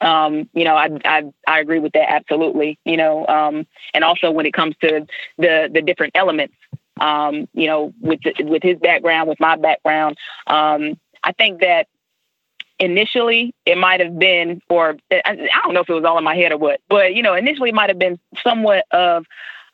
um, 0.00 0.48
you 0.52 0.64
know, 0.64 0.74
I, 0.74 0.88
I, 1.04 1.24
I 1.46 1.60
agree 1.60 1.78
with 1.78 1.92
that 1.92 2.10
absolutely. 2.10 2.78
You 2.84 2.96
know, 2.96 3.26
um, 3.26 3.66
and 3.94 4.04
also 4.04 4.30
when 4.30 4.46
it 4.46 4.54
comes 4.54 4.74
to 4.80 5.06
the 5.36 5.70
the 5.72 5.82
different 5.82 6.16
elements, 6.16 6.54
um, 7.00 7.48
you 7.52 7.66
know, 7.66 7.92
with 8.00 8.20
the, 8.22 8.44
with 8.44 8.62
his 8.62 8.78
background, 8.78 9.28
with 9.28 9.40
my 9.40 9.56
background, 9.56 10.16
um, 10.46 10.98
I 11.22 11.32
think 11.32 11.60
that 11.60 11.88
initially 12.78 13.54
it 13.66 13.76
might 13.76 14.00
have 14.00 14.18
been, 14.18 14.62
or 14.68 14.96
I 15.10 15.36
don't 15.64 15.74
know 15.74 15.80
if 15.80 15.88
it 15.88 15.94
was 15.94 16.04
all 16.04 16.18
in 16.18 16.24
my 16.24 16.36
head 16.36 16.52
or 16.52 16.58
what, 16.58 16.80
but 16.88 17.14
you 17.14 17.22
know, 17.22 17.34
initially 17.34 17.70
it 17.70 17.74
might 17.74 17.90
have 17.90 17.98
been 17.98 18.18
somewhat 18.42 18.84
of 18.90 19.26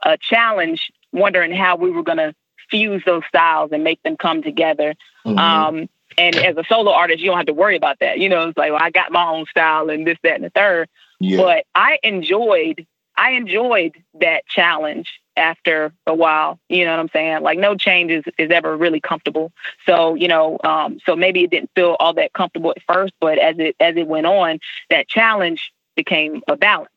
a 0.02 0.16
challenge, 0.18 0.90
wondering 1.12 1.52
how 1.52 1.76
we 1.76 1.90
were 1.90 2.02
going 2.02 2.18
to 2.18 2.34
fuse 2.70 3.02
those 3.04 3.22
styles 3.28 3.70
and 3.72 3.84
make 3.84 4.02
them 4.02 4.16
come 4.16 4.42
together. 4.42 4.94
Mm-hmm. 5.26 5.38
Um, 5.38 5.88
and 6.16 6.36
as 6.36 6.56
a 6.56 6.64
solo 6.68 6.92
artist, 6.92 7.20
you 7.20 7.26
don't 7.26 7.36
have 7.36 7.46
to 7.46 7.54
worry 7.54 7.76
about 7.76 7.98
that. 8.00 8.18
You 8.18 8.28
know, 8.28 8.48
it's 8.48 8.56
like, 8.56 8.70
well, 8.70 8.82
I 8.82 8.90
got 8.90 9.12
my 9.12 9.26
own 9.26 9.46
style 9.46 9.90
and 9.90 10.06
this, 10.06 10.18
that, 10.22 10.36
and 10.36 10.44
the 10.44 10.50
third. 10.50 10.88
Yeah. 11.20 11.38
But 11.38 11.66
I 11.74 11.98
enjoyed, 12.02 12.86
I 13.16 13.32
enjoyed 13.32 14.02
that 14.20 14.46
challenge 14.46 15.20
after 15.36 15.92
a 16.06 16.14
while. 16.14 16.58
You 16.68 16.84
know 16.84 16.92
what 16.92 17.00
I'm 17.00 17.08
saying? 17.08 17.42
Like 17.42 17.58
no 17.58 17.74
change 17.76 18.10
is, 18.10 18.24
is 18.38 18.50
ever 18.50 18.76
really 18.76 19.00
comfortable. 19.00 19.52
So, 19.86 20.14
you 20.14 20.28
know, 20.28 20.58
um, 20.64 20.98
so 21.04 21.16
maybe 21.16 21.44
it 21.44 21.50
didn't 21.50 21.70
feel 21.74 21.96
all 21.98 22.14
that 22.14 22.32
comfortable 22.32 22.70
at 22.70 22.82
first, 22.86 23.14
but 23.20 23.38
as 23.38 23.56
it 23.58 23.76
as 23.80 23.96
it 23.96 24.06
went 24.06 24.26
on, 24.26 24.60
that 24.90 25.08
challenge 25.08 25.72
became 25.96 26.42
a 26.48 26.56
balance, 26.56 26.90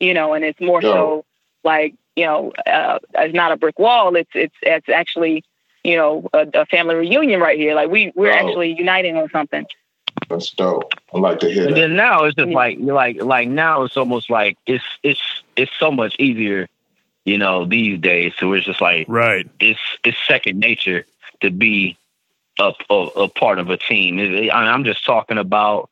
you 0.00 0.14
know, 0.14 0.34
and 0.34 0.44
it's 0.44 0.60
more 0.60 0.82
so 0.82 1.24
like, 1.62 1.94
you 2.16 2.24
know, 2.24 2.52
uh, 2.66 2.98
it's 3.14 3.34
not 3.34 3.52
a 3.52 3.56
brick 3.56 3.78
wall. 3.78 4.14
It's 4.16 4.30
it's 4.34 4.54
it's 4.62 4.88
actually, 4.88 5.44
you 5.82 5.96
know, 5.96 6.28
a, 6.32 6.46
a 6.54 6.66
family 6.66 6.94
reunion 6.94 7.40
right 7.40 7.58
here. 7.58 7.74
Like 7.74 7.90
we 7.90 8.12
we're 8.14 8.32
oh. 8.32 8.34
actually 8.34 8.72
uniting 8.72 9.16
on 9.16 9.28
something. 9.30 9.66
That's 10.28 10.50
dope. 10.50 10.92
I 11.12 11.18
like 11.18 11.40
to 11.40 11.50
hear 11.50 11.66
and 11.66 11.76
that. 11.76 11.80
then 11.80 11.96
now 11.96 12.24
it's 12.24 12.36
just 12.36 12.50
like 12.50 12.78
like 12.80 13.22
like 13.22 13.48
now 13.48 13.82
it's 13.82 13.96
almost 13.96 14.30
like 14.30 14.56
it's 14.66 14.84
it's 15.02 15.20
it's 15.56 15.72
so 15.78 15.90
much 15.90 16.16
easier 16.18 16.68
you 17.24 17.38
know, 17.38 17.64
these 17.64 17.98
days. 18.00 18.32
So 18.38 18.52
it's 18.52 18.66
just 18.66 18.80
like 18.80 19.06
right. 19.08 19.48
It's 19.60 19.80
it's 20.04 20.18
second 20.26 20.58
nature 20.58 21.06
to 21.40 21.50
be 21.50 21.96
a 22.58 22.72
a, 22.90 22.94
a 22.94 23.28
part 23.28 23.58
of 23.58 23.70
a 23.70 23.76
team. 23.76 24.18
It, 24.18 24.52
I'm 24.52 24.84
just 24.84 25.04
talking 25.04 25.38
about 25.38 25.90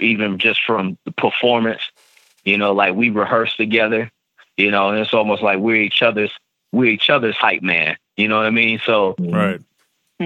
even 0.00 0.38
just 0.38 0.62
from 0.64 0.98
the 1.04 1.12
performance. 1.12 1.82
You 2.44 2.58
know, 2.58 2.72
like 2.72 2.94
we 2.94 3.10
rehearse 3.10 3.56
together. 3.56 4.10
You 4.56 4.70
know, 4.70 4.90
and 4.90 4.98
it's 4.98 5.14
almost 5.14 5.42
like 5.42 5.58
we're 5.58 5.82
each 5.82 6.02
other's 6.02 6.32
we're 6.72 6.90
each 6.90 7.10
other's 7.10 7.36
hype 7.36 7.62
man. 7.62 7.96
You 8.16 8.28
know 8.28 8.36
what 8.36 8.46
I 8.46 8.50
mean? 8.50 8.80
So 8.84 9.14
right. 9.18 9.60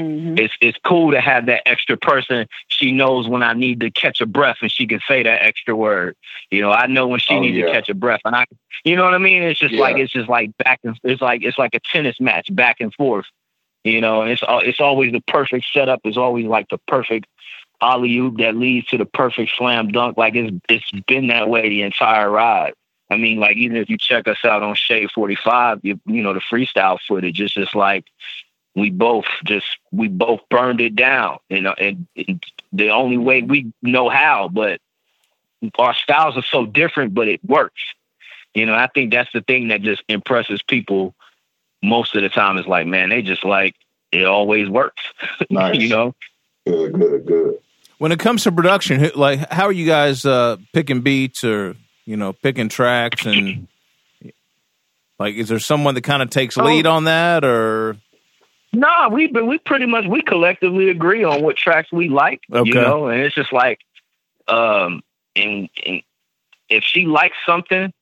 Mm-hmm. 0.05 0.38
It's 0.38 0.55
it's 0.61 0.78
cool 0.84 1.11
to 1.12 1.20
have 1.20 1.46
that 1.46 1.66
extra 1.68 1.96
person. 1.96 2.46
She 2.68 2.92
knows 2.92 3.28
when 3.28 3.42
I 3.42 3.53
need 3.55 3.80
to 3.80 3.90
catch 3.90 4.20
a 4.20 4.26
breath, 4.26 4.59
and 4.62 4.70
she 4.70 4.86
can 4.86 5.01
say 5.09 5.22
that 5.22 5.42
extra 5.42 5.74
word. 5.74 6.16
You 6.51 6.61
know, 6.62 6.70
I 6.72 6.86
know 6.86 7.07
when 7.09 7.20
she 7.20 7.34
Oh, 7.34 7.40
needs 7.40 7.57
yeah. 7.57 7.66
to 7.66 7.72
catch 7.72 7.88
a 7.88 7.94
breath, 7.94 8.20
and 8.24 8.34
I, 8.34 8.46
you 8.84 8.96
know 8.96 9.05
what 9.05 9.14
I 9.14 9.18
mean. 9.18 9.42
It's 9.42 9.59
just 9.59 9.74
Yeah. 9.74 9.80
like 9.80 9.96
it's 9.96 10.12
just 10.12 10.28
like 10.28 10.57
back 10.59 10.80
and 10.84 10.99
it's 11.05 11.22
like 11.22 11.42
it's 11.44 11.59
like 11.59 11.74
a 11.74 11.80
tennis 11.80 12.20
match, 12.20 12.55
back 12.55 12.80
and 12.80 12.92
forth. 12.94 13.26
You 13.84 14.01
know, 14.01 14.22
and 14.22 14.30
it's 14.30 14.42
al- 14.42 14.61
it's 14.61 14.80
always 14.80 15.12
the 15.12 15.20
perfect 15.22 15.66
setup. 15.72 16.01
It's 16.05 16.16
always 16.16 16.46
like 16.46 16.68
the 16.68 16.78
perfect 16.88 17.26
alley 17.80 18.16
oop 18.18 18.38
that 18.38 18.57
leads 18.57 18.86
to 18.88 18.99
the 18.99 19.07
perfect 19.07 19.53
slam 19.57 19.88
dunk. 19.88 20.16
Like 20.18 20.34
it's 20.34 20.55
it's 20.68 20.90
been 21.07 21.28
that 21.28 21.49
way 21.49 21.68
the 21.68 21.82
entire 21.82 22.28
ride. 22.30 22.74
I 23.11 23.16
mean, 23.16 23.38
like 23.38 23.57
even 23.57 23.76
if 23.76 23.88
you 23.88 23.96
check 23.96 24.28
us 24.28 24.44
out 24.44 24.62
on 24.62 24.74
Shade 24.74 25.11
Forty 25.14 25.36
Five, 25.36 25.80
you 25.82 25.99
you 26.07 26.22
know 26.22 26.34
the 26.34 26.40
freestyle 26.40 26.99
footage. 27.07 27.40
It's 27.40 27.55
just 27.55 27.74
like 27.74 28.05
we 28.79 28.91
both 28.91 29.26
just 29.45 29.66
we 29.93 30.09
both 30.09 30.41
burned 30.51 30.81
it 30.81 30.95
down 30.95 31.39
you 31.49 31.61
know 31.61 31.74
and, 31.79 32.07
and 32.16 32.43
the 32.72 32.91
only 32.91 33.18
way 33.18 33.43
we 33.43 33.72
know 33.83 34.09
how 34.09 34.49
but 34.49 34.81
our 35.79 35.95
styles 35.95 36.37
are 36.37 36.43
so 36.43 36.66
different 36.66 37.14
but 37.14 37.29
it 37.29 37.45
works. 37.45 37.81
You 38.55 38.66
know 38.66 38.74
i 38.74 38.89
think 38.89 39.12
that's 39.12 39.31
the 39.33 39.43
thing 39.43 39.68
that 39.68 39.83
just 39.83 40.03
impresses 40.09 40.62
people 40.62 41.14
most 41.83 42.16
of 42.16 42.22
the 42.22 42.29
time. 42.29 42.59
Is 42.59 42.66
like 42.66 42.87
man 42.87 43.11
they 43.11 43.22
just 43.22 43.45
like 43.45 43.74
it 44.11 44.24
always 44.24 44.68
works 44.68 45.03
Nice. 45.51 45.76
you 45.76 45.89
know? 45.89 46.14
Good, 46.66 46.93
good, 46.93 47.26
good. 47.26 47.59
When 47.99 48.12
it 48.12 48.18
comes 48.18 48.45
to 48.45 48.53
production, 48.53 49.11
like 49.16 49.51
how 49.51 49.64
are 49.64 49.72
you 49.72 49.87
guys 49.87 50.24
uh, 50.24 50.57
picking 50.72 51.01
beats 51.01 51.45
or 51.45 51.76
you 52.05 52.16
know 52.16 52.33
picking 52.33 52.68
tracks 52.68 53.26
and 53.26 53.68
like 55.18 55.35
is 55.35 55.49
there 55.49 55.59
someone 55.59 55.95
that 55.95 56.03
kind 56.05 56.22
of 56.22 56.31
takes 56.31 56.57
lead 56.57 56.87
on 56.87 57.05
that 57.05 57.45
or 57.45 57.97
Nah, 58.73 59.09
we 59.09 59.29
we 59.29 59.59
pretty 59.59 59.87
much 59.87 60.07
we 60.07 60.21
collectively 60.23 60.91
agree 60.91 61.25
on 61.25 61.43
what 61.43 61.57
tracks 61.57 61.91
we 61.91 62.09
like. 62.09 62.43
Okay. 62.53 62.69
You 62.69 62.75
know, 62.75 63.09
and 63.09 63.21
it's 63.21 63.35
just 63.35 63.53
like 63.53 63.81
um 64.47 65.03
and, 65.35 65.69
and 65.87 66.03
if 66.69 66.85
she 66.85 67.07
likes 67.07 67.37
something, 67.47 67.93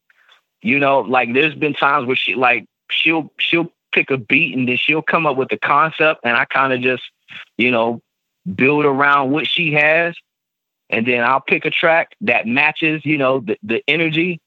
you 0.63 0.79
know, 0.79 1.01
like 1.01 1.33
there's 1.33 1.55
been 1.55 1.75
times 1.75 2.07
where 2.07 2.17
she 2.17 2.35
like 2.35 2.67
she'll 2.91 3.33
she'll 3.39 3.73
pick 3.93 4.11
a 4.11 4.19
beat 4.19 4.57
and 4.57 4.69
then 4.69 4.77
she'll 4.77 5.03
come 5.03 5.27
up 5.27 5.37
with 5.37 5.49
the 5.49 5.57
concept 5.57 6.21
and 6.25 6.37
I 6.37 6.45
kind 6.45 6.73
of 6.73 6.81
just, 6.81 7.05
you 7.57 7.71
know, 7.71 8.01
build 8.55 8.85
around 8.85 9.31
what 9.31 9.47
she 9.47 9.73
has 9.75 10.15
and 10.91 11.07
then 11.07 11.23
I'll 11.23 11.41
pick 11.41 11.65
a 11.65 11.71
track 11.71 12.15
that 12.23 12.47
matches, 12.47 13.05
you 13.05 13.19
know, 13.19 13.41
the, 13.41 13.57
the 13.63 13.83
energy 13.89 14.41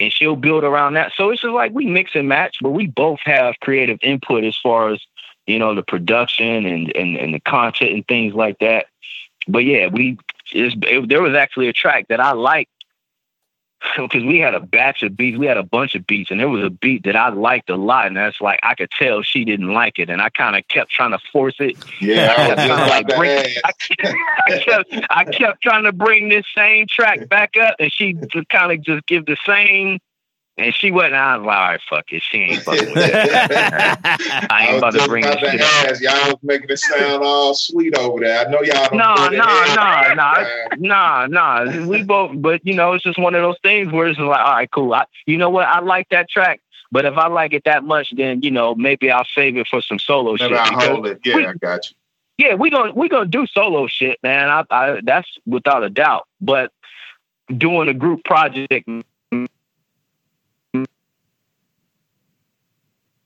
and 0.00 0.12
she'll 0.12 0.36
build 0.36 0.64
around 0.64 0.94
that. 0.94 1.12
So 1.16 1.30
it's 1.30 1.42
just 1.42 1.54
like 1.54 1.72
we 1.72 1.86
mix 1.86 2.12
and 2.14 2.28
match, 2.28 2.58
but 2.60 2.70
we 2.70 2.86
both 2.86 3.20
have 3.24 3.54
creative 3.60 3.98
input 4.02 4.44
as 4.44 4.56
far 4.56 4.90
as 4.90 5.00
you 5.46 5.58
know 5.58 5.74
the 5.74 5.82
production 5.82 6.66
and 6.66 6.94
and, 6.96 7.16
and 7.16 7.34
the 7.34 7.40
content 7.40 7.92
and 7.92 8.06
things 8.06 8.34
like 8.34 8.58
that. 8.60 8.86
But 9.46 9.64
yeah, 9.64 9.88
we 9.88 10.18
it, 10.52 11.08
there 11.08 11.22
was 11.22 11.34
actually 11.34 11.68
a 11.68 11.72
track 11.72 12.08
that 12.08 12.20
I 12.20 12.32
liked 12.32 12.70
because 13.96 14.24
we 14.24 14.38
had 14.38 14.54
a 14.54 14.60
batch 14.60 15.02
of 15.02 15.16
beats, 15.16 15.38
we 15.38 15.46
had 15.46 15.56
a 15.56 15.62
bunch 15.62 15.94
of 15.94 16.06
beats, 16.06 16.30
and 16.30 16.40
there 16.40 16.48
was 16.48 16.64
a 16.64 16.70
beat 16.70 17.04
that 17.04 17.16
I 17.16 17.28
liked 17.28 17.68
a 17.70 17.76
lot, 17.76 18.06
and 18.06 18.16
that's 18.16 18.40
like 18.40 18.60
I 18.62 18.74
could 18.74 18.90
tell 18.90 19.22
she 19.22 19.44
didn't 19.44 19.72
like 19.72 19.98
it, 19.98 20.08
and 20.10 20.22
I 20.22 20.30
kind 20.30 20.56
of 20.56 20.66
kept 20.68 20.90
trying 20.90 21.10
to 21.10 21.18
force 21.32 21.56
it. 21.58 21.76
Yeah, 22.00 22.34
I 22.36 22.54
Kinda 22.54 22.74
like 22.74 23.08
bring- 23.08 23.56
I 23.64 23.72
kept, 23.72 24.16
I 24.46 24.58
kept 24.58 25.06
I 25.10 25.24
kept 25.24 25.62
trying 25.62 25.84
to 25.84 25.92
bring 25.92 26.28
this 26.28 26.46
same 26.56 26.86
track 26.88 27.28
back 27.28 27.56
up, 27.56 27.76
and 27.78 27.92
she 27.92 28.14
just 28.14 28.48
kind 28.48 28.72
of 28.72 28.80
just 28.80 29.06
give 29.06 29.26
the 29.26 29.36
same. 29.46 29.98
And 30.56 30.72
she 30.72 30.92
wasn't. 30.92 31.14
I 31.14 31.36
was 31.36 31.46
like, 31.46 31.56
all 31.56 31.68
right, 31.68 31.80
fuck 31.90 32.12
it. 32.12 32.22
She 32.22 32.38
ain't 32.38 32.62
fucking 32.62 32.86
with 32.86 32.94
that. 32.94 33.98
I 34.04 34.46
I 34.50 34.64
ain't 34.66 34.72
was 34.74 34.78
about 34.82 34.90
to 34.92 34.98
just 34.98 35.10
bring 35.10 35.24
about 35.24 35.40
this 35.40 35.50
to 35.52 35.58
shit 35.58 35.94
up. 35.94 36.00
Y'all 36.00 36.26
was 36.32 36.38
making 36.44 36.70
it 36.70 36.78
sound 36.78 37.24
all 37.24 37.54
sweet 37.54 37.96
over 37.98 38.20
there. 38.20 38.46
I 38.46 38.50
know 38.50 38.62
y'all 38.62 38.88
don't 38.88 38.96
No, 38.98 39.14
put 39.16 39.32
it 39.32 39.36
no, 39.36 39.74
no, 39.74 40.14
no. 40.14 40.86
Nah, 40.88 41.26
nah. 41.26 41.86
We 41.86 42.04
both, 42.04 42.32
but 42.34 42.64
you 42.64 42.72
know, 42.74 42.92
it's 42.92 43.02
just 43.02 43.18
one 43.18 43.34
of 43.34 43.42
those 43.42 43.56
things 43.64 43.92
where 43.92 44.06
it's 44.06 44.18
like, 44.18 44.38
all 44.38 44.52
right, 44.54 44.70
cool. 44.70 44.94
I, 44.94 45.06
you 45.26 45.36
know 45.38 45.50
what? 45.50 45.66
I 45.66 45.80
like 45.80 46.08
that 46.10 46.28
track, 46.28 46.60
but 46.92 47.04
if 47.04 47.14
I 47.14 47.26
like 47.26 47.52
it 47.52 47.64
that 47.64 47.82
much, 47.82 48.14
then 48.16 48.40
you 48.42 48.52
know, 48.52 48.76
maybe 48.76 49.10
I'll 49.10 49.26
save 49.34 49.56
it 49.56 49.66
for 49.66 49.82
some 49.82 49.98
solo 49.98 50.36
shit. 50.36 50.52
I 50.52 50.68
because- 50.68 50.86
hold 50.88 51.06
it. 51.08 51.18
Yeah, 51.24 51.34
we- 51.36 51.46
I 51.46 51.54
got 51.54 51.90
you. 51.90 51.96
yeah, 52.38 52.54
we 52.54 52.70
gonna 52.70 52.92
we 52.92 53.08
gonna 53.08 53.26
do 53.26 53.48
solo 53.48 53.88
shit, 53.88 54.20
man. 54.22 54.48
I, 54.48 54.62
I 54.70 55.00
that's 55.02 55.28
without 55.46 55.82
a 55.82 55.90
doubt. 55.90 56.28
But 56.40 56.70
doing 57.56 57.88
a 57.88 57.94
group 57.94 58.22
project, 58.24 58.88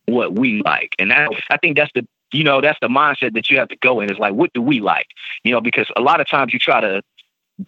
what 0.09 0.33
we 0.35 0.63
like, 0.65 0.95
and 0.99 1.11
that 1.11 1.29
I 1.51 1.57
think 1.59 1.77
that's 1.77 1.93
the 1.95 2.07
you 2.33 2.45
know 2.45 2.61
that's 2.61 2.79
the 2.81 2.89
mindset 2.89 3.35
that 3.35 3.51
you 3.51 3.59
have 3.59 3.69
to 3.69 3.77
go 3.77 4.01
in. 4.01 4.11
Is 4.11 4.19
like, 4.19 4.35
what 4.35 4.53
do 4.53 4.63
we 4.63 4.81
like? 4.81 5.07
You 5.45 5.53
know, 5.53 5.61
because 5.61 5.87
a 5.97 6.01
lot 6.01 6.21
of 6.21 6.29
times 6.29 6.53
you 6.53 6.59
try 6.59 6.81
to, 6.81 7.03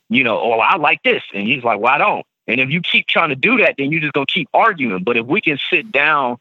you 0.09 0.25
know, 0.25 0.39
oh, 0.41 0.59
I 0.61 0.77
like 0.77 1.03
this, 1.03 1.23
and 1.35 1.47
he's 1.47 1.63
like, 1.65 1.81
well, 1.81 1.93
I 1.93 1.99
don't. 1.99 2.27
And 2.47 2.61
if 2.61 2.71
you 2.71 2.81
keep 2.81 3.07
trying 3.07 3.29
to 3.29 3.37
do 3.37 3.59
that, 3.59 3.75
then 3.79 3.93
you're 3.93 4.01
just 4.01 4.13
gonna 4.15 4.27
keep 4.27 4.49
arguing. 4.55 5.05
But 5.05 5.17
if 5.17 5.27
we 5.27 5.41
can 5.41 5.59
sit 5.71 5.93
down 5.93 6.39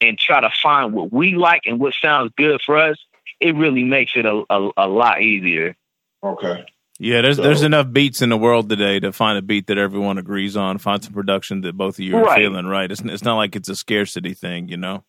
and 0.00 0.18
try 0.18 0.40
to 0.40 0.50
find 0.62 0.92
what 0.94 1.12
we 1.12 1.34
like 1.34 1.62
and 1.66 1.78
what 1.78 1.92
sounds 2.00 2.32
good 2.36 2.60
for 2.64 2.76
us, 2.78 2.96
it 3.40 3.54
really 3.54 3.84
makes 3.84 4.12
it 4.16 4.24
a, 4.24 4.42
a, 4.48 4.70
a 4.76 4.88
lot 4.88 5.20
easier. 5.22 5.76
Okay. 6.22 6.64
yeah 6.98 7.22
there's 7.22 7.36
So- 7.36 7.42
there's 7.42 7.62
enough 7.62 7.90
beats 7.92 8.20
in 8.20 8.28
the 8.28 8.36
world 8.36 8.68
today 8.68 9.00
to 9.00 9.10
find 9.12 9.38
a 9.38 9.42
beat 9.42 9.66
that 9.68 9.78
everyone 9.78 10.18
agrees 10.18 10.54
on 10.56 10.76
find 10.78 11.02
some 11.02 11.14
production 11.14 11.62
that 11.62 11.74
both 11.74 11.94
of 11.98 12.00
you 12.04 12.14
are 12.18 12.24
Right. 12.24 12.38
feeling 12.40 12.66
right 12.66 12.90
it's 12.92 13.00
it's 13.00 13.24
not 13.24 13.36
like 13.36 13.56
it's 13.56 13.70
a 13.70 13.74
scarcity 13.76 14.34
thing 14.34 14.68
you 14.68 14.76
know 14.76 15.02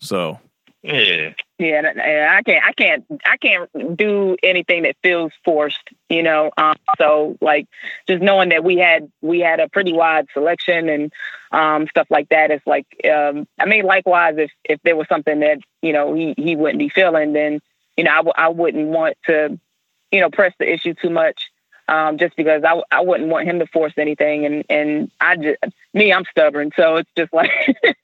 so 0.00 0.38
Yeah. 0.82 1.32
Yeah, 1.58 1.78
and- 1.78 2.00
and 2.00 2.30
I 2.30 2.40
can't, 2.42 2.64
I 2.64 2.72
can't, 2.72 3.04
I 3.24 3.36
can't 3.36 3.96
do 3.96 4.36
anything 4.44 4.84
that 4.84 4.94
feels 5.02 5.32
forced, 5.44 5.82
you 6.08 6.22
know. 6.22 6.52
Um, 6.56 6.76
so 6.98 7.36
like, 7.40 7.66
just 8.06 8.22
knowing 8.22 8.50
that 8.50 8.62
we 8.62 8.76
had, 8.76 9.10
we 9.20 9.40
had 9.40 9.58
a 9.58 9.68
pretty 9.68 9.92
wide 9.92 10.28
selection 10.32 10.88
and 10.88 11.12
um, 11.50 11.88
stuff 11.88 12.06
like 12.10 12.28
that. 12.28 12.52
It's 12.52 12.64
like, 12.64 12.86
um, 13.12 13.48
I 13.58 13.66
mean, 13.66 13.84
likewise, 13.86 14.36
if 14.38 14.52
if 14.64 14.80
there 14.84 14.94
was 14.94 15.08
something 15.08 15.40
that 15.40 15.58
you 15.82 15.92
know 15.92 16.14
he 16.14 16.32
he 16.38 16.54
wouldn't 16.54 16.78
be 16.78 16.90
feeling, 16.90 17.32
then 17.32 17.58
you 17.96 18.04
know 18.04 18.12
I 18.12 18.16
w- 18.18 18.32
I 18.36 18.48
wouldn't 18.48 18.86
want 18.86 19.16
to, 19.26 19.58
you 20.12 20.20
know, 20.20 20.30
press 20.30 20.54
the 20.60 20.72
issue 20.72 20.94
too 20.94 21.10
much. 21.10 21.50
Um, 21.88 22.18
just 22.18 22.36
because 22.36 22.64
I, 22.64 22.82
I 22.90 23.00
wouldn't 23.00 23.30
want 23.30 23.48
him 23.48 23.60
to 23.60 23.66
force 23.66 23.94
anything, 23.96 24.44
and 24.44 24.64
and 24.68 25.10
I 25.20 25.36
just 25.36 25.58
me 25.94 26.12
I'm 26.12 26.24
stubborn, 26.30 26.70
so 26.76 26.96
it's 26.96 27.10
just 27.16 27.32
like, 27.32 27.50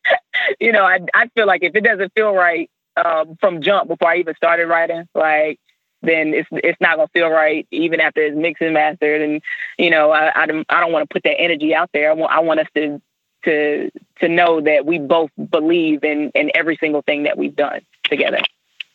you 0.61 0.73
know, 0.73 0.85
I 0.85 1.01
I 1.13 1.29
feel 1.35 1.47
like 1.47 1.63
if 1.63 1.77
it 1.77 1.85
doesn't 1.85 2.13
feel 2.15 2.35
right, 2.35 2.71
um, 2.97 3.37
from 3.41 3.61
jump 3.61 3.89
before 3.89 4.09
I 4.09 4.17
even 4.17 4.35
started 4.37 4.67
writing, 4.67 5.07
like 5.15 5.61
then 6.01 6.33
it's 6.33 6.49
it's 6.51 6.81
not 6.81 6.97
gonna 6.97 7.09
feel 7.09 7.29
right 7.29 7.67
even 7.71 8.01
after 8.01 8.23
it's 8.23 8.37
mixed 8.37 8.63
and 8.63 8.73
mastered. 8.73 9.21
And 9.21 9.43
you 9.79 9.91
know, 9.91 10.13
I 10.13 10.43
I 10.43 10.47
don't, 10.47 10.67
I 10.71 10.81
don't 10.81 10.93
want 10.93 11.09
to 11.09 11.13
put 11.13 11.25
that 11.25 11.39
energy 11.39 11.75
out 11.75 11.91
there. 11.93 12.11
I 12.11 12.15
want 12.15 12.33
I 12.33 12.41
want 12.41 12.61
us 12.61 12.69
to 12.77 13.03
to 13.45 13.91
to 14.21 14.29
know 14.29 14.63
that 14.63 14.87
we 14.87 14.99
both 14.99 15.31
believe 15.51 16.05
in 16.05 16.31
in 16.35 16.51
every 16.55 16.79
single 16.79 17.03
thing 17.03 17.25
that 17.25 17.37
we've 17.37 17.57
done 17.57 17.83
together. 18.05 18.41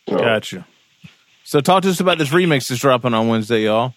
Gotcha 0.08 0.66
so 1.50 1.60
talk 1.62 1.82
to 1.82 1.90
us 1.90 2.00
about 2.00 2.20
this 2.20 2.30
remix 2.30 2.68
that's 2.68 2.80
dropping 2.80 3.14
on 3.16 3.28
wednesday 3.28 3.64
y'all 3.64 3.94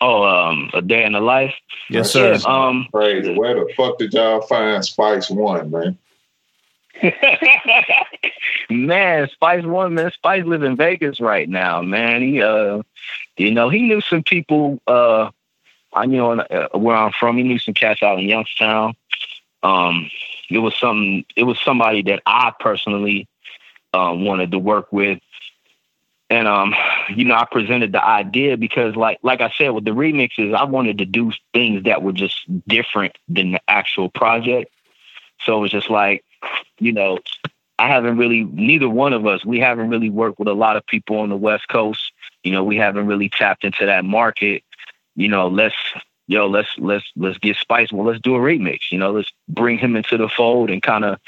Oh, 0.00 0.24
um, 0.24 0.70
a 0.72 0.80
day 0.80 1.04
in 1.04 1.12
the 1.12 1.20
life. 1.20 1.54
yes 1.90 2.14
Right. 2.14 2.40
sir 2.40 2.50
Um, 2.50 2.88
Crazy. 2.92 3.34
Where 3.34 3.54
the 3.54 3.72
fuck 3.76 3.98
did 3.98 4.14
y'all 4.14 4.40
find 4.40 4.84
Spice 4.84 5.28
One, 5.30 5.70
man? 5.70 5.98
man, 8.70 9.28
Spice 9.28 9.64
One, 9.64 9.94
man, 9.94 10.10
Spice 10.12 10.44
live 10.44 10.62
in 10.62 10.76
Vegas 10.76 11.20
right 11.20 11.48
now, 11.48 11.82
man. 11.82 12.22
He, 12.22 12.42
uh, 12.42 12.82
you 13.36 13.50
know, 13.50 13.68
he 13.68 13.82
knew 13.82 14.00
some 14.00 14.22
people. 14.22 14.80
Uh, 14.86 15.30
I 15.92 16.04
you 16.04 16.16
know 16.16 16.32
uh, 16.32 16.78
where 16.78 16.96
I'm 16.96 17.12
from. 17.12 17.36
He 17.36 17.42
knew 17.42 17.58
some 17.58 17.74
cats 17.74 18.02
out 18.02 18.18
in 18.18 18.28
Youngstown. 18.28 18.94
Um, 19.62 20.10
it 20.50 20.58
was 20.58 20.74
some. 20.78 21.24
It 21.36 21.44
was 21.44 21.58
somebody 21.64 22.02
that 22.02 22.22
I 22.26 22.52
personally 22.58 23.28
um, 23.92 24.24
wanted 24.24 24.50
to 24.52 24.58
work 24.58 24.92
with. 24.92 25.20
And 26.30 26.46
um, 26.46 26.74
you 27.14 27.24
know, 27.24 27.34
I 27.34 27.44
presented 27.50 27.92
the 27.92 28.04
idea 28.04 28.56
because, 28.56 28.94
like, 28.94 29.18
like 29.22 29.40
I 29.40 29.50
said, 29.50 29.70
with 29.70 29.84
the 29.84 29.90
remixes, 29.90 30.54
I 30.54 30.64
wanted 30.64 30.98
to 30.98 31.04
do 31.04 31.32
things 31.52 31.84
that 31.84 32.02
were 32.02 32.12
just 32.12 32.36
different 32.68 33.18
than 33.28 33.52
the 33.52 33.60
actual 33.68 34.08
project. 34.08 34.72
So 35.40 35.58
it 35.58 35.60
was 35.60 35.70
just 35.72 35.90
like, 35.90 36.24
you 36.78 36.92
know, 36.92 37.18
I 37.78 37.88
haven't 37.88 38.16
really, 38.16 38.44
neither 38.44 38.88
one 38.88 39.12
of 39.12 39.26
us, 39.26 39.44
we 39.44 39.58
haven't 39.58 39.88
really 39.88 40.10
worked 40.10 40.38
with 40.38 40.48
a 40.48 40.54
lot 40.54 40.76
of 40.76 40.86
people 40.86 41.18
on 41.18 41.30
the 41.30 41.36
West 41.36 41.66
Coast. 41.68 42.12
You 42.44 42.52
know, 42.52 42.62
we 42.62 42.76
haven't 42.76 43.06
really 43.06 43.28
tapped 43.28 43.64
into 43.64 43.86
that 43.86 44.04
market. 44.04 44.62
You 45.16 45.28
know, 45.28 45.48
let's 45.48 45.74
yo, 46.28 46.46
let's 46.46 46.68
let's 46.78 47.04
let's 47.16 47.38
get 47.38 47.56
Spice. 47.56 47.92
Well, 47.92 48.06
let's 48.06 48.20
do 48.20 48.36
a 48.36 48.38
remix. 48.38 48.92
You 48.92 48.98
know, 48.98 49.10
let's 49.10 49.32
bring 49.48 49.78
him 49.78 49.96
into 49.96 50.16
the 50.16 50.28
fold 50.28 50.70
and 50.70 50.80
kind 50.80 51.04
of, 51.04 51.18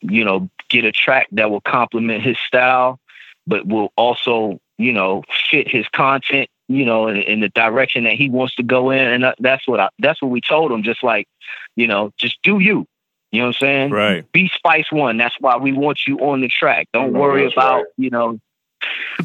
you 0.00 0.24
know, 0.24 0.50
get 0.68 0.84
a 0.84 0.90
track 0.90 1.28
that 1.32 1.50
will 1.50 1.60
complement 1.60 2.24
his 2.24 2.38
style, 2.38 2.98
but 3.46 3.66
will 3.66 3.92
also, 3.96 4.60
you 4.78 4.92
know, 4.92 5.22
fit 5.50 5.68
his 5.68 5.88
content. 5.88 6.48
You 6.68 6.86
know, 6.86 7.08
in, 7.08 7.16
in 7.16 7.40
the 7.40 7.50
direction 7.50 8.04
that 8.04 8.14
he 8.14 8.30
wants 8.30 8.54
to 8.54 8.62
go 8.62 8.90
in, 8.90 9.06
and 9.06 9.34
that's 9.38 9.68
what 9.68 9.78
I, 9.78 9.90
that's 9.98 10.22
what 10.22 10.30
we 10.30 10.40
told 10.40 10.72
him. 10.72 10.82
Just 10.82 11.02
like, 11.02 11.28
you 11.76 11.86
know, 11.86 12.12
just 12.16 12.40
do 12.42 12.60
you. 12.60 12.86
You 13.30 13.40
know 13.40 13.46
what 13.48 13.56
I'm 13.56 13.60
saying? 13.60 13.90
Right. 13.90 14.32
Be 14.32 14.48
Spice 14.54 14.92
One. 14.92 15.16
That's 15.16 15.34
why 15.40 15.56
we 15.56 15.72
want 15.72 16.06
you 16.06 16.18
on 16.18 16.40
the 16.40 16.48
track. 16.48 16.88
Don't 16.92 17.12
No, 17.12 17.20
worry 17.20 17.44
that's 17.44 17.54
about, 17.54 17.76
right. 17.76 17.84
you 17.96 18.10
know, 18.10 18.38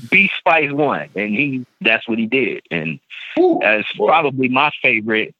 be 0.09 0.30
Spice 0.38 0.72
One. 0.72 1.09
And 1.15 1.30
he 1.30 1.65
that's 1.82 2.07
what 2.07 2.18
he 2.18 2.26
did. 2.26 2.63
And 2.72 2.99
Woo. 3.36 3.59
that's 3.61 3.91
Boy. 3.93 4.07
probably 4.07 4.47
my 4.49 4.72
favorite 4.82 5.34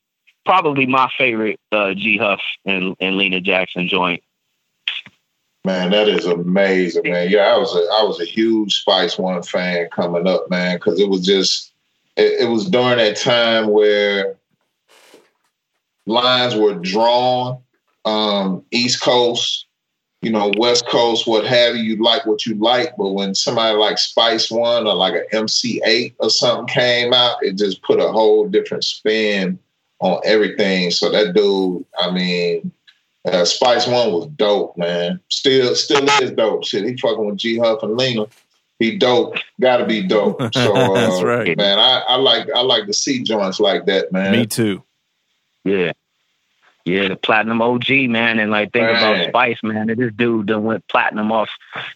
probably 0.46 0.86
my 0.86 1.10
favorite 1.18 1.60
uh 1.72 1.94
G 1.94 2.18
Huff 2.18 2.42
and, 2.66 2.96
and 3.00 3.18
Lena 3.18 3.42
Jackson 3.42 3.88
joint. 3.88 4.24
Man, 5.68 5.92
that 5.92 6.08
is 6.08 6.26
amazing, 6.26 7.12
man. 7.12 7.30
Yeah, 7.30 7.54
I 7.54 7.58
was 7.58 7.76
a 7.76 7.80
I 7.80 8.04
was 8.04 8.22
a 8.22 8.26
huge 8.26 8.74
Spice 8.74 9.18
One 9.18 9.44
fan 9.44 9.90
coming 9.92 10.26
up, 10.26 10.50
man, 10.50 10.78
because 10.78 10.98
it 10.98 11.10
was 11.10 11.26
just 11.26 11.74
it, 12.16 12.44
it 12.44 12.50
was 12.50 12.70
during 12.70 13.00
that 13.00 13.18
time 13.18 13.68
where 13.68 14.38
lines 16.06 16.56
were 16.56 16.76
drawn, 16.76 17.60
um, 18.06 18.64
East 18.72 19.02
Coast, 19.02 19.66
you 20.22 20.32
know, 20.32 20.54
West 20.58 20.88
Coast, 20.88 21.28
what 21.28 21.46
have 21.46 21.76
you, 21.76 21.84
you 21.84 22.02
like 22.02 22.26
what 22.26 22.46
you 22.46 22.56
like, 22.56 22.96
but 22.98 23.10
when 23.10 23.36
somebody 23.36 23.78
like 23.78 23.98
Spice 23.98 24.50
One 24.50 24.88
or 24.88 24.94
like 24.94 25.16
an 25.16 25.26
MC 25.34 25.82
Eight 25.84 26.16
or 26.20 26.30
something 26.30 26.68
came 26.68 27.14
out, 27.14 27.44
it 27.44 27.58
just 27.58 27.82
put 27.82 28.00
a 28.00 28.10
whole 28.10 28.48
different 28.48 28.86
spin 28.86 29.60
on 30.00 30.22
everything. 30.24 30.92
So 30.92 31.12
that 31.12 31.34
dude, 31.34 31.84
I 32.00 32.10
mean, 32.10 32.72
uh, 33.28 33.46
Spice 33.46 33.88
One 33.88 34.12
was 34.12 34.28
dope, 34.28 34.78
man. 34.78 35.20
Still, 35.30 35.76
still 35.76 36.08
is 36.22 36.32
dope. 36.32 36.66
Shit, 36.66 36.86
he 36.86 36.98
fucking 36.98 37.26
with 37.26 37.38
G 37.38 37.58
Huff 37.58 37.84
and 37.84 37.98
Lena. 37.98 38.26
He 38.80 38.98
dope. 38.98 39.38
Got 39.60 39.78
to 39.78 39.86
be 39.86 40.04
dope. 40.04 40.40
So 40.54 40.76
uh, 40.76 40.94
That's 40.94 41.24
right. 41.24 41.58
man. 41.58 41.80
I, 41.80 42.04
I 42.08 42.16
like 42.16 42.48
I 42.56 42.62
like 42.62 42.86
to 42.86 42.94
see 42.94 43.24
joints 43.24 43.60
like 43.60 43.86
that, 43.86 44.12
man. 44.12 44.32
Me 44.32 44.46
too. 44.46 44.84
Yeah. 45.64 45.92
Yeah, 46.86 47.10
the 47.10 47.18
platinum 47.18 47.62
OG, 47.62 47.90
man. 48.10 48.40
And 48.40 48.50
like 48.50 48.72
think 48.72 48.86
Man. 48.86 48.96
about 48.96 49.28
Spice, 49.28 49.58
man. 49.62 49.88
This 49.88 50.14
dude 50.16 50.46
done 50.46 50.64
went 50.64 50.88
platinum 50.88 51.34
off. 51.34 51.50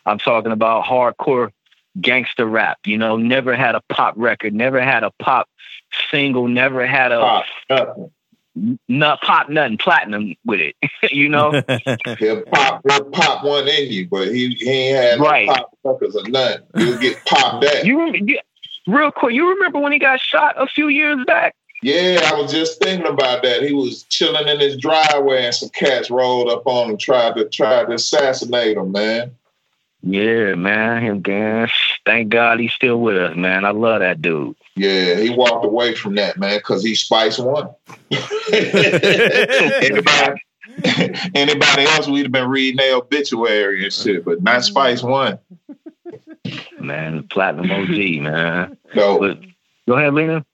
I'm 0.06 0.20
talking 0.20 0.52
about 0.52 0.84
hardcore 0.84 1.52
gangster 2.00 2.46
rap, 2.46 2.80
you 2.86 2.98
know, 2.98 3.18
never 3.18 3.56
had 3.56 3.76
a 3.76 3.82
pop 3.90 4.14
record, 4.18 4.54
never 4.54 4.82
had 4.82 5.04
a 5.04 5.12
pop 5.20 5.50
single, 6.10 6.48
never 6.48 6.86
had 6.86 7.12
a 7.12 7.20
Pop, 7.20 7.46
nothing. 7.70 8.12
Not 8.88 9.22
pop 9.22 9.50
nothing 9.50 9.78
platinum 9.78 10.36
with 10.46 10.60
it. 10.60 10.76
you 11.12 11.30
know? 11.30 11.62
He'll 12.20 12.42
pop, 12.44 12.82
he'll 12.88 13.06
pop 13.06 13.44
one 13.44 13.68
in 13.68 13.92
you, 13.92 14.08
but 14.08 14.28
he, 14.28 14.50
he 14.50 14.70
ain't 14.70 14.98
had 14.98 15.20
no 15.20 15.26
Right. 15.26 15.48
pop 15.48 15.78
suckers 15.84 16.16
or 16.16 16.28
nothing. 16.28 16.64
He'll 16.78 16.98
get 16.98 17.24
popped 17.26 17.64
at. 17.66 17.86
You, 17.86 18.14
you 18.14 18.40
real 18.88 19.12
quick, 19.12 19.34
you 19.34 19.50
remember 19.50 19.80
when 19.80 19.92
he 19.92 20.00
got 20.00 20.20
shot 20.20 20.56
a 20.58 20.68
few 20.68 20.88
years 20.90 21.24
back? 21.26 21.56
Yeah, 21.84 22.30
I 22.32 22.40
was 22.40 22.52
just 22.52 22.80
thinking 22.80 23.08
about 23.08 23.42
that. 23.42 23.64
He 23.64 23.74
was 23.74 24.04
chilling 24.04 24.48
in 24.48 24.60
his 24.60 24.78
driveway, 24.78 25.46
and 25.46 25.56
some 25.56 25.70
cats 25.70 26.12
rolled 26.12 26.48
up 26.48 26.68
on 26.68 26.92
him, 26.92 26.98
tried 26.98 27.36
to 27.38 27.50
tried 27.50 27.88
to 27.88 27.94
assassinate 27.94 28.78
him. 28.78 28.92
Man, 28.92 29.32
Yeah, 30.04 30.56
man. 30.56 31.04
Him 31.04 31.18
again. 31.18 31.70
Thank 32.06 32.30
God 32.30 32.60
he's 32.60 32.74
still 32.74 33.00
with 33.00 33.18
us, 33.18 33.36
man. 33.36 33.66
I 33.66 33.70
love 33.72 34.00
that 34.00 34.22
dude. 34.22 34.56
yeah, 34.76 35.16
he 35.16 35.30
walked 35.30 35.64
away 35.66 35.94
from 35.96 36.16
that 36.16 36.38
man 36.38 36.58
because 36.58 36.84
he 36.84 36.96
Spice 36.96 37.38
one. 37.38 37.70
anybody, 38.52 40.42
anybody 41.36 41.84
else, 41.84 42.08
we'd 42.08 42.24
have 42.24 42.32
been 42.32 42.50
reading 42.50 42.78
their 42.78 42.96
obituary 42.96 43.84
and 43.84 43.94
shit, 43.94 44.26
but 44.26 44.42
not 44.42 44.64
Spice 44.64 45.04
one. 45.04 45.40
Man, 46.80 47.24
platinum 47.28 47.70
OG, 47.72 48.22
man. 48.24 48.78
So 48.96 49.20
But 49.20 49.40
go 49.88 49.94
ahead, 49.98 50.14
Lena. 50.14 50.46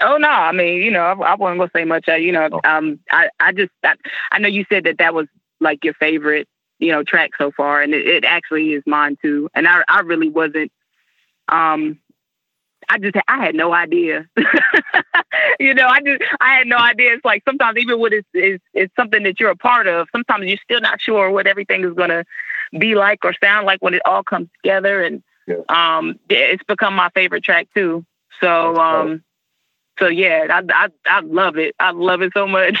Oh 0.00 0.16
no, 0.16 0.28
I 0.28 0.50
mean, 0.52 0.82
you 0.82 0.90
know, 0.90 1.02
I, 1.02 1.12
I 1.12 1.34
wasn't 1.36 1.60
gonna 1.60 1.70
say 1.74 1.84
much. 1.84 2.08
Uh, 2.08 2.14
you 2.14 2.32
know, 2.32 2.48
Oh. 2.50 2.60
um, 2.64 2.98
I, 3.12 3.28
I 3.38 3.52
just, 3.52 3.70
I, 3.84 3.94
I 4.32 4.38
know 4.40 4.48
you 4.48 4.64
said 4.68 4.84
that 4.84 4.98
that 4.98 5.14
was 5.14 5.28
like 5.60 5.84
your 5.84 5.94
favorite, 5.94 6.48
you 6.82 6.92
know, 6.92 7.02
track 7.04 7.30
so 7.38 7.50
far, 7.52 7.80
and 7.82 7.94
it, 7.94 8.06
it 8.06 8.24
actually 8.24 8.72
is 8.72 8.82
mine 8.86 9.16
too. 9.22 9.48
And 9.54 9.68
I, 9.68 9.82
I 9.88 10.00
really 10.00 10.28
wasn't. 10.28 10.72
Um, 11.48 11.98
I 12.88 12.98
just, 12.98 13.16
I 13.28 13.44
had 13.44 13.54
no 13.54 13.72
idea. 13.72 14.26
you 15.60 15.74
know, 15.74 15.86
I 15.86 16.00
just, 16.00 16.22
I 16.40 16.54
had 16.58 16.66
no 16.66 16.76
idea. 16.76 17.14
It's 17.14 17.24
like 17.24 17.42
sometimes 17.48 17.78
even 17.78 18.00
when 18.00 18.12
it's, 18.12 18.28
it's, 18.34 18.64
it's 18.74 18.94
something 18.96 19.22
that 19.22 19.40
you're 19.40 19.50
a 19.50 19.56
part 19.56 19.86
of, 19.86 20.08
sometimes 20.12 20.46
you're 20.46 20.58
still 20.62 20.80
not 20.80 21.00
sure 21.00 21.30
what 21.30 21.46
everything 21.46 21.84
is 21.84 21.94
gonna 21.94 22.24
be 22.78 22.94
like 22.94 23.24
or 23.24 23.34
sound 23.42 23.66
like 23.66 23.80
when 23.82 23.94
it 23.94 24.02
all 24.04 24.22
comes 24.24 24.48
together. 24.62 25.02
And 25.02 25.22
Yeah. 25.46 25.56
um, 25.68 26.18
it's 26.28 26.64
become 26.64 26.94
my 26.94 27.10
favorite 27.10 27.44
track 27.44 27.68
too. 27.74 28.04
So, 28.40 28.76
um. 28.76 29.22
So 29.98 30.08
yeah, 30.08 30.46
I, 30.50 30.62
I 30.72 30.88
I 31.06 31.20
love 31.20 31.58
it. 31.58 31.74
I 31.78 31.90
love 31.92 32.22
it 32.22 32.32
so 32.34 32.46
much. 32.46 32.78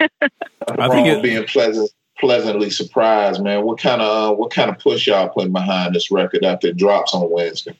I 0.00 0.08
I 0.78 0.88
think 0.88 1.06
think 1.06 1.06
it- 1.06 1.22
being 1.22 1.44
pleasant, 1.44 1.90
pleasantly 2.22 2.70
surprised, 2.70 3.42
man. 3.42 3.64
What 3.64 3.80
kind 3.80 4.00
of 4.00 4.32
uh, 4.32 4.34
what 4.36 4.52
kind 4.52 4.70
of 4.70 4.78
push 4.78 5.08
y'all 5.08 5.28
putting 5.28 5.52
behind 5.52 5.92
this 5.94 6.10
record 6.10 6.44
after 6.44 6.68
it 6.68 6.76
drops 6.76 7.12
on 7.12 7.28
Wednesday? 7.30 7.76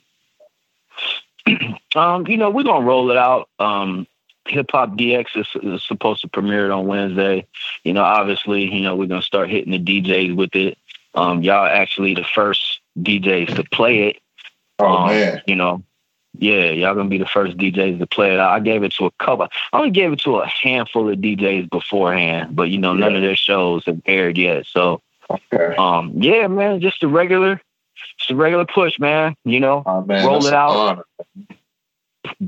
Um, 1.95 2.27
you 2.27 2.39
know, 2.39 2.49
we're 2.49 2.63
gonna 2.63 2.87
roll 2.87 3.11
it 3.11 3.19
out. 3.19 3.51
Um, 3.59 4.07
Hip 4.49 4.71
Hop 4.71 4.97
DX 4.97 5.27
is, 5.37 5.47
is 5.63 5.85
supposed 5.85 6.23
to 6.23 6.29
premiere 6.29 6.65
it 6.65 6.71
on 6.71 6.87
Wednesday. 6.87 7.47
You 7.85 7.93
know, 7.93 8.03
obviously, 8.03 8.75
you 8.75 8.81
know, 8.81 8.97
we're 8.97 9.09
gonna 9.09 9.21
start 9.21 9.51
hitting 9.51 9.73
the 9.73 9.79
DJs 9.79 10.35
with 10.35 10.57
it. 10.57 10.79
Um, 11.15 11.43
y'all 11.43 11.67
actually 11.67 12.15
the 12.15 12.25
first 12.25 12.81
DJs 12.99 13.57
to 13.57 13.65
play 13.65 14.09
it. 14.09 14.23
Oh 14.79 14.87
Um, 14.87 15.09
man, 15.09 15.43
You 15.47 15.57
know, 15.57 15.83
yeah, 16.39 16.71
y'all 16.71 16.95
gonna 16.95 17.09
be 17.09 17.19
the 17.19 17.27
first 17.27 17.57
DJs 17.57 17.99
to 17.99 18.07
play 18.07 18.33
it. 18.35 18.41
I 18.41 18.59
gave 18.61 18.83
it 18.83 18.93
to 18.95 19.07
a 19.07 19.11
couple. 19.13 19.49
I 19.73 19.79
only 19.79 19.91
gave 19.91 20.13
it 20.13 20.21
to 20.21 20.37
a 20.39 20.47
handful 20.47 21.09
of 21.11 21.19
DJs 21.19 21.71
beforehand, 21.71 22.57
but 22.57 22.71
you 22.71 22.79
know, 22.79 22.95
none 22.95 23.15
of 23.15 23.23
their 23.23 23.37
shows 23.37 23.85
have 23.87 24.01
aired 24.07 24.39
yet. 24.39 24.67
So, 24.67 25.01
okay. 25.31 25.75
um, 25.77 26.13
yeah, 26.17 26.47
man, 26.49 26.81
just 26.81 27.03
a 27.03 27.09
regular, 27.09 27.61
just 28.19 28.31
a 28.31 28.35
regular 28.37 28.65
push, 28.65 28.99
man. 28.99 29.35
You 29.45 29.61
know, 29.61 29.83
Oh 29.87 30.03
man, 30.03 30.27
roll 30.27 30.47
it 30.47 30.55
out. 30.55 30.71
honor. 30.71 31.05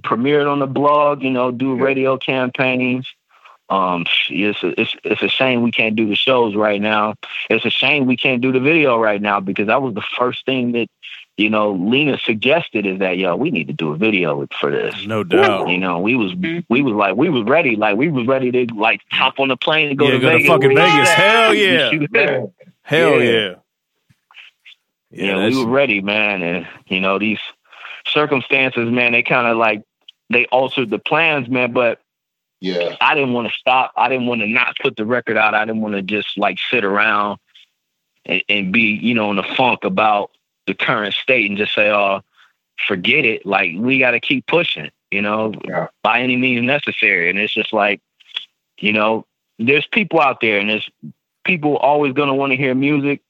premiere 0.03 0.41
it 0.41 0.47
on 0.47 0.59
the 0.61 0.67
blog. 0.67 1.23
You 1.23 1.31
know, 1.31 1.51
do 1.51 1.77
Yeah. 1.77 1.83
radio 1.83 2.17
campaigns. 2.17 3.07
Um, 3.71 4.05
it's 4.29 4.63
a, 4.63 4.79
it's 4.81 4.95
it's 5.05 5.23
a 5.23 5.29
shame 5.29 5.63
we 5.63 5.71
can't 5.73 5.97
do 5.97 6.07
the 6.07 6.15
shows 6.15 6.55
right 6.55 6.81
now. 6.81 7.15
It's 7.49 7.65
a 7.65 7.71
shame 7.71 8.07
we 8.07 8.17
can't 8.17 8.43
do 8.43 8.53
the 8.53 8.61
video 8.61 8.99
right 8.99 9.21
now 9.21 9.41
because 9.41 9.69
that 9.69 9.81
was 9.83 9.95
the 9.95 10.03
first 10.19 10.45
thing 10.45 10.73
that 10.73 10.89
you 11.37 11.51
know 11.51 11.73
Lena 11.73 12.19
suggested 12.19 12.87
is 12.87 12.99
that 13.01 13.19
yo 13.19 13.35
we 13.37 13.51
need 13.51 13.67
to 13.67 13.73
do 13.73 13.93
a 13.93 13.97
video 13.97 14.47
for 14.61 14.71
this. 14.71 15.07
No 15.07 15.25
doubt. 15.25 15.69
You 15.69 15.79
know, 15.79 15.99
we 16.01 16.15
was 16.15 16.33
Mhm. 16.33 16.65
we 16.69 16.83
was 16.83 16.95
like 16.95 17.17
we 17.17 17.29
was 17.29 17.45
ready, 17.45 17.77
like 17.77 17.97
we 17.97 18.09
was 18.09 18.27
ready 18.27 18.51
to 18.53 18.75
like 18.75 19.01
hop 19.11 19.41
on 19.41 19.49
the 19.49 19.57
plane 19.57 19.89
and 19.89 19.99
go 19.99 20.07
Yeah, 20.07 20.13
to 20.13 20.19
go 20.21 20.39
to 20.39 20.47
fucking 20.47 20.69
We- 20.69 20.75
Vegas. 20.77 21.09
Hell 21.11 21.55
yeah. 21.55 21.91
shoot- 21.91 22.11
Hell 22.83 23.23
Yeah. 23.23 23.31
yeah. 23.31 23.55
Yeah, 25.11 25.35
that's- 25.37 25.55
we 25.55 25.65
were 25.65 25.71
ready, 25.71 26.01
man. 26.01 26.43
And 26.43 26.67
you 26.87 27.01
know, 27.01 27.19
these 27.19 27.39
circumstances, 28.07 28.91
man, 28.91 29.13
they 29.13 29.23
kind 29.23 29.47
of 29.47 29.57
like 29.57 29.83
they 30.31 30.47
altered 30.47 30.91
the 30.91 30.99
plans, 30.99 31.49
man. 31.49 31.73
But 31.73 32.01
yeah, 32.61 32.97
I 33.01 33.15
didn't 33.15 33.33
want 33.33 33.49
to 33.49 33.55
stop. 33.55 33.93
I 33.97 34.09
didn't 34.09 34.27
want 34.27 34.41
to 34.41 34.47
not 34.49 34.77
put 34.81 34.97
the 34.97 35.05
record 35.07 35.37
out. 35.37 35.55
I 35.55 35.65
didn't 35.65 35.83
want 35.83 35.95
to 35.95 36.03
just 36.03 36.37
like 36.39 36.59
sit 36.71 36.85
around 36.85 37.39
and, 38.25 38.43
and 38.49 38.73
be, 38.73 38.99
you 39.03 39.15
know, 39.15 39.31
in 39.31 39.39
a 39.39 39.55
funk 39.55 39.85
about 39.85 40.31
the 40.67 40.75
current 40.75 41.15
state 41.15 41.49
and 41.49 41.59
just 41.59 41.75
say, 41.75 41.91
"Oh, 41.91 42.21
forget 42.87 43.25
it." 43.25 43.45
Like 43.47 43.73
we 43.77 43.99
got 43.99 44.13
to 44.13 44.21
keep 44.21 44.47
pushing, 44.47 44.91
you 45.11 45.23
know, 45.23 45.53
Yeah. 45.67 45.89
by 46.03 46.21
any 46.21 46.37
means 46.37 46.63
necessary. 46.65 47.31
And 47.31 47.39
it's 47.39 47.53
just 47.55 47.73
like, 47.73 48.01
you 48.79 48.93
know, 48.93 49.27
there's 49.59 49.87
people 49.87 50.21
out 50.21 50.41
there, 50.41 50.59
and 50.59 50.69
there's 50.71 50.89
people 51.45 51.77
always 51.77 52.13
gonna 52.13 52.35
want 52.35 52.53
to 52.53 52.57
hear 52.57 52.75
music, 52.75 53.21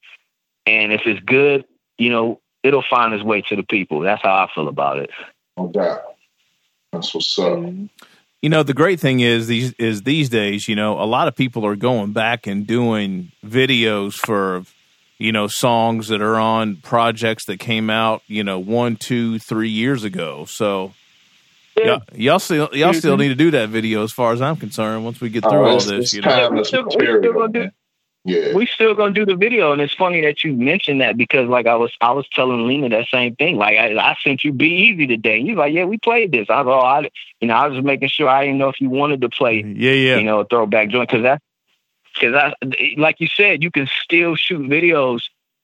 and 0.66 0.92
if 0.92 1.02
it's 1.06 1.20
good, 1.20 1.64
you 1.98 2.10
know, 2.10 2.40
it'll 2.62 2.82
find 2.88 3.12
its 3.12 3.22
way 3.24 3.42
to 3.42 3.56
the 3.56 3.62
people. 3.62 4.00
That's 4.00 4.22
how 4.22 4.34
I 4.34 4.48
feel 4.54 4.68
about 4.68 4.98
it. 4.98 5.10
no 5.56 5.68
doubt. 5.68 6.02
That's 6.92 7.14
what's 7.14 7.38
up. 7.38 7.58
You 8.42 8.50
know, 8.50 8.62
the 8.62 8.74
great 8.74 9.00
thing 9.00 9.20
is 9.20 9.46
these 9.46 9.72
is 9.74 10.02
these 10.02 10.28
days, 10.28 10.68
you 10.68 10.74
know, 10.76 11.00
a 11.00 11.04
lot 11.06 11.28
of 11.28 11.34
people 11.36 11.64
are 11.66 11.76
going 11.76 12.12
back 12.12 12.46
and 12.46 12.66
doing 12.66 13.32
videos 13.44 14.14
for 14.14 14.64
you 15.18 15.32
know 15.32 15.46
songs 15.46 16.08
that 16.08 16.20
are 16.20 16.36
on 16.36 16.76
projects 16.76 17.44
that 17.46 17.58
came 17.60 17.88
out, 17.90 18.22
you 18.26 18.42
know, 18.44 18.58
one, 18.58 18.96
two, 18.96 19.38
three 19.38 19.70
years 19.70 20.04
ago. 20.04 20.44
So 20.46 20.92
y'all, 21.76 22.02
y'all 22.14 22.38
still 22.38 22.68
y'all 22.72 22.92
still 22.94 23.16
need 23.16 23.28
to 23.28 23.34
do 23.34 23.50
that 23.52 23.68
video, 23.68 24.02
as 24.04 24.12
far 24.12 24.32
as 24.32 24.42
I'm 24.42 24.56
concerned. 24.56 25.04
Once 25.04 25.20
we 25.20 25.30
get 25.30 25.42
through 25.44 25.52
Oh, 25.58 25.64
all 25.64 25.76
it's, 25.76 25.86
this, 25.86 26.04
it's 26.06 26.14
you 26.14 26.22
know. 26.22 26.28
timeless 26.28 26.72
We 26.72 26.78
still- 26.78 26.84
we 26.98 27.06
still 27.20 27.32
gonna 27.32 27.52
do- 27.52 27.70
Yeah. 28.26 28.54
we 28.54 28.64
still 28.66 28.94
gonna 28.94 29.12
do 29.12 29.26
the 29.26 29.36
video, 29.36 29.72
and 29.72 29.80
it's 29.82 29.92
funny 29.94 30.22
that 30.22 30.42
you 30.44 30.54
mentioned 30.54 31.00
that 31.02 31.16
because 31.18 31.46
like 31.48 31.66
I 31.66 31.74
was 31.76 31.92
I 32.00 32.12
was 32.12 32.26
telling 32.32 32.66
Lena 32.66 32.88
that 32.88 33.06
same 33.10 33.36
thing. 33.36 33.56
Like 33.56 33.76
I, 33.78 33.92
I 33.98 34.16
sent 34.24 34.42
you 34.44 34.52
Be 34.52 34.66
Easy 34.68 35.06
today, 35.06 35.38
and 35.38 35.46
you're 35.46 35.56
like, 35.56 35.74
yeah, 35.74 35.84
we 35.84 35.98
played 35.98 36.32
this. 36.32 36.48
I 36.48 36.62
was 36.62 36.72
all, 36.72 36.82
I, 36.84 37.10
you 37.40 37.48
know, 37.48 37.54
I 37.54 37.66
was 37.68 37.76
just 37.76 37.84
making 37.84 38.08
sure 38.08 38.28
I 38.28 38.44
didn't 38.46 38.58
know 38.58 38.68
if 38.70 38.80
you 38.80 38.88
wanted 38.88 39.20
to 39.20 39.28
play, 39.28 39.62
Yeah, 39.76 39.92
yeah. 39.92 40.16
you 40.16 40.24
know, 40.24 40.40
a 40.40 40.44
throwback 40.46 40.88
joint 40.88 41.08
because 41.10 41.22
that 41.24 41.42
because 42.14 42.34
I 42.34 42.54
like 42.96 43.16
you 43.20 43.26
said, 43.26 43.62
you 43.62 43.70
can 43.70 43.88
still 44.02 44.36
shoot 44.36 44.60
videos. 44.62 45.22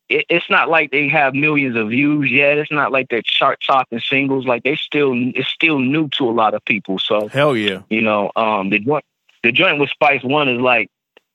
It, 0.09 0.27
it's 0.29 0.51
not 0.51 0.69
like 0.69 0.91
they 0.91 1.09
have 1.09 1.35
millions 1.35 1.77
of 1.77 1.89
views 1.89 2.31
yet. 2.31 2.59
It's 2.59 2.73
not 2.73 2.93
like 2.93 3.09
they're 3.09 3.23
chart 3.23 3.61
topping 3.65 4.01
singles. 4.01 4.47
Like 4.47 4.63
they 4.65 4.77
still 4.77 5.13
it's 5.15 5.49
still 5.49 5.79
new 5.79 6.09
to 6.19 6.29
a 6.29 6.33
lot 6.33 6.55
of 6.55 6.65
people. 6.65 6.99
So 6.99 7.29
Hell 7.29 7.57
yeah. 7.57 7.83
you 7.89 8.03
know, 8.03 8.31
um, 8.37 8.71
the 8.71 8.79
joint 8.81 9.05
the 9.43 9.53
joint 9.53 9.79
with 9.79 9.91
Spice 9.91 10.23
One 10.23 10.49
is 10.49 10.61
like 10.61 10.91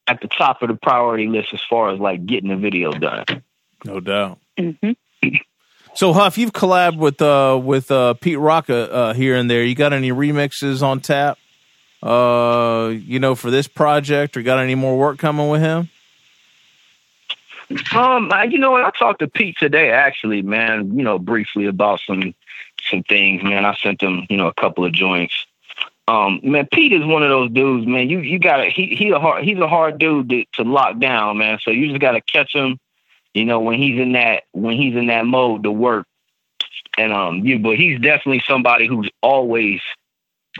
at 0.07 0.21
the 0.21 0.27
top 0.27 0.61
of 0.61 0.67
the 0.67 0.75
priority 0.75 1.27
list 1.27 1.53
as 1.53 1.61
far 1.69 1.89
as 1.89 1.99
like 1.99 2.25
getting 2.25 2.49
the 2.49 2.57
video 2.57 2.91
done. 2.91 3.25
No 3.85 3.99
doubt. 3.99 4.39
hmm 4.57 4.91
So 5.95 6.11
Huff, 6.11 6.37
you've 6.37 6.51
collabed 6.51 6.97
with 6.97 7.21
uh 7.21 7.57
with 7.63 7.89
uh 7.89 8.15
Pete 8.15 8.37
Rocka 8.37 8.89
uh 8.91 9.13
here 9.13 9.37
and 9.37 9.49
there. 9.49 9.63
You 9.63 9.75
got 9.75 9.93
any 9.93 10.11
remixes 10.11 10.83
on 10.83 10.99
tap? 10.99 11.37
Uh, 12.05 12.89
you 12.89 13.19
know, 13.19 13.33
for 13.33 13.49
this 13.49 13.67
project, 13.67 14.37
or 14.37 14.43
got 14.43 14.59
any 14.59 14.75
more 14.75 14.95
work 14.95 15.17
coming 15.17 15.49
with 15.49 15.61
him? 15.61 15.89
Um, 17.95 18.31
I, 18.31 18.43
you 18.43 18.59
know? 18.59 18.75
I 18.75 18.91
talked 18.91 19.21
to 19.21 19.27
Pete 19.27 19.57
today, 19.57 19.89
actually, 19.89 20.43
man. 20.43 20.95
You 20.95 21.03
know, 21.03 21.17
briefly 21.17 21.65
about 21.65 21.99
some 22.05 22.35
some 22.87 23.01
things, 23.01 23.41
man. 23.43 23.65
I 23.65 23.75
sent 23.75 24.03
him, 24.03 24.27
you 24.29 24.37
know, 24.37 24.47
a 24.47 24.53
couple 24.53 24.85
of 24.85 24.93
joints. 24.93 25.33
Um, 26.07 26.39
man, 26.43 26.67
Pete 26.71 26.93
is 26.93 27.03
one 27.03 27.23
of 27.23 27.29
those 27.29 27.49
dudes, 27.49 27.87
man. 27.87 28.07
You 28.07 28.19
you 28.19 28.37
gotta 28.37 28.65
he 28.65 28.95
he 28.95 29.09
a 29.09 29.17
hard 29.17 29.43
he's 29.43 29.57
a 29.57 29.67
hard 29.67 29.97
dude 29.97 30.29
to, 30.29 30.45
to 30.53 30.63
lock 30.63 30.99
down, 30.99 31.39
man. 31.39 31.57
So 31.63 31.71
you 31.71 31.87
just 31.87 32.01
gotta 32.01 32.21
catch 32.21 32.53
him, 32.53 32.79
you 33.33 33.45
know, 33.45 33.59
when 33.59 33.79
he's 33.79 33.99
in 33.99 34.11
that 34.11 34.43
when 34.51 34.77
he's 34.77 34.95
in 34.95 35.07
that 35.07 35.25
mode 35.25 35.63
to 35.63 35.71
work. 35.71 36.05
And 36.99 37.11
um, 37.11 37.39
you 37.39 37.57
but 37.57 37.77
he's 37.77 37.99
definitely 37.99 38.43
somebody 38.45 38.85
who's 38.85 39.09
always 39.21 39.81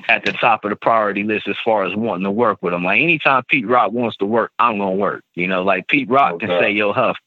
at 0.08 0.26
the 0.26 0.34
top 0.34 0.64
of 0.66 0.70
the 0.70 0.76
priority 0.76 1.24
list 1.24 1.48
as 1.48 1.56
far 1.64 1.86
as 1.86 1.96
wanting 1.96 2.26
to 2.26 2.32
work 2.32 2.62
with 2.62 2.74
him. 2.74 2.84
Like 2.84 3.02
anytime 3.02 3.44
Pete 3.48 3.68
Rock 3.68 3.92
wants 3.92 4.18
to 4.18 4.26
work, 4.26 4.52
I'm 4.60 4.78
gonna 4.78 4.92
work. 4.92 5.24
You 5.36 5.48
know, 5.48 5.64
like 5.64 5.88
Pete 5.88 6.10
Rock 6.10 6.40
can 6.40 6.50
say, 6.50 6.72
"Yo, 6.72 6.94
Huff," 6.94 7.18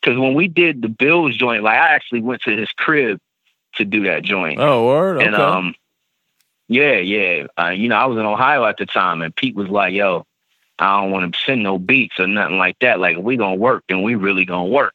because 0.00 0.18
when 0.18 0.34
we 0.34 0.48
did 0.48 0.82
the 0.82 0.88
Bills 0.88 1.36
joint, 1.36 1.62
like 1.62 1.78
I 1.78 1.94
actually 1.94 2.22
went 2.22 2.42
to 2.42 2.56
his 2.56 2.70
crib 2.72 3.18
to 3.76 3.84
do 3.84 4.04
that 4.04 4.22
joint. 4.22 4.58
Oh, 4.60 4.86
word. 4.86 5.16
Okay. 5.18 5.26
And 5.26 5.36
um, 5.36 5.74
yeah, 6.68 6.96
yeah. 6.96 7.46
Uh, 7.58 7.70
you 7.70 7.88
know, 7.88 7.96
I 7.96 8.06
was 8.06 8.18
in 8.18 8.26
Ohio 8.26 8.64
at 8.64 8.76
the 8.78 8.86
time, 8.86 9.22
and 9.22 9.34
Pete 9.34 9.54
was 9.54 9.68
like, 9.68 9.94
"Yo, 9.94 10.26
I 10.78 11.00
don't 11.00 11.10
want 11.10 11.32
to 11.32 11.40
send 11.40 11.62
no 11.62 11.78
beats 11.78 12.18
or 12.18 12.26
nothing 12.26 12.58
like 12.58 12.78
that. 12.80 13.00
Like, 13.00 13.16
if 13.16 13.22
we 13.22 13.36
gonna 13.36 13.54
work, 13.54 13.84
then 13.88 14.02
we 14.02 14.16
really 14.16 14.44
gonna 14.44 14.68
work." 14.68 14.94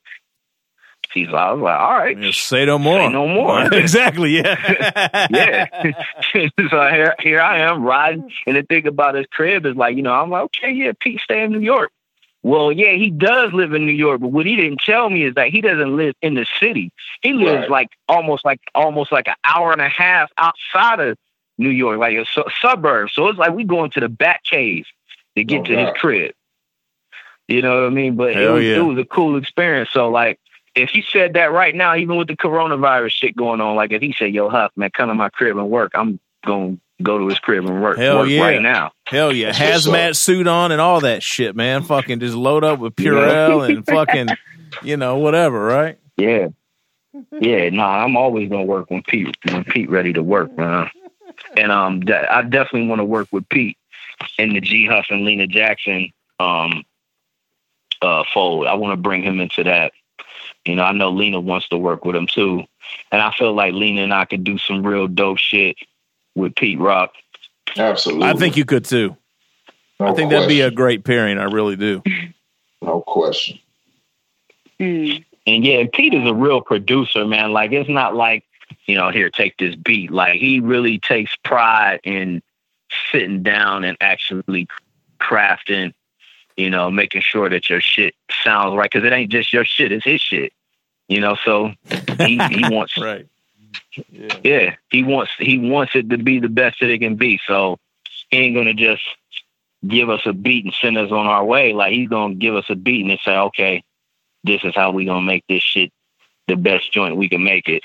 He's 1.14 1.28
I 1.30 1.52
was 1.52 1.62
like, 1.62 1.80
"All 1.80 1.94
right." 1.98 2.20
Yeah, 2.20 2.32
say 2.32 2.66
no 2.66 2.80
more. 2.80 3.00
Say 3.00 3.10
no 3.10 3.28
more. 3.28 3.62
exactly. 3.74 4.32
Yeah. 4.38 5.28
yeah. 5.32 5.94
so 6.70 6.88
here, 6.90 7.16
here 7.20 7.40
I 7.42 7.60
am 7.60 7.84
riding, 7.84 8.30
and 8.48 8.56
the 8.56 8.64
thing 8.64 8.88
about 8.88 9.16
his 9.16 9.28
crib 9.32 9.66
is 9.66 9.76
like, 9.76 9.96
you 9.96 10.02
know, 10.02 10.14
I'm 10.14 10.30
like, 10.30 10.44
okay, 10.46 10.72
yeah, 10.72 10.92
Pete 11.00 11.22
stay 11.22 11.44
in 11.44 11.52
New 11.52 11.60
York. 11.60 11.92
Well, 12.42 12.72
yeah, 12.74 12.92
he 12.94 13.10
does 13.10 13.54
live 13.54 13.74
in 13.74 13.86
New 13.86 13.94
York, 13.94 14.20
but 14.20 14.28
what 14.28 14.46
he 14.46 14.58
didn't 14.58 14.82
tell 14.86 15.10
me 15.10 15.24
is 15.24 15.36
that 15.36 15.48
he 15.48 15.62
doesn't 15.62 15.96
live 15.96 16.14
in 16.22 16.34
the 16.34 16.46
city. 16.60 16.92
He 17.22 17.32
lives 17.32 17.62
Right. 17.62 17.70
like 17.70 17.90
almost 18.10 18.44
like 18.44 18.60
almost 18.76 19.12
like 19.14 19.28
an 19.30 19.36
hour 19.46 19.72
and 19.72 19.80
a 19.82 19.88
half 19.88 20.30
outside 20.38 21.00
of 21.00 21.18
New 21.58 21.70
York, 21.70 22.00
like 22.00 22.18
a 22.18 22.26
su- 22.26 22.44
suburb. 22.62 23.12
So 23.12 23.28
it's 23.30 23.40
like 23.40 23.54
we 23.54 23.64
going 23.64 23.92
to 23.92 24.02
the 24.02 24.10
Bat 24.10 24.42
Cave 24.44 24.86
to 25.38 25.44
get 25.46 25.60
No 25.60 25.64
to 25.66 25.78
his 25.78 25.90
crib. 25.96 26.34
You 27.48 27.62
know 27.62 27.82
what 27.82 27.88
I 27.88 27.90
mean? 27.90 28.16
But 28.16 28.32
it 28.36 28.50
was, 28.50 28.64
yeah. 28.64 28.78
it 28.78 28.82
was 28.82 28.98
a 28.98 29.06
cool 29.06 29.38
experience. 29.38 29.90
So 29.92 30.10
like, 30.10 30.40
if 30.76 30.90
he 30.90 31.04
said 31.12 31.34
that 31.34 31.52
right 31.52 31.76
now, 31.76 31.96
even 31.96 32.18
with 32.18 32.28
the 32.28 32.36
coronavirus 32.36 33.12
shit 33.12 33.36
going 33.36 33.62
on, 33.62 33.76
like 33.76 33.92
if 33.92 34.02
he 34.02 34.14
said, 34.18 34.34
"Yo, 34.34 34.50
Huff, 34.50 34.72
man, 34.76 34.90
come 34.92 35.10
to 35.10 35.16
my 35.16 35.30
crib 35.30 35.58
and 35.58 35.70
work," 35.70 35.92
I'm 35.94 36.20
gonna 36.46 36.78
go 37.02 37.20
to 37.20 37.28
his 37.28 37.40
crib 37.40 37.66
and 37.66 37.82
work, 37.82 37.98
Hell 37.98 38.20
work 38.20 38.30
yeah. 38.30 38.42
right 38.42 38.62
now. 38.62 38.92
Hell 39.06 39.32
yeah. 39.32 39.52
Hazmat 39.52 40.16
suit 40.16 40.48
on 40.48 40.72
and 40.72 40.82
all 40.82 41.02
that 41.02 41.22
shit, 41.22 41.56
man. 41.56 41.84
Fucking 41.84 42.20
just 42.20 42.36
load 42.36 42.64
up 42.64 42.80
with 42.80 42.96
Purell 42.96 43.70
and 43.70 43.86
fucking, 43.88 44.30
you 44.82 44.98
know, 44.98 45.18
whatever, 45.18 45.64
right? 45.64 46.00
Yeah, 46.18 46.48
yeah. 47.40 47.70
Nah, 47.70 48.04
I'm 48.04 48.18
always 48.18 48.50
gonna 48.50 48.64
work 48.64 48.90
when 48.90 49.04
Pete 49.04 49.36
when 49.50 49.64
Pete 49.64 49.90
ready 49.90 50.14
to 50.14 50.24
work, 50.24 50.56
man. 50.58 50.90
And 51.58 51.72
um, 51.72 52.04
I 52.08 52.44
definitely 52.44 52.88
want 52.88 53.00
to 53.00 53.06
work 53.06 53.28
with 53.32 53.48
Pete 53.50 53.78
in 54.38 54.54
the 54.54 54.62
G 54.62 54.88
Huff 54.88 55.08
and 55.10 55.26
Lena 55.26 55.48
Jackson 55.48 56.12
um 56.40 56.84
uh 58.02 58.24
fold. 58.34 58.68
I 58.68 58.74
want 58.74 58.94
to 58.94 59.02
bring 59.02 59.22
him 59.22 59.40
into 59.40 59.64
that. 59.64 59.94
You 60.66 60.76
know, 60.76 60.84
I 60.84 60.94
know 60.94 61.10
Lena 61.10 61.40
wants 61.40 61.68
to 61.70 61.78
work 61.78 62.06
with 62.06 62.16
him 62.16 62.28
too, 62.28 62.64
and 63.12 63.22
I 63.22 63.32
feel 63.32 63.54
like 63.54 63.74
Lena 63.74 64.02
and 64.02 64.14
I 64.14 64.26
could 64.26 64.44
do 64.44 64.58
some 64.58 64.86
real 64.86 65.08
dope 65.08 65.38
shit 65.38 65.78
with 66.36 66.56
Pete 66.56 66.80
Rock. 66.80 67.14
Absolutely. 67.78 68.28
I 68.28 68.34
think 68.34 68.58
you 68.58 68.66
could 68.66 68.86
too. 68.86 69.18
No 70.00 70.08
I 70.08 70.14
think 70.14 70.32
that'd 70.32 70.48
be 70.48 70.62
a 70.62 70.72
great 70.72 71.04
pairing. 71.04 71.38
I 71.38 71.46
really 71.46 71.76
do. 71.76 72.02
no 72.82 73.02
question. 73.02 73.60
Mm. 74.80 75.24
And 75.46 75.66
yeah, 75.66 75.84
Pete 75.92 76.14
is 76.14 76.28
a 76.28 76.34
real 76.34 76.62
producer, 76.62 77.26
man. 77.26 77.52
Like 77.52 77.72
it's 77.72 77.90
not 77.90 78.16
like, 78.16 78.46
you 78.86 78.96
know, 78.96 79.10
here, 79.10 79.30
take 79.30 79.58
this 79.58 79.76
beat. 79.76 80.12
Like 80.12 80.40
he 80.40 80.60
really 80.60 81.00
takes 81.00 81.36
pride 81.44 82.00
in 82.04 82.42
sitting 83.12 83.44
down 83.44 83.84
and 83.84 83.98
actually 84.00 84.68
crafting, 85.20 85.94
you 86.58 86.70
know, 86.70 86.92
making 86.92 87.22
sure 87.22 87.50
that 87.50 87.70
your 87.70 87.82
shit 87.82 88.16
sounds 88.44 88.76
right. 88.76 88.92
Cause 88.92 89.04
it 89.04 89.14
ain't 89.14 89.32
just 89.32 89.54
your 89.54 89.66
shit, 89.66 89.92
it's 89.92 90.06
his 90.06 90.22
shit. 90.22 90.54
You 91.08 91.20
know, 91.20 91.36
so 91.44 91.72
he, 92.20 92.40
he 92.50 92.64
wants 92.70 92.98
Right. 92.98 93.28
Yeah. 94.10 94.40
yeah, 94.44 94.76
he 94.90 95.04
wants 95.04 95.32
he 95.38 95.58
wants 95.58 95.96
it 95.96 96.10
to 96.10 96.18
be 96.18 96.40
the 96.40 96.50
best 96.50 96.80
that 96.80 96.90
it 96.90 97.00
can 97.00 97.16
be. 97.16 97.40
So 97.46 97.78
he 98.30 98.38
ain't 98.38 98.56
gonna 98.56 98.74
just 98.74 99.04
give 99.88 100.10
us 100.10 100.22
a 100.26 100.34
beat 100.34 100.66
and 100.66 100.74
send 100.74 100.98
us 100.98 101.12
on 101.12 101.28
our 101.28 101.44
way. 101.44 101.74
Like 101.74 101.94
he's 101.94 102.10
gonna 102.10 102.36
give 102.36 102.56
us 102.56 102.66
a 102.70 102.76
beat 102.76 103.06
and 103.06 103.20
say, 103.24 103.36
okay, 103.36 103.84
this 104.44 104.64
is 104.64 104.76
how 104.76 104.92
we 104.92 105.06
gonna 105.06 105.22
make 105.22 105.44
this 105.48 105.62
shit 105.62 105.92
the 106.48 106.56
best 106.56 106.92
joint 106.92 107.18
we 107.18 107.30
can 107.30 107.44
make 107.44 107.68
it. 107.68 107.84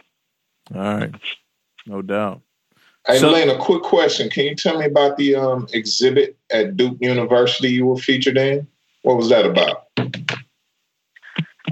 All 0.75 0.81
right. 0.81 1.15
No 1.87 2.03
doubt. 2.03 2.43
Hey, 3.09 3.19
So- 3.19 3.31
Lane, 3.31 3.49
a 3.49 3.57
quick 3.57 3.83
question. 3.83 4.29
Can 4.29 4.45
you 4.45 4.55
tell 4.55 4.79
me 4.79 4.85
about 4.85 5.17
the 5.17 5.35
um, 5.35 5.67
exhibit 5.73 6.37
at 6.51 6.77
Duke 6.77 6.99
University 7.01 7.71
you 7.71 7.87
were 7.87 7.97
featured 7.97 8.37
in? 8.37 8.67
What 9.03 9.17
was 9.17 9.31
that 9.31 9.47
about? 9.47 9.87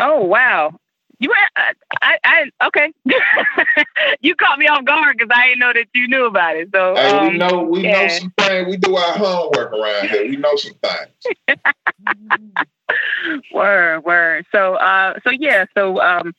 Oh 0.01 0.25
wow. 0.25 0.79
You, 1.19 1.33
I, 1.57 1.73
I, 2.03 2.19
I 2.25 2.67
okay. 2.67 2.93
you 4.21 4.35
caught 4.35 4.59
me 4.59 4.67
off 4.67 4.85
guard 4.85 5.17
because 5.17 5.35
I 5.35 5.47
didn't 5.47 5.61
know 5.61 5.73
that 5.73 5.87
you 5.95 6.09
knew 6.09 6.27
about 6.27 6.57
it. 6.57 6.69
So, 6.75 6.95
Hey, 6.95 7.11
um, 7.11 7.33
we 7.33 7.39
know 7.39 7.63
we 7.63 7.83
know 7.83 8.09
some 8.09 8.33
things. 8.39 8.69
We 8.69 8.77
do 8.77 8.97
our 8.97 9.13
homework 9.17 9.73
around 9.73 10.09
here. 10.09 10.29
We 10.29 10.37
know 10.37 10.55
some 10.57 10.75
things. 10.75 11.59
Word, 13.53 14.05
word. 14.05 14.47
So, 14.53 14.75
uh, 14.75 15.19
so 15.25 15.31
yeah, 15.31 15.65
so 15.77 16.01
um, 16.01 16.35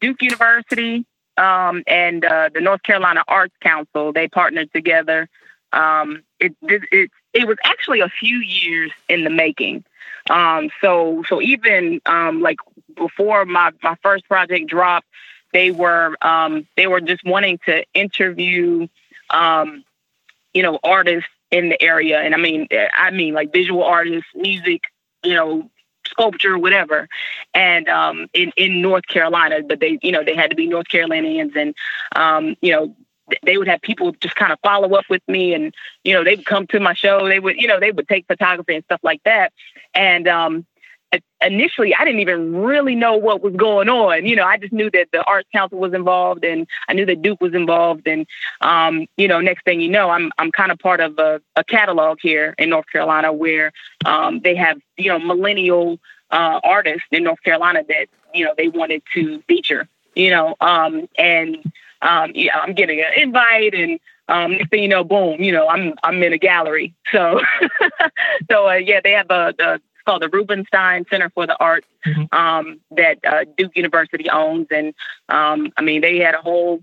Duke 0.00 0.20
University 0.22 1.06
um, 1.36 1.82
and 1.86 2.24
uh, 2.24 2.50
the 2.52 2.60
North 2.60 2.82
Carolina 2.82 3.22
Arts 3.28 3.54
Council 3.60 4.12
they 4.12 4.28
partnered 4.28 4.72
together. 4.72 5.28
Um, 5.72 6.22
it, 6.40 6.54
it 6.62 6.82
it 6.90 7.10
it 7.32 7.46
was 7.46 7.58
actually 7.64 8.00
a 8.00 8.08
few 8.08 8.38
years 8.38 8.92
in 9.08 9.24
the 9.24 9.30
making. 9.30 9.84
Um, 10.30 10.70
so 10.80 11.24
so 11.28 11.40
even 11.40 12.00
um, 12.06 12.40
like 12.40 12.58
before 12.96 13.44
my 13.44 13.72
my 13.82 13.96
first 14.02 14.26
project 14.26 14.68
dropped, 14.68 15.06
they 15.52 15.70
were 15.70 16.16
um, 16.22 16.66
they 16.76 16.86
were 16.86 17.00
just 17.00 17.24
wanting 17.24 17.58
to 17.66 17.84
interview 17.94 18.88
um, 19.30 19.84
you 20.54 20.62
know 20.62 20.78
artists 20.82 21.30
in 21.50 21.68
the 21.68 21.80
area, 21.80 22.20
and 22.20 22.34
I 22.34 22.38
mean 22.38 22.68
I 22.94 23.10
mean 23.10 23.34
like 23.34 23.52
visual 23.52 23.84
artists, 23.84 24.28
music, 24.34 24.82
you 25.22 25.34
know 25.34 25.70
sculpture, 26.06 26.58
whatever, 26.58 27.08
and 27.54 27.88
um, 27.88 28.26
in 28.32 28.52
in 28.56 28.80
North 28.80 29.06
Carolina. 29.06 29.62
But 29.66 29.80
they, 29.80 29.98
you 30.02 30.12
know, 30.12 30.24
they 30.24 30.34
had 30.34 30.50
to 30.50 30.56
be 30.56 30.66
North 30.66 30.88
Carolinians, 30.88 31.52
and 31.56 31.74
um, 32.14 32.56
you 32.60 32.72
know, 32.72 32.96
they 33.44 33.58
would 33.58 33.68
have 33.68 33.80
people 33.82 34.12
just 34.20 34.36
kind 34.36 34.52
of 34.52 34.58
follow 34.62 34.94
up 34.94 35.04
with 35.10 35.22
me, 35.28 35.54
and 35.54 35.74
you 36.04 36.14
know, 36.14 36.24
they 36.24 36.36
would 36.36 36.46
come 36.46 36.66
to 36.68 36.80
my 36.80 36.94
show. 36.94 37.26
They 37.28 37.40
would, 37.40 37.56
you 37.56 37.68
know, 37.68 37.80
they 37.80 37.90
would 37.90 38.08
take 38.08 38.26
photography 38.26 38.74
and 38.74 38.84
stuff 38.84 39.00
like 39.02 39.22
that. 39.24 39.52
And 39.94 40.28
um, 40.28 40.66
initially, 41.40 41.94
I 41.94 42.04
didn't 42.04 42.20
even 42.20 42.56
really 42.56 42.94
know 42.94 43.16
what 43.16 43.42
was 43.42 43.54
going 43.54 43.88
on. 43.88 44.26
You 44.26 44.36
know, 44.36 44.44
I 44.44 44.58
just 44.58 44.72
knew 44.72 44.90
that 44.90 45.08
the 45.12 45.22
Arts 45.24 45.48
Council 45.52 45.78
was 45.78 45.94
involved, 45.94 46.44
and 46.44 46.66
I 46.88 46.94
knew 46.94 47.06
that 47.06 47.22
Duke 47.22 47.40
was 47.40 47.54
involved, 47.54 48.06
and 48.06 48.26
um, 48.60 49.06
you 49.16 49.28
know, 49.28 49.40
next 49.40 49.64
thing 49.64 49.80
you 49.80 49.90
know, 49.90 50.10
I'm 50.10 50.32
I'm 50.38 50.52
kind 50.52 50.72
of 50.72 50.78
part 50.78 51.00
of 51.00 51.18
a, 51.18 51.40
a 51.54 51.64
catalog 51.64 52.18
here 52.20 52.54
in 52.58 52.70
North 52.70 52.86
Carolina 52.90 53.32
where 53.32 53.72
um, 54.04 54.40
they 54.40 54.54
have 54.54 54.78
you 54.96 55.08
know 55.08 55.18
millennial 55.18 55.98
uh, 56.30 56.60
artists 56.64 57.06
in 57.10 57.24
North 57.24 57.42
Carolina 57.42 57.82
that 57.88 58.06
you 58.34 58.44
know 58.44 58.54
they 58.56 58.68
wanted 58.68 59.02
to 59.14 59.40
feature. 59.42 59.88
You 60.14 60.30
know, 60.30 60.56
um, 60.60 61.08
and 61.18 61.58
um, 62.00 62.32
yeah, 62.34 62.58
I'm 62.58 62.74
getting 62.74 63.00
an 63.00 63.12
invite, 63.16 63.74
and 63.74 64.00
um, 64.28 64.52
next 64.52 64.70
thing 64.70 64.82
you 64.82 64.88
know, 64.88 65.04
boom, 65.04 65.42
you 65.42 65.52
know, 65.52 65.68
I'm 65.68 65.94
I'm 66.02 66.22
in 66.22 66.32
a 66.32 66.38
gallery. 66.38 66.94
So, 67.12 67.40
so 68.50 68.68
uh, 68.68 68.74
yeah, 68.74 69.00
they 69.02 69.12
have 69.12 69.30
a, 69.30 69.54
a 69.58 69.80
called 70.06 70.22
the 70.22 70.28
Rubenstein 70.28 71.04
Center 71.10 71.30
for 71.30 71.46
the 71.46 71.56
Arts 71.60 71.86
Mhm. 72.06 72.32
um, 72.32 72.80
that 72.92 73.18
uh, 73.26 73.44
Duke 73.58 73.76
University 73.76 74.30
owns, 74.30 74.68
and 74.70 74.94
um, 75.28 75.72
I 75.76 75.82
mean 75.82 76.00
they 76.00 76.18
had 76.18 76.34
a 76.34 76.40
whole 76.40 76.80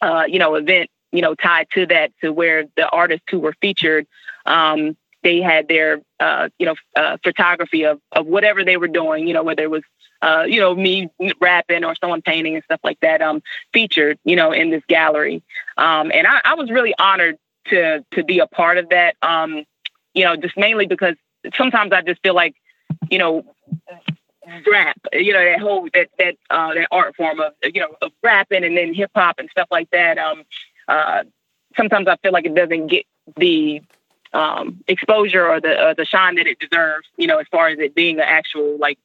uh, 0.00 0.24
you 0.28 0.38
know 0.38 0.54
event 0.54 0.88
you 1.12 1.20
know 1.20 1.34
tied 1.34 1.66
to 1.74 1.86
that 1.86 2.12
to 2.22 2.32
where 2.32 2.64
the 2.76 2.88
artists 2.88 3.26
who 3.30 3.40
were 3.40 3.54
featured. 3.60 4.06
Um, 4.46 4.96
they 5.22 5.40
had 5.40 5.68
their 5.68 6.00
uh, 6.20 6.48
you 6.58 6.66
know 6.66 6.74
uh, 6.96 7.16
photography 7.22 7.84
of 7.84 8.00
of 8.12 8.26
whatever 8.26 8.64
they 8.64 8.76
were 8.76 8.88
doing, 8.88 9.26
you 9.26 9.34
know 9.34 9.42
whether 9.42 9.62
it 9.64 9.70
was 9.70 9.82
uh, 10.22 10.44
you 10.46 10.60
know 10.60 10.74
me 10.74 11.10
rapping 11.40 11.84
or 11.84 11.94
someone 11.96 12.22
painting 12.22 12.54
and 12.54 12.64
stuff 12.64 12.80
like 12.84 13.00
that 13.00 13.20
um, 13.20 13.42
featured 13.72 14.18
you 14.24 14.36
know 14.36 14.52
in 14.52 14.70
this 14.70 14.82
gallery, 14.88 15.42
um, 15.76 16.10
and 16.12 16.26
I, 16.26 16.40
I 16.44 16.54
was 16.54 16.70
really 16.70 16.94
honored 16.98 17.36
to 17.66 18.04
to 18.12 18.22
be 18.24 18.38
a 18.38 18.46
part 18.46 18.78
of 18.78 18.90
that. 18.90 19.16
Um, 19.22 19.64
you 20.14 20.24
know, 20.24 20.36
just 20.36 20.56
mainly 20.56 20.86
because 20.86 21.16
sometimes 21.56 21.92
I 21.92 22.02
just 22.02 22.22
feel 22.22 22.34
like, 22.34 22.54
you 23.10 23.18
know, 23.18 23.44
rap, 24.70 24.98
you 25.12 25.32
know, 25.32 25.44
that 25.44 25.60
whole 25.60 25.88
that 25.94 26.08
that 26.18 26.36
uh, 26.50 26.74
that 26.74 26.88
art 26.90 27.16
form 27.16 27.40
of 27.40 27.52
you 27.62 27.80
know 27.80 27.94
of 28.02 28.12
rapping 28.22 28.64
and 28.64 28.76
then 28.76 28.94
hip 28.94 29.10
hop 29.14 29.38
and 29.38 29.48
stuff 29.50 29.68
like 29.70 29.90
that. 29.90 30.18
Um, 30.18 30.44
uh, 30.88 31.24
sometimes 31.76 32.08
I 32.08 32.16
feel 32.16 32.32
like 32.32 32.46
it 32.46 32.54
doesn't 32.54 32.88
get 32.88 33.06
the 33.36 33.82
um, 34.32 34.82
exposure 34.86 35.46
or 35.46 35.60
the 35.60 35.74
uh, 35.74 35.94
the 35.94 36.04
shine 36.04 36.36
that 36.36 36.46
it 36.46 36.58
deserves. 36.58 37.08
You 37.16 37.26
know, 37.26 37.38
as 37.38 37.46
far 37.50 37.68
as 37.68 37.78
it 37.78 37.94
being 37.94 38.16
an 38.16 38.26
actual 38.26 38.76
like 38.78 38.98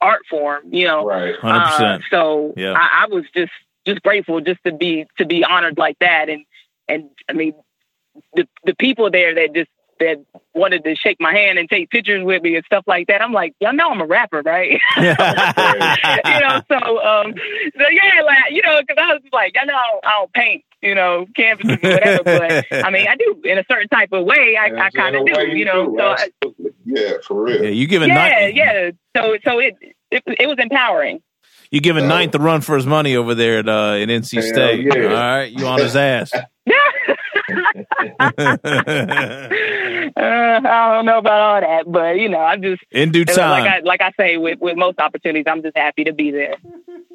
art 0.00 0.22
form. 0.28 0.62
You 0.72 0.86
know, 0.86 1.06
Right. 1.06 1.36
Hundred 1.36 1.86
uh, 1.86 1.98
so 2.10 2.54
Yeah. 2.56 2.72
I, 2.72 3.04
I 3.04 3.06
was 3.06 3.24
just 3.34 3.52
just 3.86 4.02
grateful 4.02 4.40
just 4.40 4.62
to 4.64 4.72
be 4.72 5.06
to 5.18 5.24
be 5.24 5.44
honored 5.44 5.78
like 5.78 5.98
that, 6.00 6.28
and 6.28 6.44
and 6.88 7.10
I 7.28 7.32
mean 7.32 7.54
the 8.34 8.48
the 8.64 8.74
people 8.74 9.10
there 9.10 9.34
that 9.34 9.54
just 9.54 9.70
that 10.00 10.16
wanted 10.54 10.82
to 10.84 10.96
shake 10.96 11.18
my 11.20 11.32
hand 11.32 11.58
and 11.58 11.68
take 11.68 11.88
pictures 11.90 12.24
with 12.24 12.42
me 12.42 12.56
and 12.56 12.64
stuff 12.64 12.84
like 12.86 13.06
that. 13.06 13.22
I'm 13.22 13.32
like, 13.32 13.54
y'all 13.60 13.72
know 13.72 13.90
I'm 13.90 14.00
a 14.00 14.06
rapper, 14.06 14.42
right? 14.44 14.70
you 14.96 15.02
know, 15.04 16.60
so 16.68 16.76
um, 17.04 17.34
so 17.78 17.84
yeah, 17.90 18.22
like 18.26 18.50
you 18.50 18.62
know, 18.62 18.80
because 18.80 18.96
I 18.98 19.12
was 19.14 19.22
like, 19.32 19.54
y'all 19.54 19.66
know 19.66 19.74
I 19.74 19.88
don't, 19.92 20.06
I 20.06 20.10
don't 20.18 20.32
paint, 20.32 20.64
you 20.82 20.94
know, 20.94 21.26
canvases 21.36 21.78
or 21.82 21.90
whatever, 21.90 22.22
but 22.24 22.64
I 22.84 22.90
mean, 22.90 23.06
I 23.06 23.14
do 23.16 23.40
in 23.44 23.58
a 23.58 23.64
certain 23.70 23.88
type 23.88 24.10
of 24.12 24.24
way. 24.24 24.56
I, 24.60 24.86
I 24.86 24.90
kind 24.90 25.14
of 25.16 25.24
do, 25.26 25.46
you 25.56 25.64
know. 25.64 25.86
do, 25.86 25.96
So 25.98 26.04
I, 26.04 26.28
yeah, 26.84 27.12
for 27.26 27.42
real. 27.44 27.62
yeah, 27.64 27.70
you 27.70 27.86
giving 27.86 28.08
yeah, 28.08 28.14
ninth, 28.48 28.56
yeah. 28.56 28.90
So 29.16 29.36
so 29.44 29.58
it, 29.60 29.76
it 30.10 30.22
it 30.26 30.46
was 30.48 30.56
empowering. 30.58 31.20
you 31.70 31.80
giving 31.80 32.04
So- 32.04 32.08
ninth 32.08 32.32
the 32.32 32.40
run 32.40 32.62
for 32.62 32.74
his 32.76 32.86
money 32.86 33.14
over 33.16 33.34
there 33.34 33.58
at 33.60 33.68
uh, 33.68 33.92
at 33.94 34.08
NC 34.08 34.42
State. 34.42 34.86
yeah. 34.86 35.04
All 35.04 35.10
right, 35.12 35.52
you 35.52 35.66
on 35.66 35.78
his 35.80 35.94
ass. 35.94 36.32
uh, 40.16 40.60
I 40.64 40.94
don't 40.94 41.06
know 41.06 41.18
about 41.18 41.40
all 41.40 41.60
that, 41.60 41.90
but 41.90 42.18
you 42.18 42.28
know, 42.28 42.40
I'm 42.40 42.62
just 42.62 42.82
In 42.90 43.10
due 43.12 43.24
like 43.24 43.34
time. 43.36 43.64
I 43.66 43.80
like 43.80 44.00
I 44.00 44.12
say 44.18 44.36
with 44.36 44.58
with 44.60 44.76
most 44.76 44.98
opportunities, 44.98 45.44
I'm 45.46 45.62
just 45.62 45.76
happy 45.76 46.04
to 46.04 46.12
be 46.12 46.30
there. 46.30 46.56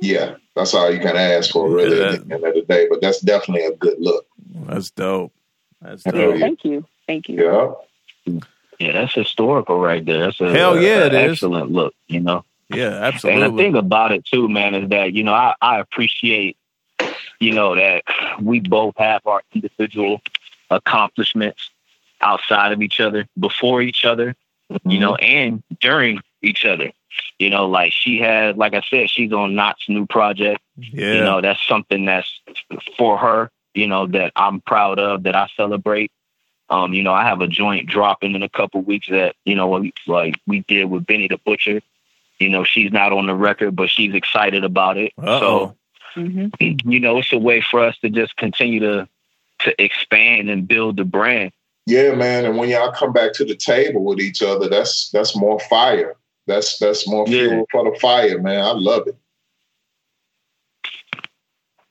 Yeah, 0.02 0.36
that's 0.56 0.74
all 0.74 0.92
you 0.92 1.00
can 1.00 1.16
ask 1.16 1.52
for, 1.52 1.70
really, 1.70 1.98
Yeah. 2.00 2.14
at 2.14 2.28
the 2.28 2.36
end 2.36 2.44
of 2.46 2.54
the 2.54 2.62
day. 2.68 2.88
But 2.90 3.02
that's 3.02 3.20
definitely 3.22 3.66
a 3.66 3.76
good 3.76 3.98
look. 4.00 4.26
That's 4.68 4.92
dope. 4.92 5.34
That's 5.82 6.04
dope. 6.04 6.16
yeah. 6.16 6.38
Thank 6.40 6.66
you, 6.66 6.86
thank 7.08 7.30
you. 7.30 7.44
Yeah. 8.26 8.42
Yeah, 8.80 8.92
that's 8.92 9.14
historical 9.14 9.80
right 9.80 10.04
there. 10.06 10.20
That's 10.26 10.42
a 10.42 10.52
Hell 10.52 10.82
yeah, 10.82 11.04
a- 11.04 11.06
it 11.08 11.14
a 11.14 11.26
is. 11.26 11.32
excellent 11.34 11.72
look. 11.72 11.94
You 12.08 12.20
know. 12.20 12.44
Yeah, 12.70 12.90
absolutely. 12.90 13.44
And 13.44 13.54
the 13.54 13.58
thing 13.62 13.76
about 13.76 14.12
it 14.12 14.26
too, 14.26 14.50
man, 14.50 14.74
is 14.76 14.90
that 14.90 15.14
you 15.14 15.24
know 15.24 15.34
I, 15.34 15.54
I 15.62 15.80
appreciate, 15.80 16.58
you 17.40 17.54
know, 17.54 17.76
that 17.76 18.04
we 18.42 18.60
both 18.60 18.96
have 18.98 19.26
our 19.28 19.44
individual 19.54 20.20
accomplishments 20.72 21.70
outside 22.26 22.72
of 22.72 22.82
each 22.82 23.00
other, 23.00 23.28
before 23.40 23.82
each 23.82 24.04
other, 24.04 24.36
you 24.84 25.00
know, 25.00 25.16
and 25.16 25.64
during 25.80 26.20
each 26.42 26.66
other. 26.66 26.92
You 27.40 27.50
know, 27.50 27.68
like 27.68 27.94
she 27.94 28.20
had, 28.20 28.58
like 28.58 28.74
I 28.74 28.82
said, 28.90 29.10
she's 29.10 29.32
on 29.32 29.56
Knott's 29.56 29.88
new 29.88 30.06
project. 30.06 30.62
yeah. 30.76 31.14
You 31.14 31.20
know, 31.22 31.42
that's 31.42 31.66
something 31.66 32.06
that's 32.06 32.30
for 32.98 33.18
her. 33.18 33.52
You 33.74 33.88
know, 33.88 34.08
that 34.08 34.32
I'm 34.36 34.62
proud 34.62 35.00
of, 35.00 35.24
that 35.24 35.36
I 35.36 35.48
celebrate. 35.56 36.12
Um, 36.70 36.94
you 36.94 37.04
know, 37.04 37.14
I 37.14 37.24
have 37.24 37.42
a 37.42 37.48
joint 37.48 37.88
dropping 37.88 38.36
in 38.36 38.42
a 38.42 38.50
couple 38.50 38.82
weeks 38.82 39.08
that 39.10 39.36
you 39.46 39.56
know, 39.56 39.70
like 40.08 40.36
we 40.48 40.62
did 40.62 40.86
with 40.86 41.06
Benny 41.06 41.28
the 41.28 41.38
Butcher. 41.46 41.82
You 42.40 42.50
know, 42.50 42.64
she's 42.64 42.92
not 42.92 43.14
on 43.14 43.28
the 43.28 43.36
record, 43.36 43.76
but 43.76 43.90
she's 43.90 44.14
excited 44.14 44.64
about 44.64 44.98
it. 44.98 45.14
Uh-oh. 45.18 45.76
So, 46.14 46.22
you 46.22 47.00
know, 47.00 47.18
it's 47.20 47.32
a 47.32 47.38
way 47.38 47.62
for 47.62 47.82
us 47.82 47.98
to 48.00 48.10
just 48.10 48.36
continue 48.36 48.80
to 48.82 49.08
to 49.60 49.82
expand 49.82 50.50
and 50.50 50.68
build 50.68 50.98
the 50.98 51.06
brand. 51.06 51.52
Yeah, 51.86 52.16
man. 52.16 52.46
And 52.46 52.58
when 52.58 52.70
y'all 52.70 52.92
come 52.92 53.14
back 53.14 53.34
to 53.34 53.46
the 53.46 53.56
table 53.56 54.04
with 54.04 54.20
each 54.20 54.42
other, 54.42 54.68
that's 54.68 55.10
that's 55.12 55.36
more 55.36 55.60
fire. 55.60 56.16
That's 56.48 56.78
that's 56.80 57.08
more 57.08 57.26
Yeah. 57.28 57.48
fuel 57.50 57.66
for 57.72 57.92
the 57.92 58.00
fire, 58.00 58.40
man. 58.42 58.64
I 58.64 58.72
love 58.72 59.08
it. 59.08 59.16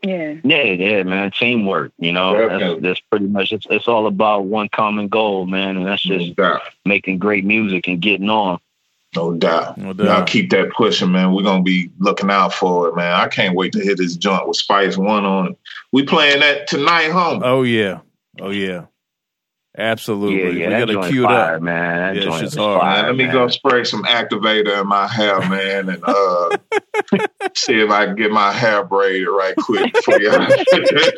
Yeah. 0.03 0.35
Yeah, 0.45 0.63
yeah, 0.65 1.03
man. 1.03 1.31
Teamwork. 1.31 1.93
You 1.99 2.13
know, 2.13 2.37
that's, 2.37 2.51
Definitely. 2.51 2.89
that's 2.89 3.01
pretty 3.01 3.27
much. 3.27 3.53
It's, 3.53 3.67
it's 3.71 3.89
all 3.89 4.07
about 4.07 4.45
one 4.45 4.69
common 4.69 5.09
goal, 5.09 5.47
man, 5.47 5.77
and 5.79 5.87
that's 5.87 6.03
just 6.03 6.37
doubt. 6.37 6.61
making 6.85 7.19
great 7.19 7.45
music 7.45 7.89
and 7.89 8.03
getting 8.03 8.29
on. 8.29 8.59
No 9.17 9.33
doubt. 9.33 9.79
No 9.79 9.87
Y'all 9.87 9.95
doubt. 9.95 10.27
keep 10.27 10.51
that 10.51 10.71
pushing, 10.73 11.13
man. 11.13 11.33
We're 11.33 11.45
gonna 11.45 11.63
be 11.63 11.91
looking 12.01 12.31
out 12.31 12.53
for 12.53 12.89
it, 12.89 12.97
man. 12.97 13.13
I 13.13 13.29
can't 13.29 13.55
wait 13.55 13.73
to 13.73 13.81
hit 13.81 13.97
this 13.97 14.17
joint 14.17 14.47
with 14.47 14.57
Spice 14.57 14.99
One 14.99 15.25
on 15.25 15.53
it. 15.53 15.59
We 15.93 16.03
playing 16.05 16.41
that 16.41 16.67
tonight, 16.67 17.11
home. 17.11 17.41
Oh 17.45 17.63
yeah. 17.63 18.01
Oh 18.41 18.51
yeah. 18.51 18.87
Absolutely. 19.77 20.61
Yeah, 20.61 20.69
yeah. 20.69 20.69
we 20.69 20.81
gotta 20.81 20.93
joint 20.93 21.13
cue 21.13 21.25
it 21.25 21.31
up. 21.31 21.63
man. 21.63 22.15
That 22.15 22.17
Yeah, 22.17 22.23
joint 22.29 22.41
shit's 22.41 22.53
is 22.53 22.59
hard. 22.59 22.81
fire, 22.81 22.97
Man, 22.97 23.07
let 23.07 23.17
me 23.17 23.25
man. 23.25 23.33
go 23.35 23.49
spray 23.49 23.85
some 23.85 24.05
activator 24.05 24.81
in 24.81 24.87
my 24.87 25.07
hair, 25.09 25.41
man, 25.49 25.89
and 25.89 26.03
uh 26.07 26.59
see 27.57 27.81
if 27.81 27.91
I 27.91 28.07
can 28.07 28.15
get 28.17 28.31
my 28.31 28.53
hair 28.53 28.85
braided 28.85 29.29
right 29.29 29.57
quick 29.57 29.97
for 30.05 30.21
y'all. 30.21 30.33
that 30.39 31.09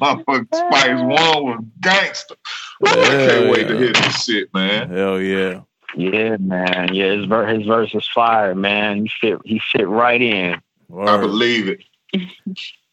motherfucking 0.00 0.54
Spice 0.54 1.00
One 1.00 1.44
was 1.44 1.64
gangster. 1.80 2.34
Ooh, 2.82 2.86
I 2.88 2.94
can't 3.26 3.50
wait 3.50 3.68
to 3.68 3.76
hear 3.76 3.92
this 3.92 4.24
shit, 4.24 4.52
man. 4.54 4.90
Hell 4.90 5.20
yeah. 5.20 5.60
Yeah, 5.96 6.36
man. 6.38 6.94
Yeah, 6.94 7.12
his 7.16 7.26
ver- 7.26 7.46
his 7.46 7.66
verse 7.66 7.94
is 7.94 8.06
fire, 8.14 8.54
man. 8.54 9.04
He 9.04 9.10
fit 9.20 9.38
he 9.44 9.60
fit 9.72 9.88
right 9.88 10.20
in. 10.20 10.60
I 10.98 11.16
believe 11.18 11.68
it. 11.68 11.82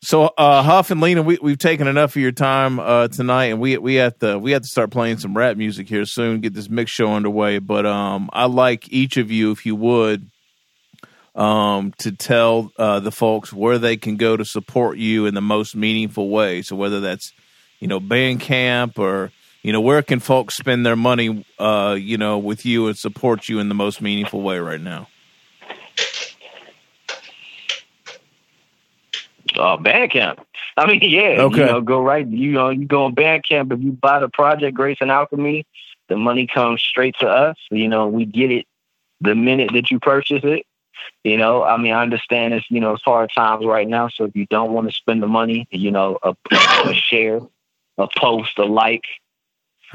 So 0.03 0.25
uh 0.35 0.63
Huff 0.63 0.89
and 0.89 0.99
Lena, 0.99 1.21
we 1.21 1.37
we've 1.41 1.59
taken 1.59 1.87
enough 1.87 2.15
of 2.15 2.21
your 2.21 2.31
time 2.31 2.79
uh 2.79 3.07
tonight 3.07 3.45
and 3.45 3.59
we 3.59 3.77
we 3.77 3.95
have 3.95 4.17
to 4.19 4.39
we 4.39 4.51
have 4.51 4.63
to 4.63 4.67
start 4.67 4.89
playing 4.89 5.19
some 5.19 5.37
rap 5.37 5.57
music 5.57 5.87
here 5.87 6.05
soon, 6.05 6.41
get 6.41 6.55
this 6.55 6.69
mix 6.69 6.89
show 6.89 7.13
underway. 7.13 7.59
But 7.59 7.85
um 7.85 8.29
I 8.33 8.45
like 8.45 8.91
each 8.91 9.17
of 9.17 9.29
you, 9.29 9.51
if 9.51 9.63
you 9.65 9.75
would, 9.75 10.31
um, 11.35 11.93
to 11.99 12.11
tell 12.11 12.71
uh 12.77 12.99
the 12.99 13.11
folks 13.11 13.53
where 13.53 13.77
they 13.77 13.95
can 13.95 14.17
go 14.17 14.35
to 14.35 14.43
support 14.43 14.97
you 14.97 15.27
in 15.27 15.35
the 15.35 15.41
most 15.41 15.75
meaningful 15.75 16.29
way. 16.29 16.63
So 16.63 16.75
whether 16.75 16.99
that's, 16.99 17.31
you 17.79 17.87
know, 17.87 17.99
Bandcamp 17.99 18.97
or 18.97 19.31
you 19.61 19.71
know, 19.71 19.81
where 19.81 20.01
can 20.01 20.19
folks 20.19 20.57
spend 20.57 20.83
their 20.83 20.95
money 20.95 21.45
uh, 21.59 21.95
you 21.99 22.17
know, 22.17 22.39
with 22.39 22.65
you 22.65 22.87
and 22.87 22.97
support 22.97 23.47
you 23.47 23.59
in 23.59 23.69
the 23.69 23.75
most 23.75 24.01
meaningful 24.01 24.41
way 24.41 24.57
right 24.57 24.81
now? 24.81 25.07
Uh, 29.55 29.77
Bandcamp. 29.77 30.39
I 30.77 30.87
mean, 30.87 30.99
yeah. 31.03 31.41
Okay. 31.41 31.59
You 31.59 31.65
know, 31.65 31.81
go 31.81 32.01
right. 32.01 32.27
You 32.27 32.51
know, 32.51 32.69
you 32.69 32.85
go 32.85 33.05
on 33.05 33.15
Bandcamp. 33.15 33.71
If 33.73 33.81
you 33.81 33.91
buy 33.91 34.19
the 34.19 34.29
project 34.29 34.75
Grace 34.75 34.97
and 35.01 35.11
Alchemy, 35.11 35.65
the 36.09 36.17
money 36.17 36.47
comes 36.47 36.81
straight 36.81 37.15
to 37.19 37.27
us. 37.27 37.57
You 37.69 37.87
know, 37.87 38.07
we 38.07 38.25
get 38.25 38.51
it 38.51 38.65
the 39.19 39.35
minute 39.35 39.71
that 39.73 39.91
you 39.91 39.99
purchase 39.99 40.43
it. 40.43 40.65
You 41.23 41.37
know, 41.37 41.63
I 41.63 41.77
mean, 41.77 41.93
I 41.93 42.01
understand 42.01 42.53
it's 42.53 42.69
you 42.69 42.79
know 42.79 42.93
it's 42.93 43.03
hard 43.03 43.31
times 43.33 43.65
right 43.65 43.87
now. 43.87 44.09
So 44.09 44.25
if 44.25 44.35
you 44.35 44.45
don't 44.47 44.71
want 44.71 44.87
to 44.89 44.93
spend 44.93 45.21
the 45.21 45.27
money, 45.27 45.67
you 45.71 45.91
know, 45.91 46.19
a, 46.21 46.35
a 46.85 46.93
share, 46.93 47.39
a 47.97 48.07
post, 48.15 48.57
a 48.57 48.65
like, 48.65 49.03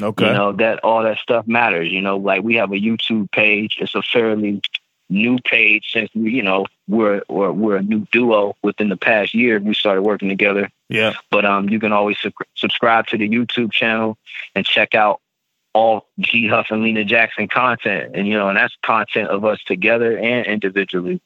Okay. 0.01 0.27
you 0.27 0.33
know 0.33 0.53
that 0.53 0.81
all 0.85 1.03
that 1.05 1.19
stuff 1.19 1.47
matters. 1.47 1.91
You 1.91 2.03
know, 2.03 2.17
like 2.17 2.43
we 2.43 2.57
have 2.57 2.73
a 2.73 2.77
YouTube 2.77 3.31
page. 3.33 3.79
It's 3.81 3.95
a 3.95 4.03
fairly 4.03 4.61
new 5.09 5.39
page 5.39 5.91
since 5.93 6.11
we, 6.15 6.33
you 6.33 6.43
know, 6.43 6.67
we're 6.89 7.23
we're, 7.29 7.53
we're 7.53 7.77
a 7.77 7.83
new 7.83 8.07
duo 8.13 8.57
within 8.63 8.89
the 8.89 8.97
past 8.97 9.35
year. 9.35 9.59
We 9.59 9.75
started 9.75 10.03
working 10.03 10.29
together. 10.29 10.71
yeah. 10.89 11.15
But 11.31 11.45
um, 11.45 11.69
you 11.69 11.81
can 11.81 11.93
always 11.93 12.19
sub- 12.21 12.33
subscribe 12.55 13.07
to 13.09 13.19
the 13.19 13.29
YouTube 13.29 13.73
channel 13.73 14.19
and 14.55 14.65
check 14.65 14.95
out 14.95 15.21
all 15.73 16.07
G 16.19 16.49
Huff 16.49 16.69
and 16.71 16.83
Lena 16.83 17.05
Jackson 17.05 17.49
content. 17.49 18.17
And 18.17 18.27
you 18.27 18.35
know, 18.35 18.49
and 18.49 18.57
that's 18.57 18.77
content 18.83 19.29
of 19.29 19.45
us 19.45 19.63
together 19.65 20.17
and 20.19 20.47
individually. 20.47 21.21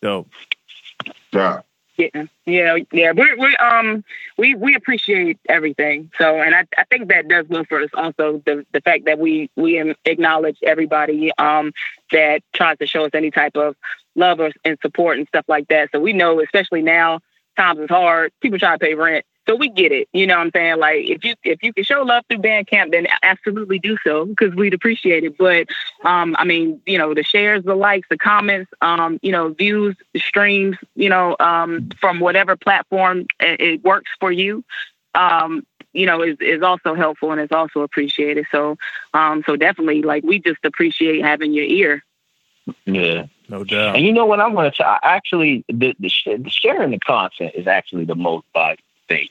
Dope. 0.00 0.28
Yeah. 1.32 1.62
Yeah, 1.96 2.24
yeah, 2.46 2.76
yeah. 2.92 3.12
We're, 3.12 3.36
we 3.36 3.54
um 3.56 4.02
we 4.38 4.54
we 4.54 4.74
appreciate 4.74 5.38
everything. 5.48 6.10
So, 6.16 6.40
and 6.40 6.54
I, 6.54 6.66
I 6.78 6.84
think 6.84 7.08
that 7.08 7.28
does 7.28 7.46
go 7.48 7.64
for 7.64 7.82
us 7.82 7.90
also 7.94 8.42
the 8.46 8.64
the 8.72 8.80
fact 8.80 9.04
that 9.04 9.18
we 9.18 9.50
we 9.56 9.94
acknowledge 10.06 10.56
everybody 10.62 11.32
um 11.36 11.72
that 12.10 12.40
tries 12.54 12.78
to 12.78 12.86
show 12.86 13.04
us 13.04 13.10
any 13.14 13.30
type 13.30 13.56
of 13.56 13.76
love 14.14 14.40
or, 14.40 14.52
and 14.64 14.78
support 14.80 15.18
and 15.18 15.28
stuff 15.28 15.44
like 15.48 15.68
that. 15.68 15.90
So 15.92 16.00
we 16.00 16.14
know, 16.14 16.40
especially 16.40 16.82
now, 16.82 17.20
times 17.58 17.80
is 17.80 17.90
hard. 17.90 18.32
People 18.40 18.58
try 18.58 18.72
to 18.72 18.78
pay 18.78 18.94
rent. 18.94 19.26
So 19.48 19.56
we 19.56 19.68
get 19.68 19.92
it. 19.92 20.08
You 20.12 20.26
know 20.26 20.36
what 20.36 20.46
I'm 20.46 20.50
saying? 20.54 20.78
Like 20.78 21.08
if 21.08 21.24
you 21.24 21.34
if 21.42 21.62
you 21.62 21.72
can 21.72 21.84
show 21.84 22.02
love 22.02 22.24
through 22.28 22.38
Bandcamp, 22.38 22.92
then 22.92 23.06
absolutely 23.22 23.78
do 23.78 23.96
so 24.04 24.24
because 24.24 24.54
we'd 24.54 24.74
appreciate 24.74 25.24
it. 25.24 25.36
But 25.36 25.68
um, 26.04 26.36
I 26.38 26.44
mean, 26.44 26.80
you 26.86 26.98
know, 26.98 27.14
the 27.14 27.22
shares, 27.22 27.64
the 27.64 27.74
likes, 27.74 28.08
the 28.08 28.18
comments, 28.18 28.70
um, 28.80 29.18
you 29.22 29.32
know, 29.32 29.48
views, 29.48 29.96
streams, 30.16 30.76
you 30.94 31.08
know, 31.08 31.36
um, 31.40 31.90
from 32.00 32.20
whatever 32.20 32.56
platform 32.56 33.26
it, 33.40 33.60
it 33.60 33.84
works 33.84 34.10
for 34.20 34.30
you. 34.30 34.64
Um, 35.14 35.66
you 35.92 36.06
know, 36.06 36.22
is, 36.22 36.36
is 36.40 36.62
also 36.62 36.94
helpful 36.94 37.32
and 37.32 37.40
is 37.40 37.52
also 37.52 37.80
appreciated. 37.80 38.46
So, 38.50 38.78
um, 39.12 39.42
so 39.44 39.56
definitely, 39.56 40.02
like 40.02 40.24
we 40.24 40.38
just 40.38 40.64
appreciate 40.64 41.22
having 41.22 41.52
your 41.52 41.66
ear. 41.66 42.02
Yeah. 42.86 43.26
No 43.48 43.64
doubt. 43.64 43.96
And 43.96 44.04
you 44.06 44.12
know 44.12 44.24
what 44.24 44.40
I'm 44.40 44.54
going 44.54 44.70
to 44.70 44.76
tell? 44.76 44.98
Actually, 45.02 45.64
the, 45.68 45.94
the, 45.98 46.08
sh- 46.08 46.38
the 46.38 46.48
sharing 46.48 46.90
the 46.90 46.98
content 46.98 47.52
is 47.54 47.66
actually 47.66 48.04
the 48.04 48.14
most 48.14 48.46
valuable 48.54 48.82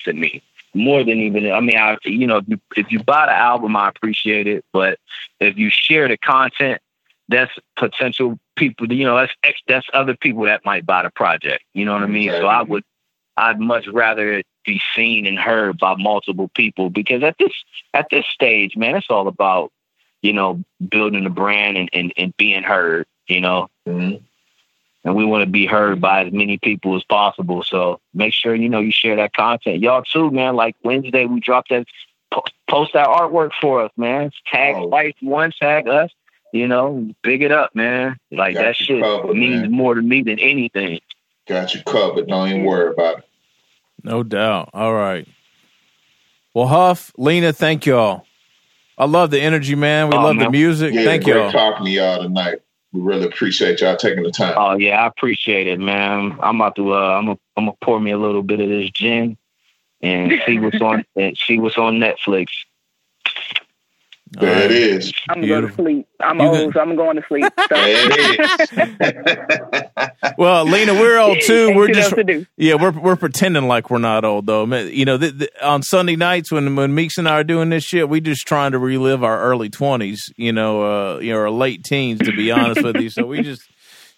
to 0.05 0.13
me. 0.13 0.41
More 0.73 1.03
than 1.03 1.19
even, 1.19 1.51
I 1.51 1.59
mean, 1.59 1.77
I, 1.77 1.97
you 2.05 2.27
know, 2.27 2.37
if 2.37 2.47
you, 2.47 2.59
if 2.77 2.91
you 2.91 3.03
buy 3.03 3.25
the 3.25 3.35
album, 3.35 3.75
I 3.75 3.89
appreciate 3.89 4.47
it. 4.47 4.63
But 4.71 4.99
if 5.39 5.57
you 5.57 5.69
share 5.69 6.07
the 6.07 6.15
content, 6.17 6.81
that's 7.27 7.51
potential 7.75 8.39
people. 8.55 8.91
You 8.91 9.05
know, 9.05 9.15
that's 9.43 9.59
that's 9.67 9.87
other 9.93 10.15
people 10.15 10.43
that 10.43 10.63
might 10.65 10.85
buy 10.85 11.03
the 11.03 11.09
project. 11.09 11.63
You 11.73 11.85
know 11.85 11.93
what 11.93 12.03
I 12.03 12.07
mean? 12.07 12.29
So 12.31 12.45
I 12.47 12.61
would, 12.61 12.83
I'd 13.37 13.59
much 13.59 13.87
rather 13.87 14.43
be 14.65 14.81
seen 14.95 15.25
and 15.25 15.39
heard 15.39 15.77
by 15.77 15.95
multiple 15.95 16.49
people 16.55 16.89
because 16.89 17.23
at 17.23 17.35
this 17.37 17.53
at 17.93 18.07
this 18.11 18.25
stage, 18.27 18.77
man, 18.77 18.95
it's 18.95 19.07
all 19.09 19.27
about 19.27 19.71
you 20.21 20.33
know 20.33 20.63
building 20.89 21.25
a 21.25 21.29
brand 21.29 21.77
and 21.77 21.89
and, 21.93 22.13
and 22.17 22.37
being 22.37 22.63
heard. 22.63 23.07
You 23.27 23.41
know. 23.41 23.69
Mhm. 23.87 24.21
And 25.03 25.15
we 25.15 25.25
want 25.25 25.43
to 25.43 25.49
be 25.49 25.65
heard 25.65 25.99
by 26.01 26.25
as 26.25 26.31
many 26.33 26.57
people 26.57 26.95
as 26.95 27.03
possible. 27.03 27.63
So 27.63 27.99
make 28.13 28.33
sure 28.33 28.53
you 28.55 28.69
know 28.69 28.79
you 28.79 28.91
share 28.91 29.15
that 29.15 29.33
content. 29.33 29.79
Y'all 29.81 30.03
too, 30.03 30.29
man. 30.31 30.55
Like 30.55 30.75
Wednesday, 30.83 31.25
we 31.25 31.39
dropped 31.39 31.69
that 31.69 31.85
po- 32.31 32.43
post 32.69 32.93
that 32.93 33.07
artwork 33.07 33.51
for 33.59 33.83
us, 33.83 33.91
man. 33.97 34.31
Tag 34.51 34.75
Oh. 34.77 34.87
Spice 34.89 35.13
One, 35.21 35.51
tag 35.51 35.87
us. 35.87 36.11
You 36.53 36.67
know, 36.67 37.09
big 37.23 37.41
it 37.43 37.51
up, 37.51 37.73
man. 37.75 38.17
Like 38.29 38.55
Got 38.55 38.61
that 38.63 38.75
shit 38.75 39.01
covered, 39.01 39.35
means 39.35 39.61
man. 39.61 39.71
more 39.71 39.95
to 39.95 40.01
me 40.01 40.21
than 40.21 40.37
anything. 40.37 40.99
Got 41.47 41.73
you 41.73 41.81
covered. 41.83 42.27
Don't 42.27 42.49
even 42.49 42.63
worry 42.65 42.91
about 42.91 43.19
it. 43.19 43.23
No 44.03 44.21
doubt. 44.23 44.69
All 44.73 44.93
right. 44.93 45.27
Well, 46.53 46.67
Huff, 46.67 47.13
Lena, 47.17 47.53
thank 47.53 47.85
y'all. 47.85 48.25
I 48.97 49.05
love 49.05 49.31
the 49.31 49.39
energy, 49.39 49.75
man. 49.75 50.09
We 50.09 50.17
Oh, 50.17 50.21
love 50.23 50.37
the 50.37 50.49
music. 50.49 50.93
Yeah, 50.93 51.05
thank 51.05 51.23
great 51.23 51.35
y'all. 51.35 51.51
talking 51.51 51.85
to 51.85 51.91
y'all 51.91 52.21
tonight. 52.21 52.59
We 52.93 53.01
really 53.01 53.25
appreciate 53.25 53.81
y'all 53.81 53.95
taking 53.95 54.23
the 54.23 54.31
time. 54.31 54.55
Oh 54.57 54.77
yeah, 54.77 55.03
I 55.03 55.07
appreciate 55.07 55.67
it, 55.67 55.79
man. 55.79 56.37
I'm 56.41 56.55
about 56.57 56.75
to 56.75 56.93
uh, 56.93 57.17
I'm 57.17 57.25
gonna 57.25 57.39
I'm 57.55 57.65
gonna 57.65 57.77
pour 57.81 57.99
me 57.99 58.11
a 58.11 58.17
little 58.17 58.43
bit 58.43 58.59
of 58.59 58.69
this 58.69 58.89
gin 58.91 59.37
and 60.01 60.33
see 60.45 60.59
what's 60.59 60.81
on 60.81 61.05
and 61.15 61.37
see 61.37 61.57
what's 61.57 61.77
on 61.77 61.95
Netflix. 61.95 62.47
All 64.37 64.45
there 64.45 64.55
right. 64.55 64.65
it 64.65 64.71
is. 64.71 65.11
I'm 65.29 65.41
going 65.41 65.47
to 65.49 65.67
Beautiful. 65.67 65.85
sleep. 65.85 66.07
I'm 66.21 66.39
You 66.39 66.45
old, 66.47 66.57
can- 66.57 66.71
so 66.73 66.79
I'm 66.79 66.95
going 66.95 67.15
to 67.17 67.23
sleep. 67.27 67.43
So. 67.59 67.75
There 67.75 68.11
it 68.11 69.09
is. 69.09 70.33
Well, 70.37 70.65
Lena, 70.65 70.93
we're 70.93 71.17
old 71.19 71.39
too. 71.41 71.67
Ain't 71.69 71.75
We're 71.75 71.87
just 71.89 72.15
to 72.15 72.23
do. 72.23 72.45
yeah, 72.57 72.75
we're 72.75 72.91
we're 72.91 73.15
pretending 73.15 73.67
like 73.67 73.89
we're 73.89 73.97
not 73.97 74.23
old 74.23 74.45
though. 74.45 74.65
You 74.65 75.05
know, 75.05 75.17
th- 75.17 75.37
th- 75.37 75.49
on 75.61 75.83
Sunday 75.83 76.15
nights 76.15 76.51
when 76.51 76.75
when 76.75 76.93
Meeks 76.95 77.17
and 77.17 77.27
I 77.27 77.33
are 77.33 77.43
doing 77.43 77.69
this 77.69 77.83
shit, 77.83 78.07
we 78.09 78.21
just 78.21 78.47
trying 78.47 78.71
to 78.71 78.79
relive 78.79 79.23
our 79.23 79.39
early 79.41 79.69
twenties. 79.69 80.31
You 80.37 80.53
know, 80.53 80.81
uh, 81.15 81.19
you 81.19 81.33
know, 81.33 81.39
our 81.39 81.51
late 81.51 81.83
teens. 81.83 82.19
To 82.21 82.31
be 82.35 82.51
honest 82.51 82.83
with 82.83 82.97
you, 82.97 83.09
so 83.09 83.25
we 83.25 83.41
just, 83.41 83.63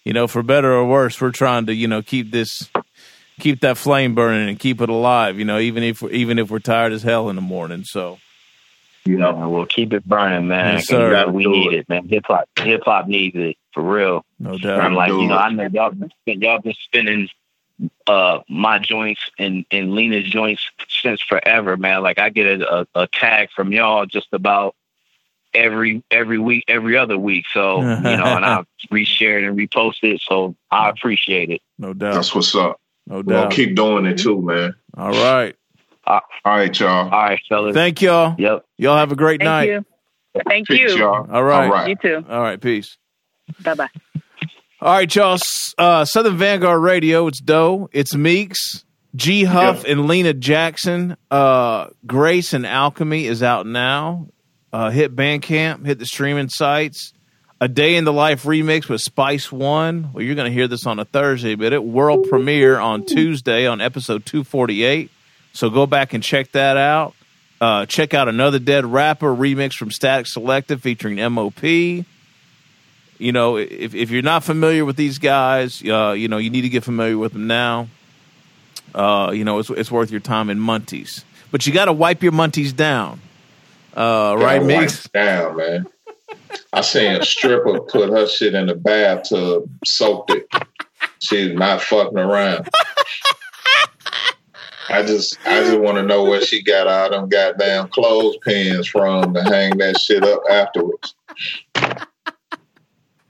you 0.04 0.12
know, 0.12 0.26
for 0.26 0.42
better 0.42 0.72
or 0.72 0.86
worse, 0.86 1.20
we're 1.20 1.30
trying 1.32 1.66
to 1.66 1.74
you 1.74 1.88
know 1.88 2.02
keep 2.02 2.30
this 2.30 2.70
keep 3.40 3.60
that 3.60 3.76
flame 3.76 4.14
burning 4.14 4.48
and 4.48 4.58
keep 4.58 4.80
it 4.80 4.88
alive. 4.88 5.38
You 5.38 5.44
know, 5.44 5.58
even 5.58 5.82
if 5.82 6.02
even 6.04 6.38
if 6.38 6.50
we're 6.50 6.58
tired 6.60 6.92
as 6.92 7.02
hell 7.02 7.28
in 7.30 7.36
the 7.36 7.42
morning. 7.42 7.84
So 7.84 8.18
You 9.06 9.18
know, 9.18 9.48
we'll 9.50 9.66
keep 9.66 9.92
it 9.92 10.04
burning, 10.06 10.48
man. 10.48 10.74
Yes, 10.74 10.86
'cause 10.88 10.96
sir. 10.96 11.26
we- 11.30 11.46
we 11.46 11.52
need 11.52 11.72
it, 11.74 11.88
man. 11.88 12.08
Hip 12.08 12.24
hop, 12.26 12.48
hip 12.58 12.82
hop 12.84 13.06
needs 13.06 13.36
it 13.36 13.56
for 13.72 13.82
real. 13.82 14.24
no 14.38 14.56
doubt. 14.58 14.80
I'm 14.80 14.94
like, 14.94 15.10
do 15.10 15.20
you 15.22 15.28
know. 15.28 15.36
I 15.36 15.50
know 15.50 15.68
y'all 15.72 15.90
been 15.90 16.10
y'all 16.40 16.60
been 16.60 16.74
spinning 16.74 17.28
uh 18.06 18.38
my 18.48 18.78
joints 18.78 19.20
and 19.38 19.64
and 19.70 19.94
Lena's 19.94 20.24
joints 20.30 20.62
since 20.88 21.20
forever, 21.20 21.76
man. 21.76 22.02
Like 22.02 22.18
I 22.18 22.30
get 22.30 22.60
a, 22.60 22.80
a, 22.80 22.86
a 23.02 23.06
tag 23.08 23.50
from 23.54 23.72
y'all 23.72 24.06
just 24.06 24.28
about 24.32 24.74
every 25.52 26.02
every 26.10 26.38
week, 26.38 26.64
every 26.68 26.96
other 26.96 27.18
week. 27.18 27.44
So 27.52 27.80
you 27.80 28.16
know, 28.16 28.36
and 28.36 28.44
I 28.44 28.64
reshare 28.92 29.42
it 29.42 29.46
and 29.48 29.56
repost 29.58 30.02
it. 30.02 30.20
So 30.22 30.54
I 30.70 30.88
appreciate 30.88 31.50
it. 31.50 31.60
No 31.78 31.92
doubt. 31.92 32.14
That's 32.14 32.34
what's 32.34 32.54
up. 32.54 32.80
No 33.06 33.20
We're 33.20 33.48
keep 33.48 33.74
doing 33.74 34.06
it 34.06 34.18
too, 34.18 34.40
man. 34.40 34.74
All 34.96 35.10
right. 35.10 35.54
All 36.06 36.20
right, 36.44 36.78
y'all. 36.78 37.04
All 37.04 37.10
right, 37.10 37.40
fellas. 37.48 37.74
Thank 37.74 38.02
y'all. 38.02 38.34
yep. 38.38 38.64
Y'all 38.78 38.96
have 38.96 39.12
a 39.12 39.16
great 39.16 39.40
night. 39.40 39.66
Thank 39.68 39.72
night. 39.76 39.84
you. 40.34 40.42
Thank 40.48 40.68
Peace, 40.68 40.92
you. 40.94 40.98
y'all. 40.98 41.30
All 41.30 41.42
right. 41.44 41.64
All 41.66 41.70
right. 41.72 41.88
You 41.88 41.96
too. 41.96 42.24
All 42.28 42.40
right. 42.40 42.60
Peace. 42.60 42.98
Bye 43.62 43.74
bye. 43.74 43.88
All 44.80 44.92
right, 44.94 45.14
y'all. 45.14 45.38
Uh, 45.78 46.04
Southern 46.04 46.36
Vanguard 46.36 46.82
Radio. 46.82 47.26
It's 47.26 47.40
Doe. 47.40 47.88
It's 47.92 48.14
Meeks. 48.14 48.84
G 49.16 49.44
Huff 49.44 49.84
Yeah. 49.84 49.92
and 49.92 50.06
Lena 50.08 50.34
Jackson. 50.34 51.16
Uh, 51.30 51.88
Grace 52.06 52.52
and 52.52 52.66
Alchemy 52.66 53.26
is 53.26 53.42
out 53.42 53.66
now. 53.66 54.26
Uh, 54.72 54.90
hit 54.90 55.14
Bandcamp. 55.14 55.86
Hit 55.86 56.00
the 56.00 56.06
streaming 56.06 56.48
sites. 56.48 57.12
A 57.60 57.68
Day 57.68 57.94
in 57.94 58.04
the 58.04 58.12
Life 58.12 58.42
remix 58.42 58.88
with 58.88 59.00
Spice 59.00 59.50
One. 59.52 60.10
Well, 60.12 60.22
you're 60.24 60.34
going 60.34 60.50
to 60.50 60.52
hear 60.52 60.66
this 60.66 60.84
on 60.86 60.98
a 60.98 61.04
Thursday, 61.04 61.54
but 61.54 61.72
it 61.72 61.82
world 61.82 62.28
premiere 62.28 62.78
on 62.78 63.06
Tuesday 63.06 63.66
on 63.68 63.80
episode 63.80 64.26
248. 64.26 65.10
So 65.54 65.70
go 65.70 65.86
back 65.86 66.12
and 66.12 66.22
check 66.22 66.52
that 66.52 66.76
out. 66.76 67.14
Uh, 67.60 67.86
check 67.86 68.12
out 68.12 68.28
another 68.28 68.58
Dead 68.58 68.84
Rapper 68.84 69.34
remix 69.34 69.72
from 69.72 69.88
Statik 69.88 70.26
Selektah 70.26 70.78
featuring 70.78 71.16
MOP 71.32 72.04
you 73.18 73.32
know, 73.32 73.56
if 73.56 73.94
if 73.94 74.10
you're 74.10 74.22
not 74.22 74.44
familiar 74.44 74.84
with 74.84 74.96
these 74.96 75.18
guys, 75.18 75.82
uh, 75.82 76.12
you 76.12 76.28
know, 76.28 76.38
you 76.38 76.50
need 76.50 76.62
to 76.62 76.68
get 76.68 76.84
familiar 76.84 77.16
with 77.16 77.32
them 77.32 77.46
now. 77.46 77.88
Uh, 78.94 79.32
you 79.32 79.44
know, 79.44 79.58
it's 79.58 79.70
it's 79.70 79.90
worth 79.90 80.10
your 80.10 80.20
time 80.20 80.50
in 80.50 80.58
Munties, 80.58 81.24
but 81.50 81.66
you 81.66 81.72
got 81.72 81.86
to 81.86 81.92
wipe 81.92 82.22
your 82.22 82.32
Munties 82.32 82.74
down, 82.74 83.20
uh, 83.96 84.36
right, 84.38 84.62
Meeks? 84.62 85.08
down, 85.08 85.56
man. 85.56 85.86
I 86.72 86.80
seen 86.82 87.12
a 87.12 87.24
stripper 87.24 87.80
put 87.80 88.10
her 88.10 88.26
shit 88.26 88.54
in 88.54 88.66
the 88.66 88.74
bathtub, 88.74 89.68
soaked 89.84 90.30
it. 90.30 90.48
She's 91.20 91.54
not 91.54 91.80
fucking 91.80 92.18
around. 92.18 92.68
I 94.88 95.02
just, 95.02 95.38
I 95.46 95.60
just 95.62 95.78
want 95.78 95.96
to 95.96 96.02
know 96.02 96.24
where 96.24 96.42
she 96.42 96.62
got 96.62 96.86
all 96.86 97.10
them 97.10 97.28
goddamn 97.28 97.88
clothespins 97.88 98.86
from 98.86 99.34
to 99.34 99.42
hang 99.42 99.78
that 99.78 99.98
shit 99.98 100.22
up 100.22 100.42
afterwards. 100.50 101.14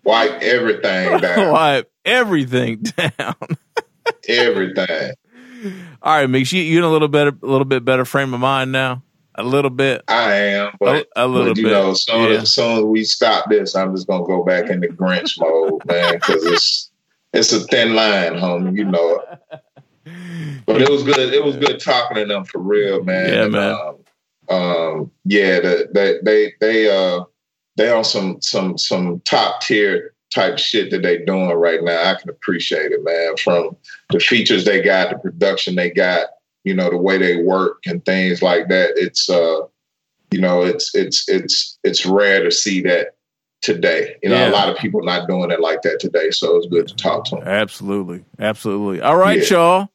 Wipe 0.04 0.42
everything 0.42 1.18
down, 1.20 1.52
wipe 1.52 1.90
everything 2.04 2.82
down. 2.82 3.36
everything. 4.28 5.12
All 6.02 6.18
right, 6.18 6.28
Meeks, 6.28 6.52
you 6.52 6.62
you 6.62 6.78
in 6.78 6.84
a 6.84 6.90
little 6.90 7.08
better, 7.08 7.32
a 7.42 7.46
little 7.46 7.64
bit 7.64 7.84
better 7.84 8.04
frame 8.04 8.34
of 8.34 8.40
mind 8.40 8.70
now, 8.70 9.02
a 9.34 9.42
little 9.42 9.70
bit, 9.70 10.02
I 10.08 10.34
am, 10.34 10.72
but, 10.78 11.08
a, 11.16 11.24
a 11.24 11.26
little 11.26 11.54
but 11.54 11.56
you 11.56 11.64
bit. 11.64 11.70
know, 11.70 11.90
as 11.92 12.02
soon, 12.02 12.30
yeah. 12.30 12.36
as, 12.36 12.42
as 12.42 12.54
soon 12.54 12.78
as 12.78 12.84
we 12.84 13.04
stop 13.04 13.48
this, 13.48 13.74
I'm 13.74 13.94
just 13.94 14.06
gonna 14.06 14.26
go 14.26 14.44
back 14.44 14.68
into 14.68 14.88
Grinch 14.88 15.40
mode, 15.40 15.84
man, 15.86 16.14
because 16.14 16.44
it's 16.44 16.90
it's 17.32 17.52
a 17.52 17.60
thin 17.60 17.94
line, 17.94 18.34
homie. 18.34 18.76
You 18.76 18.84
know 18.84 19.20
it. 19.20 19.60
But 20.66 20.82
it 20.82 20.90
was 20.90 21.02
good. 21.02 21.32
It 21.32 21.42
was 21.44 21.56
good 21.56 21.80
talking 21.80 22.16
to 22.16 22.24
them 22.26 22.44
for 22.44 22.58
real, 22.60 23.02
man. 23.04 23.28
Yeah, 23.28 23.42
And, 23.44 23.52
man. 23.52 23.74
Um, 23.74 23.96
um, 24.56 25.10
yeah, 25.24 25.60
the, 25.60 25.88
they 25.94 26.18
they 26.22 26.52
they 26.60 26.90
uh 26.90 27.24
they 27.76 27.90
on 27.90 28.04
some 28.04 28.40
some 28.42 28.76
some 28.76 29.20
top 29.24 29.62
tier 29.62 30.14
type 30.34 30.58
shit 30.58 30.90
that 30.90 31.02
they 31.02 31.18
doing 31.18 31.50
right 31.52 31.82
now. 31.82 32.10
I 32.10 32.14
can 32.20 32.28
appreciate 32.28 32.92
it, 32.92 33.02
man. 33.04 33.36
From 33.36 33.76
the 34.10 34.20
features 34.20 34.64
they 34.64 34.82
got, 34.82 35.10
the 35.10 35.18
production 35.18 35.76
they 35.76 35.90
got, 35.90 36.26
you 36.64 36.74
know, 36.74 36.90
the 36.90 36.98
way 36.98 37.16
they 37.18 37.36
work 37.36 37.78
and 37.86 38.04
things 38.04 38.42
like 38.42 38.68
that. 38.68 38.92
It's 38.96 39.30
uh, 39.30 39.60
you 40.30 40.40
know, 40.40 40.62
it's 40.62 40.94
it's 40.94 41.26
it's 41.28 41.78
it's 41.84 42.04
rare 42.04 42.42
to 42.44 42.50
see 42.50 42.82
that 42.82 43.14
today. 43.62 44.16
You 44.22 44.28
know, 44.28 44.36
Yeah. 44.36 44.50
a 44.50 44.52
lot 44.52 44.68
of 44.68 44.76
people 44.76 45.02
not 45.02 45.26
doing 45.28 45.50
it 45.50 45.60
like 45.60 45.80
that 45.82 46.00
today. 46.00 46.30
So 46.32 46.56
it's 46.56 46.66
good 46.66 46.88
to 46.88 46.94
talk 46.96 47.24
to 47.26 47.36
them. 47.36 47.44
Absolutely, 47.48 48.24
absolutely. 48.38 49.00
All 49.00 49.16
right, 49.16 49.38
Yeah. 49.50 49.56
y'all. 49.56 49.88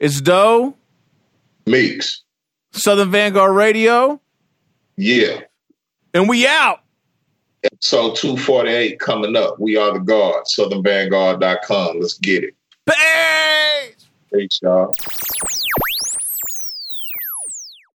It's 0.00 0.20
Doe, 0.20 0.74
Meeks, 1.66 2.22
Southern 2.72 3.10
Vanguard 3.10 3.54
Radio, 3.54 4.20
yeah. 4.96 5.40
and 6.12 6.28
we 6.28 6.46
out. 6.46 6.80
So 7.80 8.12
248 8.12 8.98
coming 9.00 9.36
up. 9.36 9.58
We 9.58 9.76
are 9.76 9.92
the 9.92 10.00
guard. 10.00 10.44
SouthernVanguard.com. 10.46 12.00
Let's 12.00 12.18
get 12.18 12.44
it. 12.44 12.54
Peace. 12.86 14.06
Thanks, 14.30 14.60
y'all. 14.62 14.92